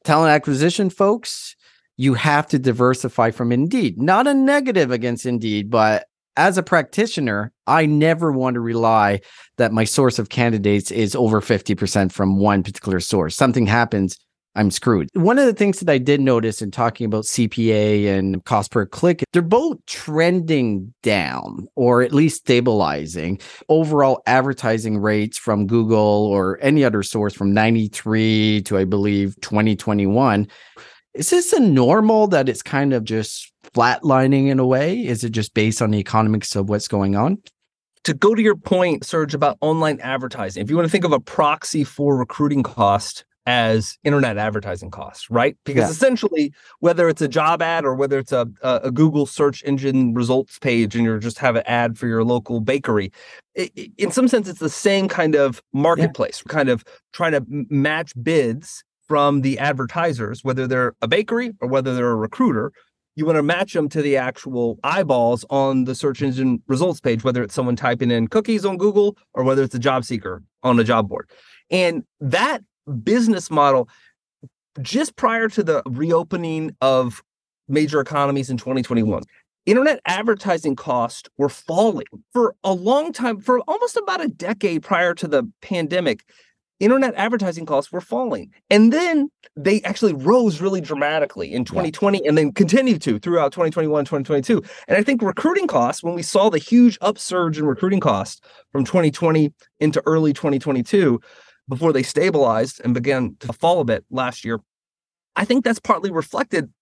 talent 0.04 0.30
acquisition 0.30 0.90
folks, 0.90 1.56
you 1.96 2.14
have 2.14 2.46
to 2.46 2.58
diversify 2.58 3.32
from 3.32 3.50
Indeed. 3.50 4.00
Not 4.00 4.28
a 4.28 4.32
negative 4.32 4.92
against 4.92 5.26
Indeed, 5.26 5.70
but 5.70 6.06
as 6.38 6.56
a 6.56 6.62
practitioner, 6.62 7.52
I 7.66 7.84
never 7.84 8.30
want 8.32 8.54
to 8.54 8.60
rely 8.60 9.20
that 9.58 9.72
my 9.72 9.84
source 9.84 10.18
of 10.20 10.28
candidates 10.28 10.90
is 10.92 11.14
over 11.16 11.40
50% 11.40 12.12
from 12.12 12.38
one 12.38 12.62
particular 12.62 13.00
source. 13.00 13.36
Something 13.36 13.66
happens, 13.66 14.16
I'm 14.54 14.70
screwed. 14.70 15.08
One 15.14 15.38
of 15.38 15.46
the 15.46 15.52
things 15.52 15.80
that 15.80 15.90
I 15.90 15.98
did 15.98 16.20
notice 16.20 16.62
in 16.62 16.70
talking 16.70 17.06
about 17.06 17.24
CPA 17.24 18.06
and 18.16 18.44
cost 18.44 18.70
per 18.70 18.86
click, 18.86 19.24
they're 19.32 19.42
both 19.42 19.78
trending 19.86 20.94
down 21.02 21.66
or 21.74 22.02
at 22.02 22.14
least 22.14 22.38
stabilizing. 22.38 23.40
Overall 23.68 24.22
advertising 24.26 24.98
rates 24.98 25.38
from 25.38 25.66
Google 25.66 25.98
or 25.98 26.58
any 26.62 26.84
other 26.84 27.02
source 27.02 27.34
from 27.34 27.52
93 27.52 28.62
to 28.62 28.78
I 28.78 28.84
believe 28.84 29.34
2021. 29.40 30.46
Is 31.14 31.30
this 31.30 31.52
a 31.52 31.60
normal 31.60 32.28
that 32.28 32.48
it's 32.48 32.62
kind 32.62 32.92
of 32.92 33.04
just 33.04 33.52
flatlining 33.74 34.48
in 34.48 34.58
a 34.58 34.66
way? 34.66 35.04
Is 35.04 35.24
it 35.24 35.30
just 35.30 35.54
based 35.54 35.82
on 35.82 35.90
the 35.90 35.98
economics 35.98 36.54
of 36.54 36.68
what's 36.68 36.88
going 36.88 37.16
on? 37.16 37.38
to 38.04 38.14
go 38.14 38.34
to 38.34 38.40
your 38.40 38.56
point, 38.56 39.04
Serge, 39.04 39.34
about 39.34 39.58
online 39.60 40.00
advertising, 40.00 40.62
if 40.62 40.70
you 40.70 40.76
want 40.76 40.86
to 40.86 40.90
think 40.90 41.04
of 41.04 41.12
a 41.12 41.20
proxy 41.20 41.84
for 41.84 42.16
recruiting 42.16 42.62
cost, 42.62 43.26
as 43.48 43.96
internet 44.04 44.36
advertising 44.36 44.90
costs, 44.90 45.30
right? 45.30 45.56
Because 45.64 45.84
yeah. 45.84 45.90
essentially, 45.90 46.52
whether 46.80 47.08
it's 47.08 47.22
a 47.22 47.28
job 47.28 47.62
ad 47.62 47.86
or 47.86 47.94
whether 47.94 48.18
it's 48.18 48.30
a, 48.30 48.46
a 48.62 48.90
Google 48.90 49.24
search 49.24 49.64
engine 49.64 50.12
results 50.12 50.58
page 50.58 50.94
and 50.94 51.02
you 51.02 51.18
just 51.18 51.38
have 51.38 51.56
an 51.56 51.62
ad 51.64 51.96
for 51.96 52.06
your 52.06 52.24
local 52.24 52.60
bakery, 52.60 53.10
it, 53.54 53.72
in 53.96 54.10
some 54.10 54.28
sense, 54.28 54.48
it's 54.48 54.60
the 54.60 54.68
same 54.68 55.08
kind 55.08 55.34
of 55.34 55.62
marketplace, 55.72 56.42
yeah. 56.44 56.52
kind 56.52 56.68
of 56.68 56.84
trying 57.14 57.32
to 57.32 57.42
match 57.48 58.12
bids 58.22 58.84
from 59.08 59.40
the 59.40 59.58
advertisers, 59.58 60.44
whether 60.44 60.66
they're 60.66 60.94
a 61.02 61.08
bakery 61.08 61.52
or 61.60 61.68
whether 61.68 61.94
they're 61.94 62.10
a 62.10 62.16
recruiter. 62.16 62.72
You 63.16 63.26
want 63.26 63.36
to 63.36 63.42
match 63.42 63.72
them 63.72 63.88
to 63.88 64.00
the 64.00 64.16
actual 64.16 64.78
eyeballs 64.84 65.44
on 65.50 65.84
the 65.84 65.94
search 65.94 66.22
engine 66.22 66.62
results 66.68 67.00
page, 67.00 67.24
whether 67.24 67.42
it's 67.42 67.54
someone 67.54 67.74
typing 67.74 68.12
in 68.12 68.28
cookies 68.28 68.64
on 68.64 68.76
Google 68.76 69.16
or 69.34 69.42
whether 69.42 69.64
it's 69.64 69.74
a 69.74 69.80
job 69.80 70.04
seeker 70.04 70.44
on 70.62 70.78
a 70.78 70.84
job 70.84 71.08
board. 71.08 71.28
And 71.70 72.04
that 72.20 72.62
business 73.02 73.50
model 73.50 73.88
just 74.80 75.16
prior 75.16 75.48
to 75.48 75.64
the 75.64 75.82
reopening 75.86 76.76
of 76.80 77.22
major 77.66 78.00
economies 78.00 78.50
in 78.50 78.56
2021 78.56 79.24
internet 79.68 80.00
advertising 80.06 80.74
costs 80.74 81.28
were 81.36 81.50
falling 81.50 82.06
for 82.32 82.54
a 82.64 82.72
long 82.72 83.12
time 83.12 83.38
for 83.38 83.60
almost 83.68 83.98
about 83.98 84.24
a 84.24 84.28
decade 84.28 84.82
prior 84.82 85.14
to 85.14 85.28
the 85.28 85.42
pandemic 85.60 86.24
internet 86.80 87.14
advertising 87.16 87.66
costs 87.66 87.90
were 87.90 88.00
falling 88.00 88.52
and 88.70 88.92
then 88.92 89.28
they 89.56 89.82
actually 89.82 90.12
rose 90.12 90.60
really 90.60 90.80
dramatically 90.80 91.52
in 91.52 91.64
2020 91.64 92.18
yeah. 92.18 92.28
and 92.28 92.38
then 92.38 92.52
continued 92.52 93.02
to 93.02 93.18
throughout 93.18 93.50
2021 93.52 94.04
2022 94.04 94.62
and 94.86 94.96
i 94.96 95.02
think 95.02 95.20
recruiting 95.20 95.66
costs 95.66 96.02
when 96.02 96.14
we 96.14 96.22
saw 96.22 96.48
the 96.48 96.58
huge 96.58 96.96
upsurge 97.00 97.58
in 97.58 97.66
recruiting 97.66 98.00
costs 98.00 98.40
from 98.70 98.84
2020 98.84 99.52
into 99.80 100.02
early 100.06 100.32
2022 100.32 101.20
before 101.68 101.92
they 101.92 102.02
stabilized 102.02 102.80
and 102.82 102.94
began 102.94 103.36
to 103.40 103.52
fall 103.52 103.80
a 103.80 103.84
bit 103.84 104.04
last 104.10 104.44
year. 104.44 104.60
I 105.36 105.44
think 105.44 105.64
that's 105.64 105.78
partly 105.78 106.10
reflected 106.10 106.72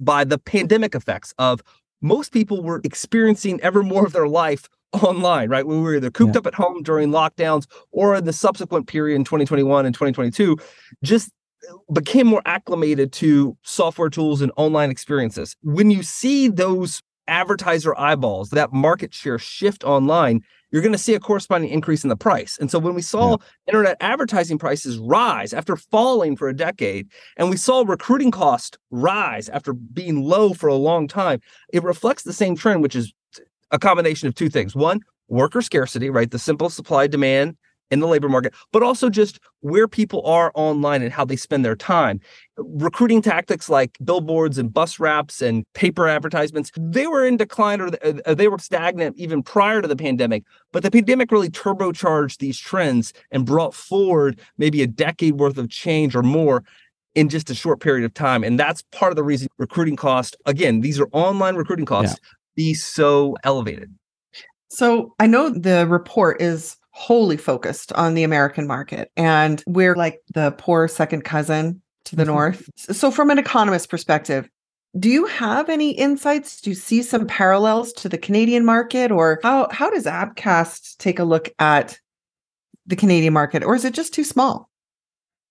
by 0.00 0.24
the 0.24 0.38
pandemic 0.38 0.94
effects 0.94 1.32
of 1.38 1.62
most 2.02 2.32
people 2.32 2.62
were 2.62 2.80
experiencing 2.84 3.60
ever 3.60 3.82
more 3.82 4.04
of 4.04 4.12
their 4.12 4.28
life 4.28 4.68
online, 5.02 5.48
right? 5.48 5.66
We 5.66 5.78
were 5.78 5.96
either 5.96 6.10
cooped 6.10 6.34
yeah. 6.34 6.38
up 6.38 6.46
at 6.46 6.54
home 6.54 6.82
during 6.82 7.10
lockdowns 7.10 7.66
or 7.90 8.16
in 8.16 8.24
the 8.24 8.32
subsequent 8.32 8.86
period 8.86 9.16
in 9.16 9.24
2021 9.24 9.86
and 9.86 9.94
2022, 9.94 10.56
just 11.02 11.30
uh, 11.70 11.92
became 11.92 12.26
more 12.26 12.42
acclimated 12.44 13.12
to 13.12 13.56
software 13.62 14.10
tools 14.10 14.40
and 14.40 14.52
online 14.56 14.90
experiences. 14.90 15.56
When 15.62 15.90
you 15.90 16.02
see 16.02 16.48
those 16.48 17.02
advertiser 17.26 17.98
eyeballs, 17.98 18.50
that 18.50 18.72
market 18.72 19.14
share 19.14 19.38
shift 19.38 19.84
online, 19.84 20.42
you're 20.70 20.82
going 20.82 20.92
to 20.92 20.98
see 20.98 21.14
a 21.14 21.20
corresponding 21.20 21.70
increase 21.70 22.02
in 22.02 22.08
the 22.08 22.16
price. 22.16 22.58
And 22.60 22.70
so 22.70 22.78
when 22.78 22.94
we 22.94 23.02
saw 23.02 23.30
yeah. 23.30 23.36
internet 23.68 23.96
advertising 24.00 24.58
prices 24.58 24.98
rise 24.98 25.52
after 25.52 25.76
falling 25.76 26.36
for 26.36 26.48
a 26.48 26.56
decade, 26.56 27.08
and 27.36 27.48
we 27.48 27.56
saw 27.56 27.84
recruiting 27.86 28.30
costs 28.30 28.76
rise 28.90 29.48
after 29.48 29.72
being 29.72 30.24
low 30.24 30.52
for 30.52 30.68
a 30.68 30.74
long 30.74 31.06
time, 31.06 31.40
it 31.72 31.84
reflects 31.84 32.24
the 32.24 32.32
same 32.32 32.56
trend, 32.56 32.82
which 32.82 32.96
is 32.96 33.12
a 33.70 33.78
combination 33.78 34.28
of 34.28 34.34
two 34.34 34.48
things. 34.48 34.74
One, 34.74 35.00
worker 35.28 35.62
scarcity, 35.62 36.10
right? 36.10 36.30
The 36.30 36.38
simple 36.38 36.70
supply 36.70 37.06
demand 37.06 37.56
in 37.90 38.00
the 38.00 38.06
labor 38.06 38.28
market, 38.28 38.54
but 38.72 38.82
also 38.82 39.10
just 39.10 39.38
where 39.60 39.86
people 39.86 40.26
are 40.26 40.50
online 40.54 41.02
and 41.02 41.12
how 41.12 41.24
they 41.24 41.36
spend 41.36 41.64
their 41.64 41.76
time. 41.76 42.18
Recruiting 42.56 43.20
tactics 43.20 43.68
like 43.68 43.96
billboards 44.02 44.58
and 44.58 44.72
bus 44.72 44.98
wraps 44.98 45.42
and 45.42 45.64
paper 45.74 46.08
advertisements, 46.08 46.70
they 46.76 47.06
were 47.06 47.24
in 47.24 47.36
decline 47.36 47.80
or 47.80 47.90
uh, 48.02 48.34
they 48.34 48.48
were 48.48 48.58
stagnant 48.58 49.16
even 49.16 49.42
prior 49.42 49.82
to 49.82 49.86
the 49.86 49.96
pandemic. 49.96 50.44
But 50.72 50.82
the 50.82 50.90
pandemic 50.90 51.30
really 51.30 51.50
turbocharged 51.50 52.38
these 52.38 52.58
trends 52.58 53.12
and 53.30 53.44
brought 53.44 53.74
forward 53.74 54.40
maybe 54.56 54.82
a 54.82 54.86
decade 54.86 55.34
worth 55.34 55.58
of 55.58 55.68
change 55.68 56.16
or 56.16 56.22
more 56.22 56.64
in 57.14 57.28
just 57.28 57.50
a 57.50 57.54
short 57.54 57.80
period 57.80 58.04
of 58.04 58.14
time. 58.14 58.42
And 58.42 58.58
that's 58.58 58.82
part 58.92 59.12
of 59.12 59.16
the 59.16 59.22
reason 59.22 59.48
recruiting 59.58 59.96
costs, 59.96 60.36
again, 60.46 60.80
these 60.80 60.98
are 60.98 61.08
online 61.12 61.54
recruiting 61.54 61.86
costs, 61.86 62.18
yeah. 62.20 62.28
Be 62.54 62.74
so 62.74 63.36
elevated. 63.44 63.94
So 64.68 65.14
I 65.18 65.26
know 65.26 65.50
the 65.50 65.86
report 65.86 66.40
is 66.40 66.76
wholly 66.94 67.36
focused 67.36 67.92
on 67.94 68.14
the 68.14 68.22
American 68.22 68.66
market. 68.66 69.10
And 69.16 69.62
we're 69.66 69.96
like 69.96 70.20
the 70.32 70.52
poor 70.52 70.88
second 70.88 71.22
cousin 71.22 71.82
to 72.04 72.16
the 72.16 72.22
mm-hmm. 72.22 72.32
north. 72.32 72.70
So, 72.76 73.10
from 73.10 73.30
an 73.30 73.38
economist 73.38 73.90
perspective, 73.90 74.48
do 74.98 75.08
you 75.08 75.26
have 75.26 75.68
any 75.68 75.90
insights? 75.90 76.60
Do 76.60 76.70
you 76.70 76.76
see 76.76 77.02
some 77.02 77.26
parallels 77.26 77.92
to 77.94 78.08
the 78.08 78.18
Canadian 78.18 78.64
market, 78.64 79.10
or 79.10 79.40
how, 79.42 79.68
how 79.72 79.90
does 79.90 80.04
Appcast 80.04 80.98
take 80.98 81.18
a 81.18 81.24
look 81.24 81.48
at 81.58 81.98
the 82.86 82.96
Canadian 82.96 83.32
market, 83.32 83.64
or 83.64 83.74
is 83.74 83.84
it 83.84 83.94
just 83.94 84.14
too 84.14 84.24
small? 84.24 84.70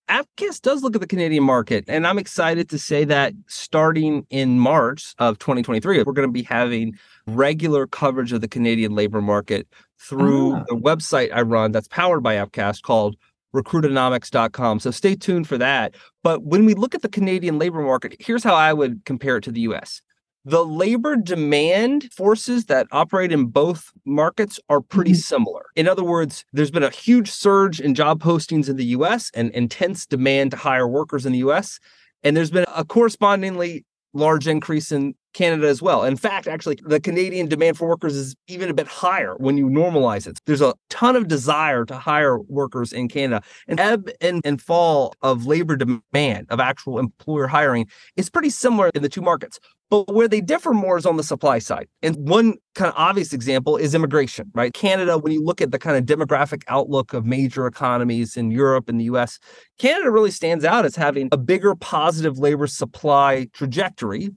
AppCast 0.08 0.60
does 0.62 0.82
look 0.82 0.94
at 0.94 1.00
the 1.00 1.06
Canadian 1.06 1.44
market, 1.44 1.84
and 1.88 2.06
I'm 2.06 2.18
excited 2.18 2.68
to 2.70 2.78
say 2.78 3.04
that 3.04 3.32
starting 3.46 4.26
in 4.28 4.58
March 4.58 5.14
of 5.18 5.38
2023, 5.38 6.02
we're 6.02 6.12
going 6.12 6.28
to 6.28 6.32
be 6.32 6.42
having 6.42 6.98
regular 7.26 7.86
coverage 7.86 8.32
of 8.32 8.42
the 8.42 8.48
Canadian 8.48 8.94
labor 8.94 9.22
market 9.22 9.66
through 9.98 10.56
Ah. 10.56 10.64
the 10.68 10.76
website 10.76 11.30
I 11.32 11.40
run 11.40 11.72
that's 11.72 11.88
powered 11.88 12.22
by 12.22 12.34
AppCast 12.34 12.82
called 12.82 13.16
recruitonomics.com. 13.54 14.80
So 14.80 14.90
stay 14.90 15.14
tuned 15.14 15.48
for 15.48 15.56
that. 15.58 15.94
But 16.22 16.42
when 16.42 16.66
we 16.66 16.74
look 16.74 16.94
at 16.94 17.02
the 17.02 17.08
Canadian 17.08 17.58
labor 17.58 17.80
market, 17.80 18.16
here's 18.18 18.44
how 18.44 18.54
I 18.54 18.72
would 18.72 19.04
compare 19.06 19.38
it 19.38 19.44
to 19.44 19.52
the 19.52 19.60
US. 19.60 20.02
The 20.44 20.64
labor 20.64 21.16
demand 21.16 22.10
forces 22.12 22.66
that 22.66 22.86
operate 22.92 23.32
in 23.32 23.46
both 23.46 23.90
markets 24.04 24.60
are 24.68 24.80
pretty 24.82 25.12
Mhm. 25.12 25.22
similar. 25.22 25.62
In 25.74 25.88
other 25.88 26.04
words, 26.04 26.44
there's 26.52 26.70
been 26.70 26.82
a 26.82 26.90
huge 26.90 27.30
surge 27.30 27.80
in 27.80 27.94
job 27.94 28.22
postings 28.22 28.68
in 28.68 28.76
the 28.76 28.84
US 28.86 29.30
and 29.34 29.50
intense 29.52 30.06
demand 30.06 30.50
to 30.50 30.58
hire 30.58 30.86
workers 30.86 31.24
in 31.24 31.32
the 31.32 31.38
US. 31.38 31.78
And 32.22 32.36
there's 32.36 32.50
been 32.50 32.66
a 32.74 32.84
correspondingly 32.84 33.84
large 34.12 34.46
increase 34.46 34.92
in 34.92 35.14
Canada 35.34 35.68
as 35.68 35.82
well. 35.82 36.04
In 36.04 36.16
fact, 36.16 36.46
actually, 36.46 36.78
the 36.82 37.00
Canadian 37.00 37.48
demand 37.48 37.76
for 37.76 37.88
workers 37.88 38.16
is 38.16 38.34
even 38.48 38.70
a 38.70 38.74
bit 38.74 38.86
higher 38.86 39.34
when 39.36 39.58
you 39.58 39.66
normalize 39.66 40.26
it. 40.26 40.38
There's 40.46 40.62
a 40.62 40.74
ton 40.88 41.16
of 41.16 41.28
desire 41.28 41.84
to 41.84 41.96
hire 41.96 42.38
workers 42.38 42.92
in 42.92 43.08
Canada. 43.08 43.42
And 43.68 43.78
ebb 43.78 44.08
and, 44.20 44.40
and 44.44 44.62
fall 44.62 45.12
of 45.22 45.46
labor 45.46 45.76
demand, 45.76 46.46
of 46.50 46.60
actual 46.60 46.98
employer 46.98 47.48
hiring, 47.48 47.86
is 48.16 48.30
pretty 48.30 48.50
similar 48.50 48.90
in 48.94 49.02
the 49.02 49.08
two 49.08 49.22
markets. 49.22 49.58
But 49.90 50.12
where 50.12 50.28
they 50.28 50.40
differ 50.40 50.72
more 50.72 50.96
is 50.96 51.04
on 51.04 51.16
the 51.16 51.22
supply 51.22 51.58
side. 51.58 51.88
And 52.02 52.16
one 52.28 52.54
kind 52.74 52.88
of 52.88 52.94
obvious 52.96 53.32
example 53.32 53.76
is 53.76 53.94
immigration, 53.94 54.50
right? 54.54 54.72
Canada, 54.72 55.18
when 55.18 55.32
you 55.32 55.44
look 55.44 55.60
at 55.60 55.72
the 55.72 55.78
kind 55.78 55.96
of 55.96 56.04
demographic 56.04 56.62
outlook 56.68 57.12
of 57.12 57.26
major 57.26 57.66
economies 57.66 58.36
in 58.36 58.50
Europe 58.50 58.88
and 58.88 58.98
the 58.98 59.04
US, 59.04 59.38
Canada 59.78 60.10
really 60.10 60.30
stands 60.30 60.64
out 60.64 60.84
as 60.84 60.96
having 60.96 61.28
a 61.32 61.36
bigger 61.36 61.74
positive 61.74 62.38
labor 62.38 62.66
supply 62.66 63.46
trajectory 63.52 64.30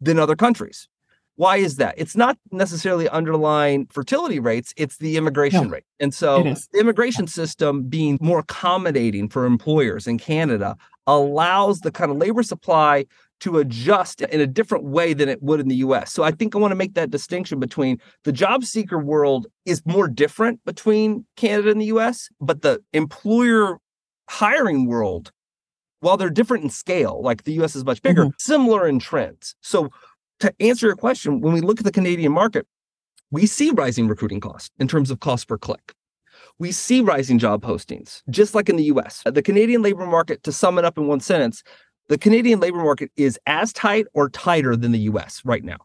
than 0.00 0.18
other 0.18 0.36
countries. 0.36 0.88
Why 1.36 1.56
is 1.56 1.76
that? 1.76 1.94
It's 1.96 2.16
not 2.16 2.36
necessarily 2.52 3.08
underlying 3.08 3.86
fertility 3.86 4.38
rates, 4.38 4.74
it's 4.76 4.98
the 4.98 5.16
immigration 5.16 5.64
No, 5.64 5.70
rate. 5.70 5.84
And 5.98 6.12
so 6.12 6.42
the 6.42 6.78
immigration 6.78 7.26
system 7.26 7.84
being 7.84 8.18
more 8.20 8.40
accommodating 8.40 9.28
for 9.28 9.46
employers 9.46 10.06
in 10.06 10.18
Canada 10.18 10.76
allows 11.06 11.80
the 11.80 11.90
kind 11.90 12.10
of 12.10 12.18
labor 12.18 12.42
supply 12.42 13.06
to 13.40 13.56
adjust 13.56 14.20
in 14.20 14.40
a 14.40 14.46
different 14.46 14.84
way 14.84 15.14
than 15.14 15.28
it 15.28 15.42
would 15.42 15.60
in 15.60 15.68
the 15.68 15.76
US. 15.76 16.12
So 16.12 16.22
I 16.22 16.30
think 16.30 16.54
I 16.54 16.58
want 16.58 16.72
to 16.72 16.76
make 16.76 16.92
that 16.94 17.10
distinction 17.10 17.58
between 17.58 17.98
the 18.24 18.32
job 18.32 18.64
seeker 18.64 18.98
world 18.98 19.46
is 19.64 19.80
more 19.86 20.08
different 20.08 20.62
between 20.66 21.24
Canada 21.36 21.70
and 21.70 21.80
the 21.80 21.86
US, 21.86 22.28
but 22.40 22.60
the 22.60 22.82
employer 22.92 23.78
hiring 24.28 24.86
world 24.86 25.32
while 26.00 26.16
they're 26.16 26.30
different 26.30 26.64
in 26.64 26.70
scale, 26.70 27.20
like 27.22 27.44
the 27.44 27.52
US 27.62 27.76
is 27.76 27.84
much 27.84 28.02
bigger, 28.02 28.24
mm-hmm. 28.24 28.36
similar 28.38 28.86
in 28.86 28.98
trends. 28.98 29.54
So 29.60 29.90
to 30.40 30.52
answer 30.60 30.86
your 30.86 30.96
question, 30.96 31.40
when 31.40 31.52
we 31.52 31.60
look 31.60 31.78
at 31.78 31.84
the 31.84 31.92
Canadian 31.92 32.32
market, 32.32 32.66
we 33.30 33.46
see 33.46 33.70
rising 33.70 34.08
recruiting 34.08 34.40
costs 34.40 34.70
in 34.78 34.88
terms 34.88 35.10
of 35.10 35.20
cost 35.20 35.46
per 35.46 35.56
click. 35.56 35.94
We 36.58 36.72
see 36.72 37.00
rising 37.00 37.38
job 37.38 37.62
postings, 37.62 38.22
just 38.28 38.54
like 38.54 38.68
in 38.68 38.76
the 38.76 38.84
US. 38.84 39.22
The 39.24 39.42
Canadian 39.42 39.82
labor 39.82 40.06
market, 40.06 40.42
to 40.42 40.52
sum 40.52 40.78
it 40.78 40.84
up 40.84 40.98
in 40.98 41.06
one 41.06 41.20
sentence, 41.20 41.62
the 42.08 42.18
Canadian 42.18 42.58
labor 42.58 42.78
market 42.78 43.10
is 43.16 43.38
as 43.46 43.72
tight 43.72 44.06
or 44.14 44.28
tighter 44.28 44.74
than 44.76 44.92
the 44.92 44.98
US 45.00 45.42
right 45.44 45.62
now. 45.62 45.78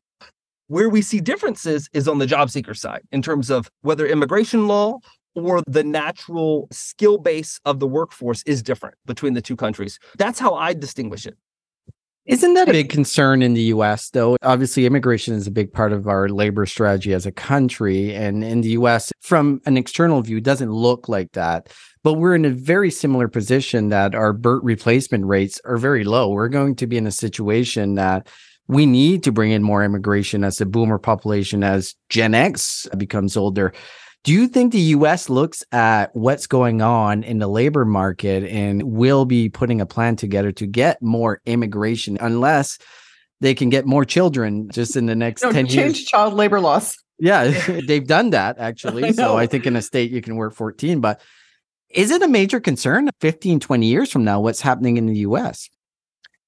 Where 0.67 0.89
we 0.89 1.03
see 1.03 1.21
differences 1.21 1.87
is 1.93 2.07
on 2.07 2.17
the 2.17 2.25
job 2.25 2.49
seeker 2.49 2.73
side 2.73 3.03
in 3.11 3.21
terms 3.21 3.51
of 3.51 3.69
whether 3.81 4.07
immigration 4.07 4.67
law 4.67 4.99
or 5.35 5.61
the 5.67 5.83
natural 5.83 6.67
skill 6.71 7.17
base 7.17 7.59
of 7.65 7.79
the 7.79 7.87
workforce 7.87 8.43
is 8.43 8.63
different 8.63 8.95
between 9.05 9.33
the 9.33 9.41
two 9.41 9.55
countries. 9.55 9.99
That's 10.17 10.39
how 10.39 10.55
I 10.55 10.73
distinguish 10.73 11.25
it. 11.25 11.37
Isn't 12.25 12.55
that 12.55 12.67
a 12.67 12.71
big 12.71 12.89
concern 12.89 13.43
in 13.43 13.53
the 13.53 13.61
US, 13.75 14.09
though? 14.09 14.35
Obviously, 14.41 14.87
immigration 14.87 15.35
is 15.35 15.45
a 15.45 15.51
big 15.51 15.71
part 15.71 15.93
of 15.93 16.07
our 16.07 16.27
labor 16.27 16.65
strategy 16.65 17.13
as 17.13 17.27
a 17.27 17.31
country. 17.31 18.15
And 18.15 18.43
in 18.43 18.61
the 18.61 18.69
US, 18.69 19.11
from 19.21 19.61
an 19.67 19.77
external 19.77 20.23
view, 20.23 20.37
it 20.37 20.43
doesn't 20.43 20.71
look 20.71 21.07
like 21.07 21.33
that. 21.33 21.71
But 22.03 22.13
we're 22.13 22.33
in 22.33 22.45
a 22.45 22.49
very 22.49 22.89
similar 22.89 23.27
position 23.27 23.89
that 23.89 24.15
our 24.15 24.33
birth 24.33 24.63
replacement 24.63 25.25
rates 25.25 25.61
are 25.65 25.77
very 25.77 26.03
low. 26.03 26.29
We're 26.29 26.49
going 26.49 26.75
to 26.77 26.87
be 26.87 26.97
in 26.97 27.05
a 27.05 27.11
situation 27.11 27.93
that 27.95 28.27
we 28.67 28.87
need 28.87 29.21
to 29.23 29.31
bring 29.31 29.51
in 29.51 29.61
more 29.61 29.83
immigration 29.83 30.43
as 30.43 30.57
the 30.57 30.65
boomer 30.65 30.97
population, 30.97 31.63
as 31.63 31.93
Gen 32.09 32.33
X 32.33 32.87
becomes 32.97 33.37
older. 33.37 33.71
Do 34.25 34.33
you 34.33 34.47
think 34.47 34.71
the 34.71 34.79
US 34.79 35.29
looks 35.29 35.63
at 35.71 36.15
what's 36.15 36.47
going 36.47 36.81
on 36.81 37.21
in 37.23 37.37
the 37.37 37.47
labor 37.47 37.85
market 37.85 38.43
and 38.43 38.81
will 38.81 39.25
be 39.25 39.49
putting 39.49 39.79
a 39.79 39.85
plan 39.85 40.15
together 40.15 40.51
to 40.53 40.65
get 40.65 40.99
more 40.99 41.41
immigration 41.45 42.17
unless 42.19 42.79
they 43.39 43.53
can 43.53 43.69
get 43.69 43.85
more 43.85 44.03
children 44.03 44.67
just 44.71 44.95
in 44.95 45.05
the 45.05 45.15
next 45.15 45.43
No, 45.43 45.51
10 45.51 45.67
change 45.67 45.97
years? 45.97 46.03
child 46.05 46.33
labor 46.33 46.59
laws. 46.59 46.97
Yeah, 47.19 47.49
they've 47.87 48.07
done 48.07 48.31
that 48.31 48.57
actually. 48.57 49.03
I 49.09 49.11
so. 49.11 49.37
I 49.37 49.45
think 49.45 49.67
in 49.67 49.75
a 49.75 49.81
state 49.83 50.09
you 50.09 50.23
can 50.23 50.37
work 50.37 50.55
14, 50.55 51.01
but 51.01 51.21
is 51.91 52.09
it 52.09 52.23
a 52.23 52.27
major 52.27 52.59
concern 52.59 53.11
15, 53.21 53.59
20 53.59 53.85
years 53.85 54.11
from 54.11 54.23
now 54.23 54.39
what's 54.41 54.61
happening 54.61 54.97
in 54.97 55.05
the 55.05 55.17
US? 55.19 55.69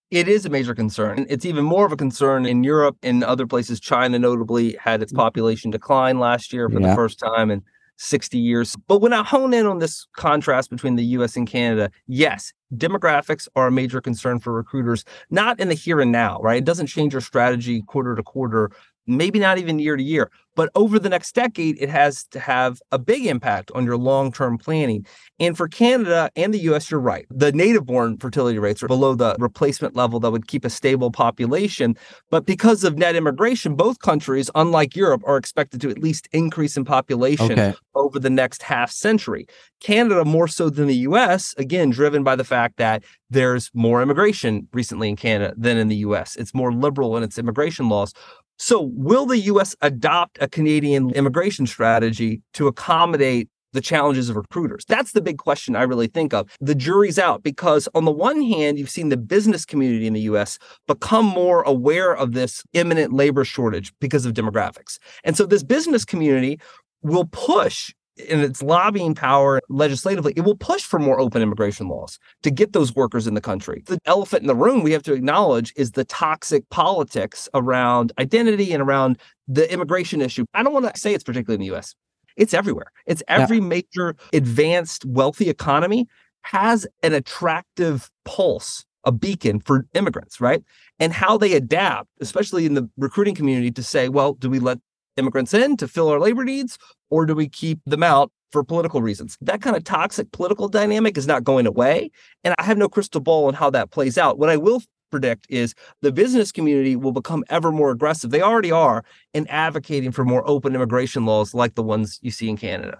It 0.10 0.28
is 0.28 0.46
a 0.46 0.50
major 0.50 0.74
concern. 0.74 1.26
It's 1.30 1.46
even 1.46 1.66
more 1.66 1.86
of 1.86 1.92
a 1.92 1.98
concern 1.98 2.46
in 2.46 2.64
Europe 2.64 2.98
and 3.04 3.24
other 3.24 3.46
places. 3.46 3.80
China, 3.80 4.18
notably, 4.18 4.78
had 4.80 5.02
its 5.02 5.12
mm. 5.12 5.18
population 5.18 5.70
decline 5.70 6.20
last 6.20 6.54
year 6.54 6.70
for 6.70 6.80
Yeah. 6.80 6.90
the 6.90 6.96
first 6.96 7.20
time 7.20 7.52
in 7.52 7.62
60 7.98 8.38
years. 8.38 8.76
But 8.88 9.00
when 9.00 9.12
I 9.12 9.24
hone 9.24 9.54
in 9.54 9.66
on 9.66 9.80
this 9.80 10.08
contrast 10.16 10.70
between 10.70 10.96
the 10.96 11.04
US 11.04 11.36
and 11.36 11.48
Canada, 11.48 11.90
yes, 12.08 12.54
demographics 12.76 13.48
are 13.56 13.68
a 13.68 13.72
major 13.72 14.00
concern 14.00 14.40
for 14.40 14.54
recruiters, 14.54 15.04
not 15.30 15.60
in 15.60 15.68
the 15.68 15.74
here 15.74 16.00
and 16.00 16.12
now, 16.12 16.40
right? 16.42 16.60
It 16.60 16.66
doesn't 16.66 16.88
change 16.88 17.14
your 17.14 17.22
strategy 17.22 17.82
quarter 17.82 18.16
to 18.16 18.24
quarter, 18.24 18.72
maybe 19.08 19.40
not 19.40 19.58
even 19.58 19.80
year 19.80 19.96
to 19.96 20.04
year. 20.04 20.30
But 20.56 20.72
over 20.74 20.98
the 20.98 21.10
next 21.10 21.36
decade, 21.36 21.78
it 21.80 21.88
has 21.90 22.24
to 22.32 22.40
have 22.40 22.82
a 22.92 22.98
big 22.98 23.28
impact 23.28 23.72
on 23.76 23.86
your 23.86 23.96
long 23.96 24.32
term 24.32 24.58
planning. 24.58 25.06
And 25.40 25.56
for 25.56 25.68
Canada 25.68 26.32
and 26.36 26.52
the 26.52 26.60
US, 26.72 26.90
you're 26.90 27.00
right. 27.00 27.28
The 27.30 27.52
native 27.52 27.86
born 27.86 28.18
fertility 28.18 28.58
rates 28.58 28.82
are 28.82 28.88
below 28.88 29.14
the 29.14 29.36
replacement 29.38 29.96
level 29.96 30.20
that 30.22 30.32
would 30.32 30.48
keep 30.48 30.66
a 30.66 30.70
stable 30.72 31.12
population. 31.12 31.96
But 32.32 32.48
because 32.48 32.84
of 32.84 32.98
net 32.98 33.16
immigration, 33.16 33.76
both 33.76 34.00
countries, 34.00 34.50
unlike 34.56 34.96
Europe, 34.96 35.22
are 35.28 35.38
expected 35.38 35.80
to 35.82 35.92
at 35.92 36.00
least 36.00 36.28
increase 36.32 36.76
in 36.76 36.86
population 36.86 37.52
Okay. 37.52 37.76
over 37.94 38.18
the 38.18 38.32
next 38.32 38.64
half 38.64 38.90
century. 38.92 39.46
Canada, 39.80 40.26
more 40.26 40.48
so 40.48 40.72
than 40.72 40.88
the 40.88 40.96
US, 40.96 41.54
again, 41.58 41.92
driven 41.92 42.24
by 42.24 42.36
the 42.36 42.44
fact 42.44 42.78
that 42.78 43.04
there's 43.30 43.70
more 43.76 44.02
immigration 44.02 44.68
recently 44.74 45.08
in 45.08 45.16
Canada 45.16 45.54
than 45.56 45.78
in 45.78 45.88
the 45.88 45.98
US. 45.98 46.36
It's 46.36 46.56
more 46.56 46.74
liberal 46.74 47.16
in 47.16 47.22
its 47.22 47.38
immigration 47.38 47.90
laws. 47.90 48.12
So, 48.58 48.92
will 48.94 49.26
the 49.26 49.38
US 49.40 49.76
adopt 49.82 50.38
a 50.42 50.48
Canadian 50.48 51.12
immigration 51.12 51.68
strategy 51.68 52.42
to 52.54 52.68
accommodate 52.68 53.50
the 53.74 53.82
challenges 53.82 54.30
of 54.30 54.36
recruiters? 54.36 54.84
That's 54.88 55.12
the 55.12 55.22
big 55.22 55.38
question 55.38 55.76
I 55.76 55.84
really 55.84 56.08
think 56.08 56.34
of. 56.34 56.50
The 56.60 56.74
jury's 56.74 57.20
out 57.20 57.44
because, 57.44 57.88
on 57.94 58.06
the 58.06 58.12
one 58.12 58.42
hand, 58.42 58.80
you've 58.80 58.90
seen 58.90 59.10
the 59.10 59.18
business 59.18 59.66
community 59.66 60.08
in 60.08 60.14
the 60.14 60.22
US 60.22 60.58
become 60.88 61.26
more 61.26 61.62
aware 61.64 62.16
of 62.16 62.34
this 62.34 62.64
imminent 62.74 63.14
labor 63.14 63.46
shortage 63.46 63.94
because 64.02 64.26
of 64.26 64.34
demographics. 64.34 64.98
And 65.24 65.38
so, 65.38 65.46
this 65.46 65.64
business 65.64 66.04
community 66.04 66.60
will 67.04 67.26
push 67.26 67.94
in 68.20 68.40
its 68.40 68.62
lobbying 68.62 69.16
power 69.16 69.62
legislatively, 69.70 70.34
it 70.36 70.42
will 70.42 70.58
push 70.58 70.84
for 70.84 71.00
more 71.00 71.20
open 71.20 71.42
immigration 71.42 71.88
laws 71.88 72.20
to 72.44 72.52
get 72.52 72.74
those 72.74 72.96
workers 72.96 73.28
in 73.28 73.34
the 73.34 73.42
country. 73.42 73.84
The 73.86 74.00
elephant 74.06 74.42
in 74.42 74.48
the 74.48 74.56
room 74.56 74.84
we 74.84 74.92
have 74.92 75.04
to 75.04 75.14
acknowledge 75.14 75.74
is 75.76 75.92
the 75.92 76.06
toxic 76.06 76.68
politics 76.70 77.48
around 77.54 78.12
identity 78.20 78.74
and 78.74 78.82
around 78.82 79.18
the 79.48 79.72
immigration 79.72 80.22
issue. 80.22 80.46
I 80.54 80.64
don't 80.64 80.74
want 80.74 80.94
to 80.94 81.00
say 81.00 81.14
it's 81.14 81.24
particularly 81.24 81.64
in 81.64 81.70
the 81.70 81.78
US. 81.78 81.96
It's 82.36 82.54
everywhere. 82.54 82.92
It's 83.06 83.24
every 83.28 83.60
major 83.60 84.16
advanced 84.32 85.06
wealthy 85.06 85.50
economy 85.50 86.08
has 86.44 86.88
an 87.04 87.14
attractive 87.14 88.10
pulse, 88.26 88.86
a 89.04 89.12
beacon 89.12 89.60
for 89.60 89.86
immigrants, 89.94 90.40
right? 90.40 90.64
And 91.00 91.14
how 91.14 91.38
they 91.38 91.54
adapt, 91.54 92.10
especially 92.22 92.66
in 92.66 92.74
the 92.74 92.90
recruiting 92.98 93.36
community 93.36 93.72
to 93.72 93.84
say, 93.84 94.08
well, 94.08 94.34
do 94.34 94.50
we 94.50 94.60
let 94.60 94.80
immigrants 95.18 95.54
in 95.54 95.78
to 95.78 95.88
fill 95.88 96.10
our 96.10 96.20
labor 96.20 96.44
needs 96.44 96.78
or 97.10 97.26
do 97.26 97.36
we 97.36 97.50
keep 97.50 97.80
them 97.86 98.04
out 98.04 98.32
for 98.52 98.64
political 98.64 99.02
reasons? 99.02 99.38
That 99.42 99.62
kind 99.62 99.76
of 99.76 99.84
toxic 99.84 100.32
political 100.32 100.68
dynamic 100.68 101.18
is 101.18 101.28
not 101.28 101.44
going 101.44 101.68
away. 101.68 102.12
And 102.44 102.56
I 102.58 102.64
have 102.64 102.78
no 102.78 102.90
crystal 102.90 103.22
ball 103.22 103.46
on 103.46 103.54
how 103.54 103.70
that 103.72 103.92
plays 103.92 104.18
out. 104.18 104.38
What 104.38 104.50
I 104.50 104.58
will 104.58 104.82
predict 105.10 105.48
is 105.50 105.74
the 106.02 106.12
business 106.12 106.52
community 106.52 106.96
will 106.96 107.12
become 107.12 107.44
ever 107.50 107.72
more 107.72 107.92
aggressive. 107.92 108.32
They 108.32 108.42
already 108.42 108.72
are 108.72 109.04
in 109.34 109.48
advocating 109.48 110.12
for 110.12 110.26
more 110.26 110.48
open 110.48 110.76
immigration 110.76 111.26
laws 111.26 111.54
like 111.54 111.76
the 111.76 111.84
ones 111.84 112.20
you 112.22 112.32
see 112.32 112.50
in 112.50 112.58
Canada. 112.58 113.00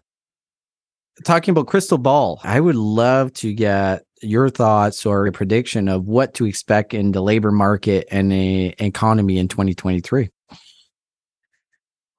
Talking 1.24 1.52
about 1.52 1.68
crystal 1.68 1.98
ball, 1.98 2.40
I 2.44 2.60
would 2.60 2.76
love 2.76 3.34
to 3.34 3.52
get 3.52 4.04
your 4.22 4.50
thoughts 4.50 5.06
or 5.06 5.26
a 5.26 5.32
prediction 5.32 5.88
of 5.88 6.06
what 6.06 6.34
to 6.36 6.46
expect 6.46 6.94
in 6.94 7.12
the 7.12 7.22
labor 7.22 7.52
market 7.52 8.08
and 8.12 8.32
the 8.32 8.76
economy 8.80 9.38
in 9.38 9.48
2023. 9.48 10.30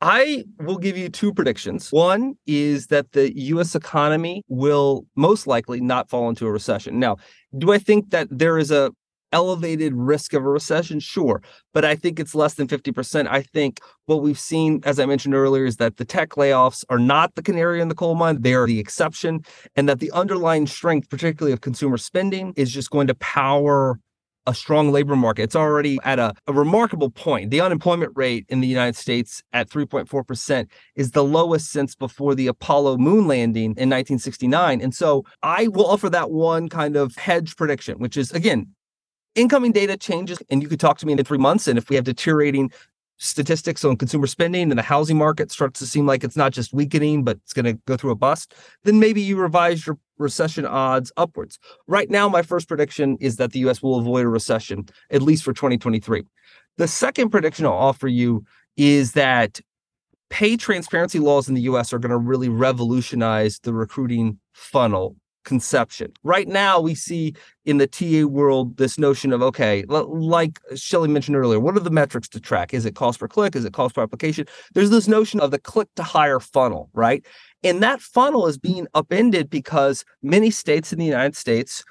I 0.01 0.44
will 0.61 0.78
give 0.78 0.96
you 0.96 1.09
two 1.09 1.32
predictions. 1.32 1.90
One 1.90 2.34
is 2.46 2.86
that 2.86 3.12
the 3.12 3.36
US 3.36 3.74
economy 3.74 4.44
will 4.49 5.07
most 5.16 5.46
likely 5.46 5.80
not 5.80 6.09
fall 6.09 6.28
into 6.28 6.46
a 6.46 6.53
recession. 6.53 7.01
Now, 7.01 7.16
do 7.57 7.72
I 7.72 7.78
think 7.78 8.11
that 8.11 8.28
there 8.30 8.59
is 8.59 8.70
a 8.70 8.92
elevated 9.32 9.92
risk 9.94 10.32
of 10.32 10.44
a 10.44 10.49
recession? 10.49 11.01
Sure. 11.01 11.42
But 11.74 11.84
I 11.84 11.96
think 11.96 12.18
it's 12.18 12.34
less 12.34 12.55
than 12.55 12.68
50%. 12.68 13.26
I 13.28 13.42
think 13.42 13.80
what 14.07 14.22
we've 14.22 14.38
seen, 14.38 14.80
as 14.84 14.99
I 14.99 15.07
mentioned 15.07 15.34
earlier, 15.34 15.64
is 15.64 15.76
that 15.76 15.96
the 15.96 16.05
tech 16.05 16.30
layoffs 16.30 16.84
are 16.88 16.99
not 16.99 17.34
the 17.34 17.42
canary 17.42 17.80
in 17.80 17.88
the 17.88 17.94
coal 17.94 18.14
mine. 18.14 18.40
They 18.40 18.55
are 18.55 18.66
the 18.66 18.78
exception. 18.78 19.40
And 19.76 19.88
that 19.88 19.99
the 19.99 20.11
underlying 20.12 20.66
strength, 20.66 21.11
particularly 21.11 21.53
of 21.53 21.61
consumer 21.61 21.99
spending, 21.99 22.55
is 22.57 22.72
just 22.72 22.90
going 22.90 23.09
to 23.09 23.14
power 23.16 23.99
a 24.49 24.55
strong 24.55 24.90
labor 24.90 25.14
market. 25.14 25.42
It's 25.42 25.55
already 25.55 25.99
at 26.05 26.18
a, 26.18 26.32
a, 26.46 26.55
remarkable 26.55 27.11
point. 27.11 27.51
The 27.51 27.61
unemployment 27.61 28.12
rate 28.16 28.46
in 28.49 28.61
the 28.61 28.66
United 28.66 28.96
States 28.96 29.42
at 29.53 29.68
3.4% 29.68 30.66
is 30.96 31.11
the 31.11 31.22
lowest 31.22 31.70
since 31.70 31.94
before 31.94 32.34
the 32.34 32.46
Apollo 32.46 32.96
moon 32.96 33.26
landing 33.26 33.72
in 33.76 33.90
1969. 33.90 34.80
And 34.80 34.94
so 34.94 35.26
I 35.42 35.68
will 35.68 35.86
offer 35.86 36.09
that 36.09 36.30
one 36.30 36.70
kind 36.70 36.96
of 36.96 37.14
hedge 37.16 37.57
prediction, 37.57 37.99
which 37.99 38.16
is 38.16 38.32
again, 38.32 38.68
incoming 39.34 39.72
data 39.72 39.99
changes. 39.99 40.38
And 40.49 40.62
you 40.62 40.68
could 40.68 40.80
talk 40.80 40.96
to 40.99 41.07
me 41.07 41.12
in 41.12 41.22
three 41.24 41.38
months. 41.38 41.68
And 41.68 41.76
if 41.76 41.90
we 41.90 41.96
have 41.96 42.05
deteriorating 42.05 42.72
statistics 43.18 43.84
on 43.84 43.96
consumer 43.96 44.26
spending 44.26 44.70
and 44.70 44.78
the 44.78 44.82
housing 44.82 45.18
market 45.18 45.50
starts 45.50 45.78
to 45.80 45.86
seem 45.86 46.06
like 46.06 46.24
it's 46.24 46.36
not 46.36 46.52
just 46.52 46.72
weakening, 46.72 47.24
but 47.24 47.36
it's 47.36 47.52
going 47.52 47.64
to 47.64 47.74
go 47.86 47.96
through 47.96 48.12
a 48.12 48.16
bust, 48.16 48.54
then 48.84 48.98
maybe 48.98 49.20
you 49.20 49.36
revise 49.36 49.86
your 49.86 49.98
recession 50.18 50.64
odds 50.64 51.12
upwards. 51.16 51.58
Right 51.86 52.10
now, 52.10 52.28
my 52.28 52.42
first 52.42 52.68
prediction 52.68 53.16
is 53.20 53.36
that 53.36 53.52
the 53.52 53.58
US 53.60 53.82
will 53.82 53.98
avoid 53.98 54.24
a 54.24 54.28
recession, 54.28 54.88
at 55.10 55.22
least 55.22 55.44
for 55.44 55.52
2023. 55.52 56.24
The 56.78 56.88
second 56.88 57.30
prediction 57.30 57.66
I'll 57.66 57.72
offer 57.72 58.08
you 58.08 58.44
is 58.76 59.12
that 59.12 59.60
pay 60.30 60.56
transparency 60.56 61.18
laws 61.18 61.48
in 61.48 61.54
the 61.54 61.62
US 61.62 61.92
are 61.92 61.98
going 61.98 62.10
to 62.10 62.18
really 62.18 62.48
revolutionize 62.48 63.58
the 63.60 63.72
recruiting 63.72 64.38
funnel 64.52 65.16
conception. 65.45 66.12
Right 66.22 66.49
now, 66.49 66.80
we 66.80 66.95
see 66.95 67.34
in 67.64 67.78
the 67.78 67.86
TA 67.86 68.26
world 68.26 68.76
this 68.76 68.99
notion 68.99 69.32
of 69.32 69.43
okay, 69.43 69.84
like 69.89 70.61
Shelly 70.74 71.09
mentioned 71.09 71.36
earlier, 71.36 71.61
what 71.61 71.76
are 71.76 71.80
the 71.80 71.91
metrics 71.91 72.28
to 72.30 72.41
track? 72.41 72.74
Is 72.74 72.84
it 72.84 72.95
cost 72.95 73.20
per 73.20 73.28
click? 73.28 73.57
Is 73.57 73.64
it 73.64 73.72
cost 73.72 73.95
per 73.95 74.03
application? 74.03 74.47
There's 74.74 74.91
this 74.91 75.09
notion 75.09 75.41
of 75.41 75.51
the 75.51 75.59
click 75.59 75.89
to 75.97 76.03
hire 76.03 76.41
funnel, 76.41 76.91
right? 76.93 77.24
And 77.62 77.82
that 77.82 78.01
funnel 78.01 78.47
is 78.47 78.59
being 78.59 78.86
upended 78.95 79.51
because 79.51 80.05
many 80.22 80.51
states 80.51 80.93
in 80.93 80.99
the 80.99 81.05
United 81.05 81.36
States, 81.36 81.84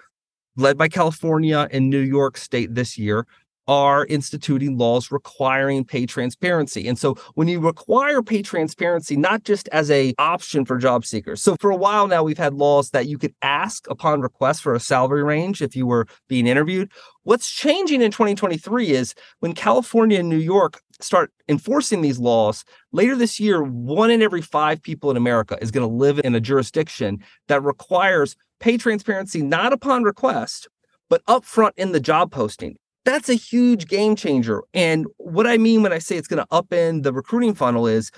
led 0.56 0.78
by 0.78 0.88
California 0.88 1.68
and 1.72 1.89
New 1.89 2.00
York 2.00 2.38
State 2.38 2.74
this 2.74 2.98
year, 2.98 3.28
are 3.68 4.05
instituting 4.05 4.78
laws 4.78 5.11
requiring 5.11 5.84
pay 5.84 6.05
transparency. 6.05 6.88
And 6.88 6.97
so 6.97 7.15
when 7.36 7.47
you 7.47 7.59
require 7.59 8.22
pay 8.22 8.41
transparency, 8.41 9.18
not 9.18 9.43
just 9.43 9.68
as 9.70 9.91
a 9.91 10.13
option 10.18 10.65
for 10.65 10.78
job 10.78 11.05
seekers. 11.05 11.41
So 11.41 11.55
for 11.59 11.72
a 11.72 11.76
while 11.76 12.07
now, 12.07 12.24
we've 12.24 12.38
had 12.38 12.53
laws 12.53 12.91
that 12.91 13.07
you 13.07 13.18
could 13.18 13.34
ask 13.41 13.89
upon 13.89 14.22
request 14.22 14.61
for 14.61 14.74
a 14.74 14.80
salary 14.80 15.24
range 15.24 15.61
if 15.61 15.76
you 15.76 15.86
were 15.86 16.07
being 16.28 16.47
interviewed. 16.47 16.91
What's 17.24 17.51
changing 17.51 18.01
in 18.01 18.11
2023 18.11 18.91
is 18.91 19.13
when 19.39 19.53
California 19.53 20.20
and 20.20 20.30
New 20.30 20.38
York 20.38 20.82
start 21.01 21.32
enforcing 21.47 22.01
these 22.01 22.20
laws 22.20 22.63
later 22.91 23.15
this 23.15 23.39
year, 23.39 23.63
one 23.63 24.09
in 24.09 24.22
every 24.22 24.41
five 24.41 24.82
people 24.82 25.11
in 25.11 25.18
America 25.18 25.57
is 25.61 25.72
going 25.72 25.88
to 25.88 25.93
live 25.93 26.20
in 26.24 26.36
a 26.36 26.39
jurisdiction 26.39 27.20
that 27.47 27.63
requires 27.63 28.36
pay 28.59 28.78
transparency 28.78 29.41
not 29.41 29.74
upon 29.74 30.03
request, 30.03 30.68
but 31.09 31.24
upfront 31.26 31.72
in 31.78 31.91
the 31.91 31.99
job 31.99 32.32
posting 32.32 32.78
that's 33.08 33.30
a 33.30 33.36
huge 33.36 33.88
game 33.88 34.18
changer. 34.18 34.64
And 34.74 35.08
what 35.16 35.47
I 35.47 35.58
mean 35.58 35.82
when 35.82 35.93
I 35.93 35.99
say 35.99 36.18
it's 36.18 36.28
going 36.28 36.45
to 36.45 36.47
upend 36.47 37.03
the 37.03 37.14
recruiting 37.14 37.53
funnel 37.53 37.88
is 37.88 38.12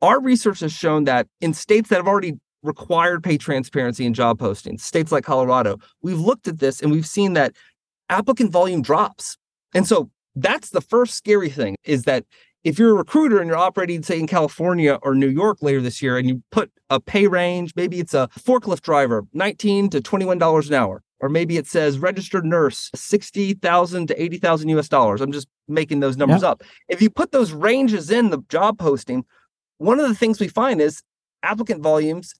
our 0.00 0.18
research 0.18 0.60
has 0.60 0.72
shown 0.72 1.04
that 1.04 1.26
in 1.42 1.52
states 1.52 1.90
that 1.90 1.96
have 1.96 2.08
already 2.08 2.32
required 2.62 3.22
pay 3.22 3.36
transparency 3.36 4.06
in 4.06 4.14
job 4.14 4.38
postings, 4.38 4.80
states 4.80 5.12
like 5.12 5.24
Colorado, 5.24 5.76
we've 6.00 6.18
looked 6.18 6.48
at 6.48 6.58
this 6.58 6.80
and 6.80 6.90
we've 6.90 7.06
seen 7.06 7.34
that 7.34 7.54
applicant 8.08 8.50
volume 8.50 8.80
drops. 8.80 9.36
And 9.74 9.86
so 9.86 10.10
that's 10.34 10.70
the 10.70 10.80
first 10.80 11.14
scary 11.14 11.50
thing 11.50 11.76
is 11.84 12.04
that 12.04 12.24
if 12.64 12.78
you're 12.78 12.92
a 12.92 12.94
recruiter 12.94 13.40
and 13.40 13.48
you're 13.48 13.58
operating, 13.58 14.02
say, 14.02 14.18
in 14.18 14.26
California 14.26 14.98
or 15.02 15.14
New 15.14 15.28
York 15.28 15.58
later 15.60 15.82
this 15.82 16.00
year, 16.00 16.16
and 16.16 16.28
you 16.28 16.42
put 16.50 16.70
a 16.88 16.98
pay 16.98 17.26
range, 17.26 17.72
maybe 17.76 18.00
it's 18.00 18.14
a 18.14 18.28
forklift 18.38 18.80
driver, 18.80 19.26
19 19.34 19.90
to 19.90 20.00
$21 20.00 20.68
an 20.68 20.74
hour 20.74 21.02
or 21.20 21.28
maybe 21.28 21.56
it 21.56 21.66
says 21.66 21.98
registered 21.98 22.44
nurse 22.44 22.90
60,000 22.94 24.06
to 24.08 24.22
80,000 24.22 24.68
US 24.70 24.88
dollars. 24.88 25.20
I'm 25.20 25.32
just 25.32 25.48
making 25.68 26.00
those 26.00 26.16
numbers 26.16 26.42
up. 26.42 26.62
If 26.88 27.00
you 27.00 27.10
put 27.10 27.32
those 27.32 27.52
ranges 27.52 28.10
in 28.10 28.30
the 28.30 28.42
job 28.48 28.78
posting, 28.78 29.24
one 29.78 30.00
of 30.00 30.08
the 30.08 30.14
things 30.14 30.40
we 30.40 30.48
find 30.48 30.80
is 30.80 31.02
applicant 31.42 31.82
volumes 31.82 32.34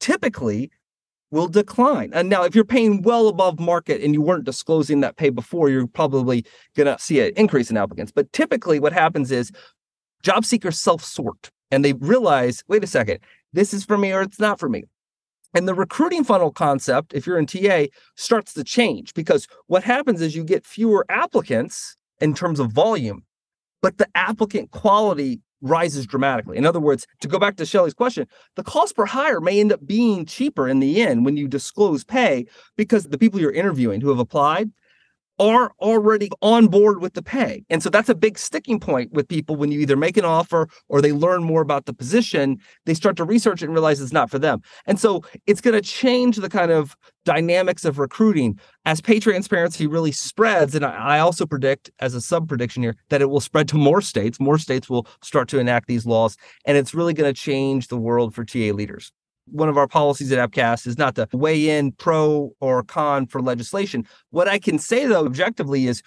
typically 0.00 0.70
will 1.30 1.48
decline. 1.48 2.10
And 2.12 2.28
now 2.28 2.44
if 2.44 2.54
you're 2.54 2.64
paying 2.64 3.02
well 3.02 3.28
above 3.28 3.58
market 3.58 4.00
and 4.02 4.14
you 4.14 4.22
weren't 4.22 4.44
disclosing 4.44 5.00
that 5.00 5.16
pay 5.16 5.30
before, 5.30 5.68
you're 5.68 5.86
probably 5.86 6.44
going 6.76 6.86
to 6.86 7.02
see 7.02 7.20
an 7.20 7.32
increase 7.36 7.70
in 7.70 7.76
applicants. 7.76 8.12
But 8.12 8.32
typically 8.32 8.78
what 8.78 8.92
happens 8.92 9.30
is 9.32 9.50
job 10.22 10.44
seekers 10.44 10.78
self-sort 10.78 11.50
and 11.70 11.84
they 11.84 11.94
realize, 11.94 12.62
wait 12.68 12.84
a 12.84 12.86
second, 12.86 13.18
this 13.52 13.74
is 13.74 13.84
for 13.84 13.98
me 13.98 14.12
or 14.12 14.22
it's 14.22 14.38
not 14.38 14.60
for 14.60 14.68
me. 14.68 14.84
And 15.56 15.66
the 15.66 15.72
recruiting 15.72 16.22
funnel 16.22 16.50
concept, 16.50 17.14
if 17.14 17.26
you're 17.26 17.38
in 17.38 17.46
TA, 17.46 17.86
starts 18.14 18.52
to 18.52 18.62
change 18.62 19.14
because 19.14 19.48
what 19.68 19.82
happens 19.82 20.20
is 20.20 20.36
you 20.36 20.44
get 20.44 20.66
fewer 20.66 21.06
applicants 21.08 21.96
in 22.20 22.34
terms 22.34 22.60
of 22.60 22.72
volume, 22.72 23.24
but 23.80 23.96
the 23.96 24.06
applicant 24.14 24.70
quality 24.70 25.40
rises 25.62 26.06
dramatically. 26.06 26.58
In 26.58 26.66
other 26.66 26.78
words, 26.78 27.06
to 27.22 27.28
go 27.28 27.38
back 27.38 27.56
to 27.56 27.64
Shelly's 27.64 27.94
question, 27.94 28.26
the 28.56 28.62
cost 28.62 28.96
per 28.96 29.06
hire 29.06 29.40
may 29.40 29.58
end 29.58 29.72
up 29.72 29.86
being 29.86 30.26
cheaper 30.26 30.68
in 30.68 30.80
the 30.80 31.00
end 31.00 31.24
when 31.24 31.38
you 31.38 31.48
disclose 31.48 32.04
pay 32.04 32.44
because 32.76 33.04
the 33.04 33.16
people 33.16 33.40
you're 33.40 33.50
interviewing 33.50 34.02
who 34.02 34.10
have 34.10 34.18
applied 34.18 34.70
are 35.38 35.72
already 35.80 36.30
on 36.40 36.66
board 36.68 37.00
with 37.00 37.14
the 37.14 37.22
pay. 37.22 37.64
And 37.68 37.82
so 37.82 37.90
that's 37.90 38.08
a 38.08 38.14
big 38.14 38.38
sticking 38.38 38.80
point 38.80 39.12
with 39.12 39.28
people 39.28 39.56
when 39.56 39.70
you 39.70 39.80
either 39.80 39.96
make 39.96 40.16
an 40.16 40.24
offer 40.24 40.68
or 40.88 41.00
they 41.00 41.12
learn 41.12 41.44
more 41.44 41.60
about 41.60 41.86
the 41.86 41.92
position, 41.92 42.58
they 42.84 42.94
start 42.94 43.16
to 43.16 43.24
research 43.24 43.62
it 43.62 43.66
and 43.66 43.74
realize 43.74 44.00
it's 44.00 44.12
not 44.12 44.30
for 44.30 44.38
them. 44.38 44.62
And 44.86 44.98
so 44.98 45.22
it's 45.46 45.60
going 45.60 45.74
to 45.74 45.82
change 45.82 46.36
the 46.36 46.48
kind 46.48 46.70
of 46.70 46.96
dynamics 47.24 47.84
of 47.84 47.98
recruiting 47.98 48.58
as 48.84 49.00
pay 49.00 49.20
transparency 49.20 49.86
really 49.86 50.12
spreads. 50.12 50.74
And 50.74 50.84
I 50.84 51.18
also 51.18 51.44
predict, 51.44 51.90
as 51.98 52.14
a 52.14 52.20
sub 52.20 52.48
prediction 52.48 52.82
here, 52.82 52.96
that 53.10 53.20
it 53.20 53.26
will 53.26 53.40
spread 53.40 53.68
to 53.68 53.76
more 53.76 54.00
states. 54.00 54.40
More 54.40 54.58
states 54.58 54.88
will 54.88 55.06
start 55.22 55.48
to 55.48 55.58
enact 55.58 55.88
these 55.88 56.06
laws, 56.06 56.36
and 56.64 56.78
it's 56.78 56.94
really 56.94 57.14
going 57.14 57.32
to 57.32 57.38
change 57.38 57.88
the 57.88 57.98
world 57.98 58.34
for 58.34 58.44
TA 58.44 58.72
leaders 58.72 59.12
one 59.46 59.68
of 59.68 59.76
our 59.76 59.88
policies 59.88 60.32
at 60.32 60.50
Appcast 60.50 60.86
is 60.86 60.98
not 60.98 61.14
to 61.16 61.28
weigh 61.32 61.68
in 61.70 61.92
pro 61.92 62.52
or 62.60 62.82
con 62.82 63.26
for 63.26 63.40
legislation. 63.40 64.06
What 64.30 64.48
I 64.48 64.58
can 64.58 64.78
say 64.78 65.06
though 65.06 65.24
objectively 65.24 65.86
is 65.86 66.02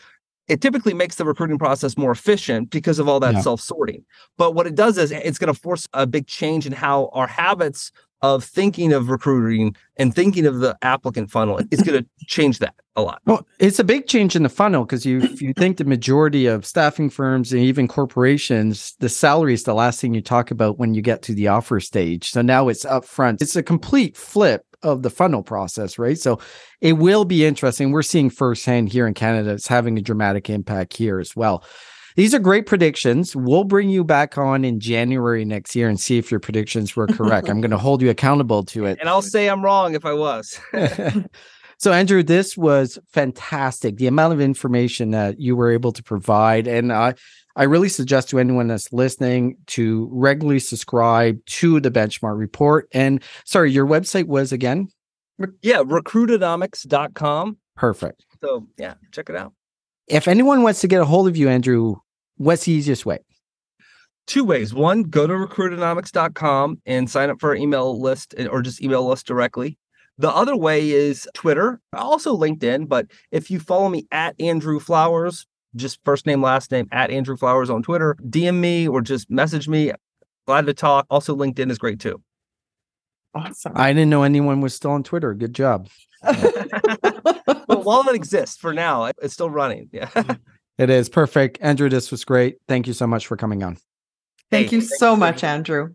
it 0.48 0.62
typically 0.62 0.96
makes 0.96 1.16
the 1.16 1.26
recruiting 1.26 1.60
process 1.60 1.96
more 1.96 2.12
efficient 2.12 2.72
because 2.72 2.98
of 2.98 3.08
all 3.08 3.20
that 3.20 3.36
yeah. 3.36 3.42
self-sorting. 3.42 4.04
But 4.36 4.56
what 4.56 4.66
it 4.66 4.74
does 4.74 4.98
is 4.98 5.12
it's 5.12 5.38
going 5.38 5.54
to 5.54 5.60
force 5.60 5.88
a 5.94 6.08
big 6.08 6.26
change 6.26 6.66
in 6.66 6.74
how 6.74 7.10
our 7.14 7.28
habits 7.28 7.92
of 8.22 8.44
thinking 8.44 8.94
of 8.94 9.10
recruiting 9.10 9.76
and 9.98 10.14
thinking 10.14 10.46
of 10.46 10.60
the 10.60 10.78
applicant 10.82 11.32
funnel 11.32 11.60
is 11.72 11.82
going 11.82 12.04
to 12.04 12.26
change 12.26 12.60
that 12.60 12.76
a 12.96 13.02
lot. 13.02 13.22
Well, 13.26 13.48
it's 13.60 13.80
a 13.80 13.84
big 13.84 14.08
change 14.08 14.36
in 14.36 14.44
the 14.44 14.50
funnel 14.50 14.86
because 14.86 15.06
you 15.06 15.20
you 15.40 15.54
think 15.54 15.78
the 15.78 15.86
majority 15.86 16.46
of 16.46 16.66
staffing 16.66 17.10
firms 17.10 17.54
and 17.54 17.62
even 17.62 17.88
corporations, 17.88 18.96
the 19.00 19.10
salary 19.10 19.54
is 19.54 19.64
the 19.64 19.74
last 19.74 20.02
thing 20.02 20.14
you 20.14 20.22
talk 20.22 20.52
about 20.52 20.78
when 20.78 20.94
you 20.94 21.02
get 21.02 21.22
to 21.24 21.34
the 21.34 21.48
offer 21.48 21.80
stage. 21.80 22.32
So 22.32 22.42
now 22.42 22.68
it's 22.68 22.86
upfront. 22.86 23.42
It's 23.42 23.56
a 23.56 23.64
complete 23.64 24.18
flip 24.18 24.66
of 24.84 25.02
the 25.02 25.10
funnel 25.10 25.44
process, 25.44 26.00
right? 26.00 26.18
So 26.18 26.40
it 26.82 26.94
will 26.94 27.26
be 27.26 27.46
interesting. 27.46 27.92
We're 27.92 28.02
seeing 28.02 28.30
firsthand 28.30 28.90
here 28.90 29.08
in 29.08 29.14
Canada, 29.14 29.52
it's 29.52 29.68
having 29.68 29.98
a 29.98 30.02
dramatic 30.02 30.50
impact 30.50 30.96
here 30.96 31.20
as 31.20 31.36
well. 31.36 31.64
These 32.20 32.34
are 32.34 32.40
great 32.40 32.66
predictions. 32.66 33.34
We'll 33.34 33.64
bring 33.64 33.90
you 33.90 34.04
back 34.04 34.38
on 34.38 34.66
in 34.66 34.82
January 34.82 35.46
next 35.46 35.74
year 35.74 35.88
and 35.88 35.98
see 35.98 36.18
if 36.18 36.30
your 36.30 36.42
predictions 36.42 36.94
were 36.94 37.08
correct. 37.08 37.48
I'm 37.48 37.62
going 37.62 37.72
to 37.72 37.78
hold 37.78 38.02
you 38.02 38.10
accountable 38.10 38.66
to 38.66 38.88
it. 38.88 38.98
And 39.00 39.08
I'll 39.08 39.22
say 39.22 39.50
I'm 39.50 39.64
wrong 39.64 39.96
if 39.96 40.04
I 40.04 40.12
was. 40.12 40.60
so, 41.78 41.94
Andrew, 41.94 42.22
this 42.22 42.58
was 42.58 43.00
fantastic. 43.08 43.96
The 43.96 44.08
amount 44.08 44.34
of 44.34 44.42
information 44.42 45.12
that 45.12 45.40
you 45.40 45.56
were 45.56 45.72
able 45.72 45.94
to 45.94 46.04
provide. 46.04 46.68
And 46.68 46.92
I, 46.92 47.14
I 47.56 47.64
really 47.64 47.88
suggest 47.88 48.28
to 48.32 48.40
anyone 48.40 48.68
that's 48.68 48.92
listening 48.92 49.56
to 49.68 50.10
regularly 50.12 50.60
subscribe 50.60 51.40
to 51.46 51.80
the 51.80 51.90
Benchmark 51.90 52.38
Report. 52.38 52.90
And 52.92 53.24
sorry, 53.46 53.72
your 53.72 53.88
website 53.88 54.28
was 54.28 54.52
again? 54.52 54.90
Yeah, 55.62 55.84
recruitonomics.com. 55.84 57.58
Perfect. 57.78 58.26
So, 58.44 58.68
yeah, 58.78 58.96
check 59.14 59.30
it 59.30 59.38
out. 59.38 59.54
If 60.10 60.28
anyone 60.28 60.64
wants 60.64 60.82
to 60.82 60.90
get 60.90 61.00
a 61.00 61.06
hold 61.06 61.30
of 61.30 61.38
you, 61.38 61.48
Andrew, 61.48 61.96
what's 62.40 62.66
the 62.66 62.72
easiest 62.72 63.06
way? 63.06 63.20
Two 64.26 64.44
ways. 64.44 64.74
One, 64.74 65.04
go 65.04 65.28
to 65.28 65.34
recruitonomics.com 65.34 66.82
and 66.86 67.10
sign 67.10 67.30
up 67.30 67.40
for 67.40 67.50
our 67.50 67.56
email 67.56 68.00
list 68.00 68.34
eh, 68.38 68.48
or 68.48 68.62
just 68.62 68.82
email 68.82 69.10
us 69.12 69.24
directly. 69.24 69.78
The 70.18 70.30
other 70.30 70.56
way 70.56 70.90
is 70.90 71.28
Twitter, 71.34 71.80
also 71.94 72.36
LinkedIn. 72.36 72.88
But 72.88 73.08
if 73.32 73.50
you 73.50 73.60
follow 73.60 73.90
me 73.90 74.06
at 74.12 74.40
Andrew 74.40 74.80
Flowers, 74.80 75.48
just 75.76 76.00
first 76.04 76.26
name, 76.26 76.42
last 76.42 76.72
name 76.72 76.88
at 76.92 77.12
Andrew 77.12 77.38
Flowers 77.38 77.70
on 77.70 77.84
Twitter, 77.84 78.16
DM 78.22 78.56
me 78.56 78.88
or 78.88 79.02
just 79.02 79.30
message 79.30 79.68
me. 79.68 79.92
Glad 80.46 80.66
to 80.66 80.74
talk. 80.74 81.06
Also, 81.10 81.36
LinkedIn 81.36 81.72
is 81.72 81.78
great 81.78 82.00
too. 82.00 82.22
Awesome. 83.34 83.74
I 83.76 83.94
didn't 83.94 84.10
know 84.10 84.24
anyone 84.24 84.62
was 84.62 84.74
still 84.74 84.92
on 84.92 85.04
Twitter. 85.04 85.34
Good 85.34 85.54
job. 85.54 85.88
well, 86.24 87.84
while 87.84 88.10
it 88.10 88.16
exists 88.16 88.58
for 88.58 88.74
now, 88.74 89.06
it's 89.06 89.34
still 89.34 89.50
running. 89.50 89.90
Yeah. 89.92 90.10
It 90.80 90.90
is 90.90 91.10
perfect. 91.10 91.58
Andrew, 91.60 91.90
this 91.90 92.10
was 92.10 92.24
great. 92.24 92.56
Thank 92.70 92.88
you 92.88 92.94
so 92.94 93.06
much 93.06 93.28
for 93.28 93.36
coming 93.36 93.64
on. 93.64 93.76
Thank 94.50 94.70
hey, 94.70 94.78
you 94.78 94.82
so 94.82 95.14
much, 95.14 95.44
Andrew. 95.44 95.90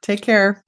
Take 0.00 0.22
care. 0.22 0.62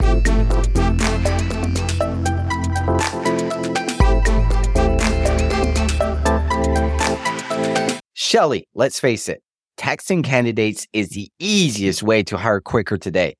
Shelly, 8.15 8.67
let's 8.75 8.99
face 8.99 9.29
it, 9.29 9.41
texting 9.77 10.25
candidates 10.25 10.89
is 10.93 11.11
the 11.11 11.29
easiest 11.39 12.03
way 12.03 12.25
to 12.25 12.37
hire 12.37 12.61
quicker 12.61 12.99
today. 12.99 13.37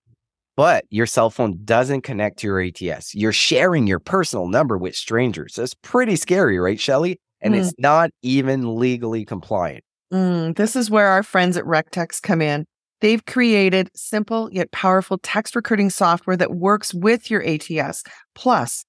But 0.57 0.85
your 0.91 1.07
cell 1.07 1.31
phone 1.31 1.59
doesn't 1.65 2.03
connect 2.03 2.39
to 2.41 2.47
your 2.47 2.61
ATS. 2.61 3.17
You're 3.17 3.33
sharing 3.33 3.89
your 3.89 3.99
personal 3.99 4.47
number 4.47 4.79
with 4.79 4.95
strangers. 4.95 5.55
That's 5.57 5.75
pretty 5.75 6.15
scary, 6.15 6.61
right, 6.61 6.79
Shelly? 6.79 7.19
And 7.41 7.55
mm. 7.55 7.59
it's 7.59 7.73
not 7.79 8.11
even 8.23 8.79
legally 8.79 9.25
compliant. 9.25 9.83
Mm, 10.13 10.57
this 10.57 10.75
is 10.75 10.91
where 10.91 11.09
our 11.09 11.23
friends 11.23 11.57
at 11.57 11.65
RecText 11.65 12.23
come 12.23 12.43
in. 12.43 12.67
They've 13.01 13.25
created 13.25 13.91
simple 13.95 14.51
yet 14.53 14.73
powerful 14.73 15.19
text 15.19 15.55
recruiting 15.57 15.91
software 15.91 16.37
that 16.37 16.55
works 16.55 16.93
with 16.93 17.31
your 17.31 17.43
ATS. 17.47 18.03
Plus, 18.35 18.85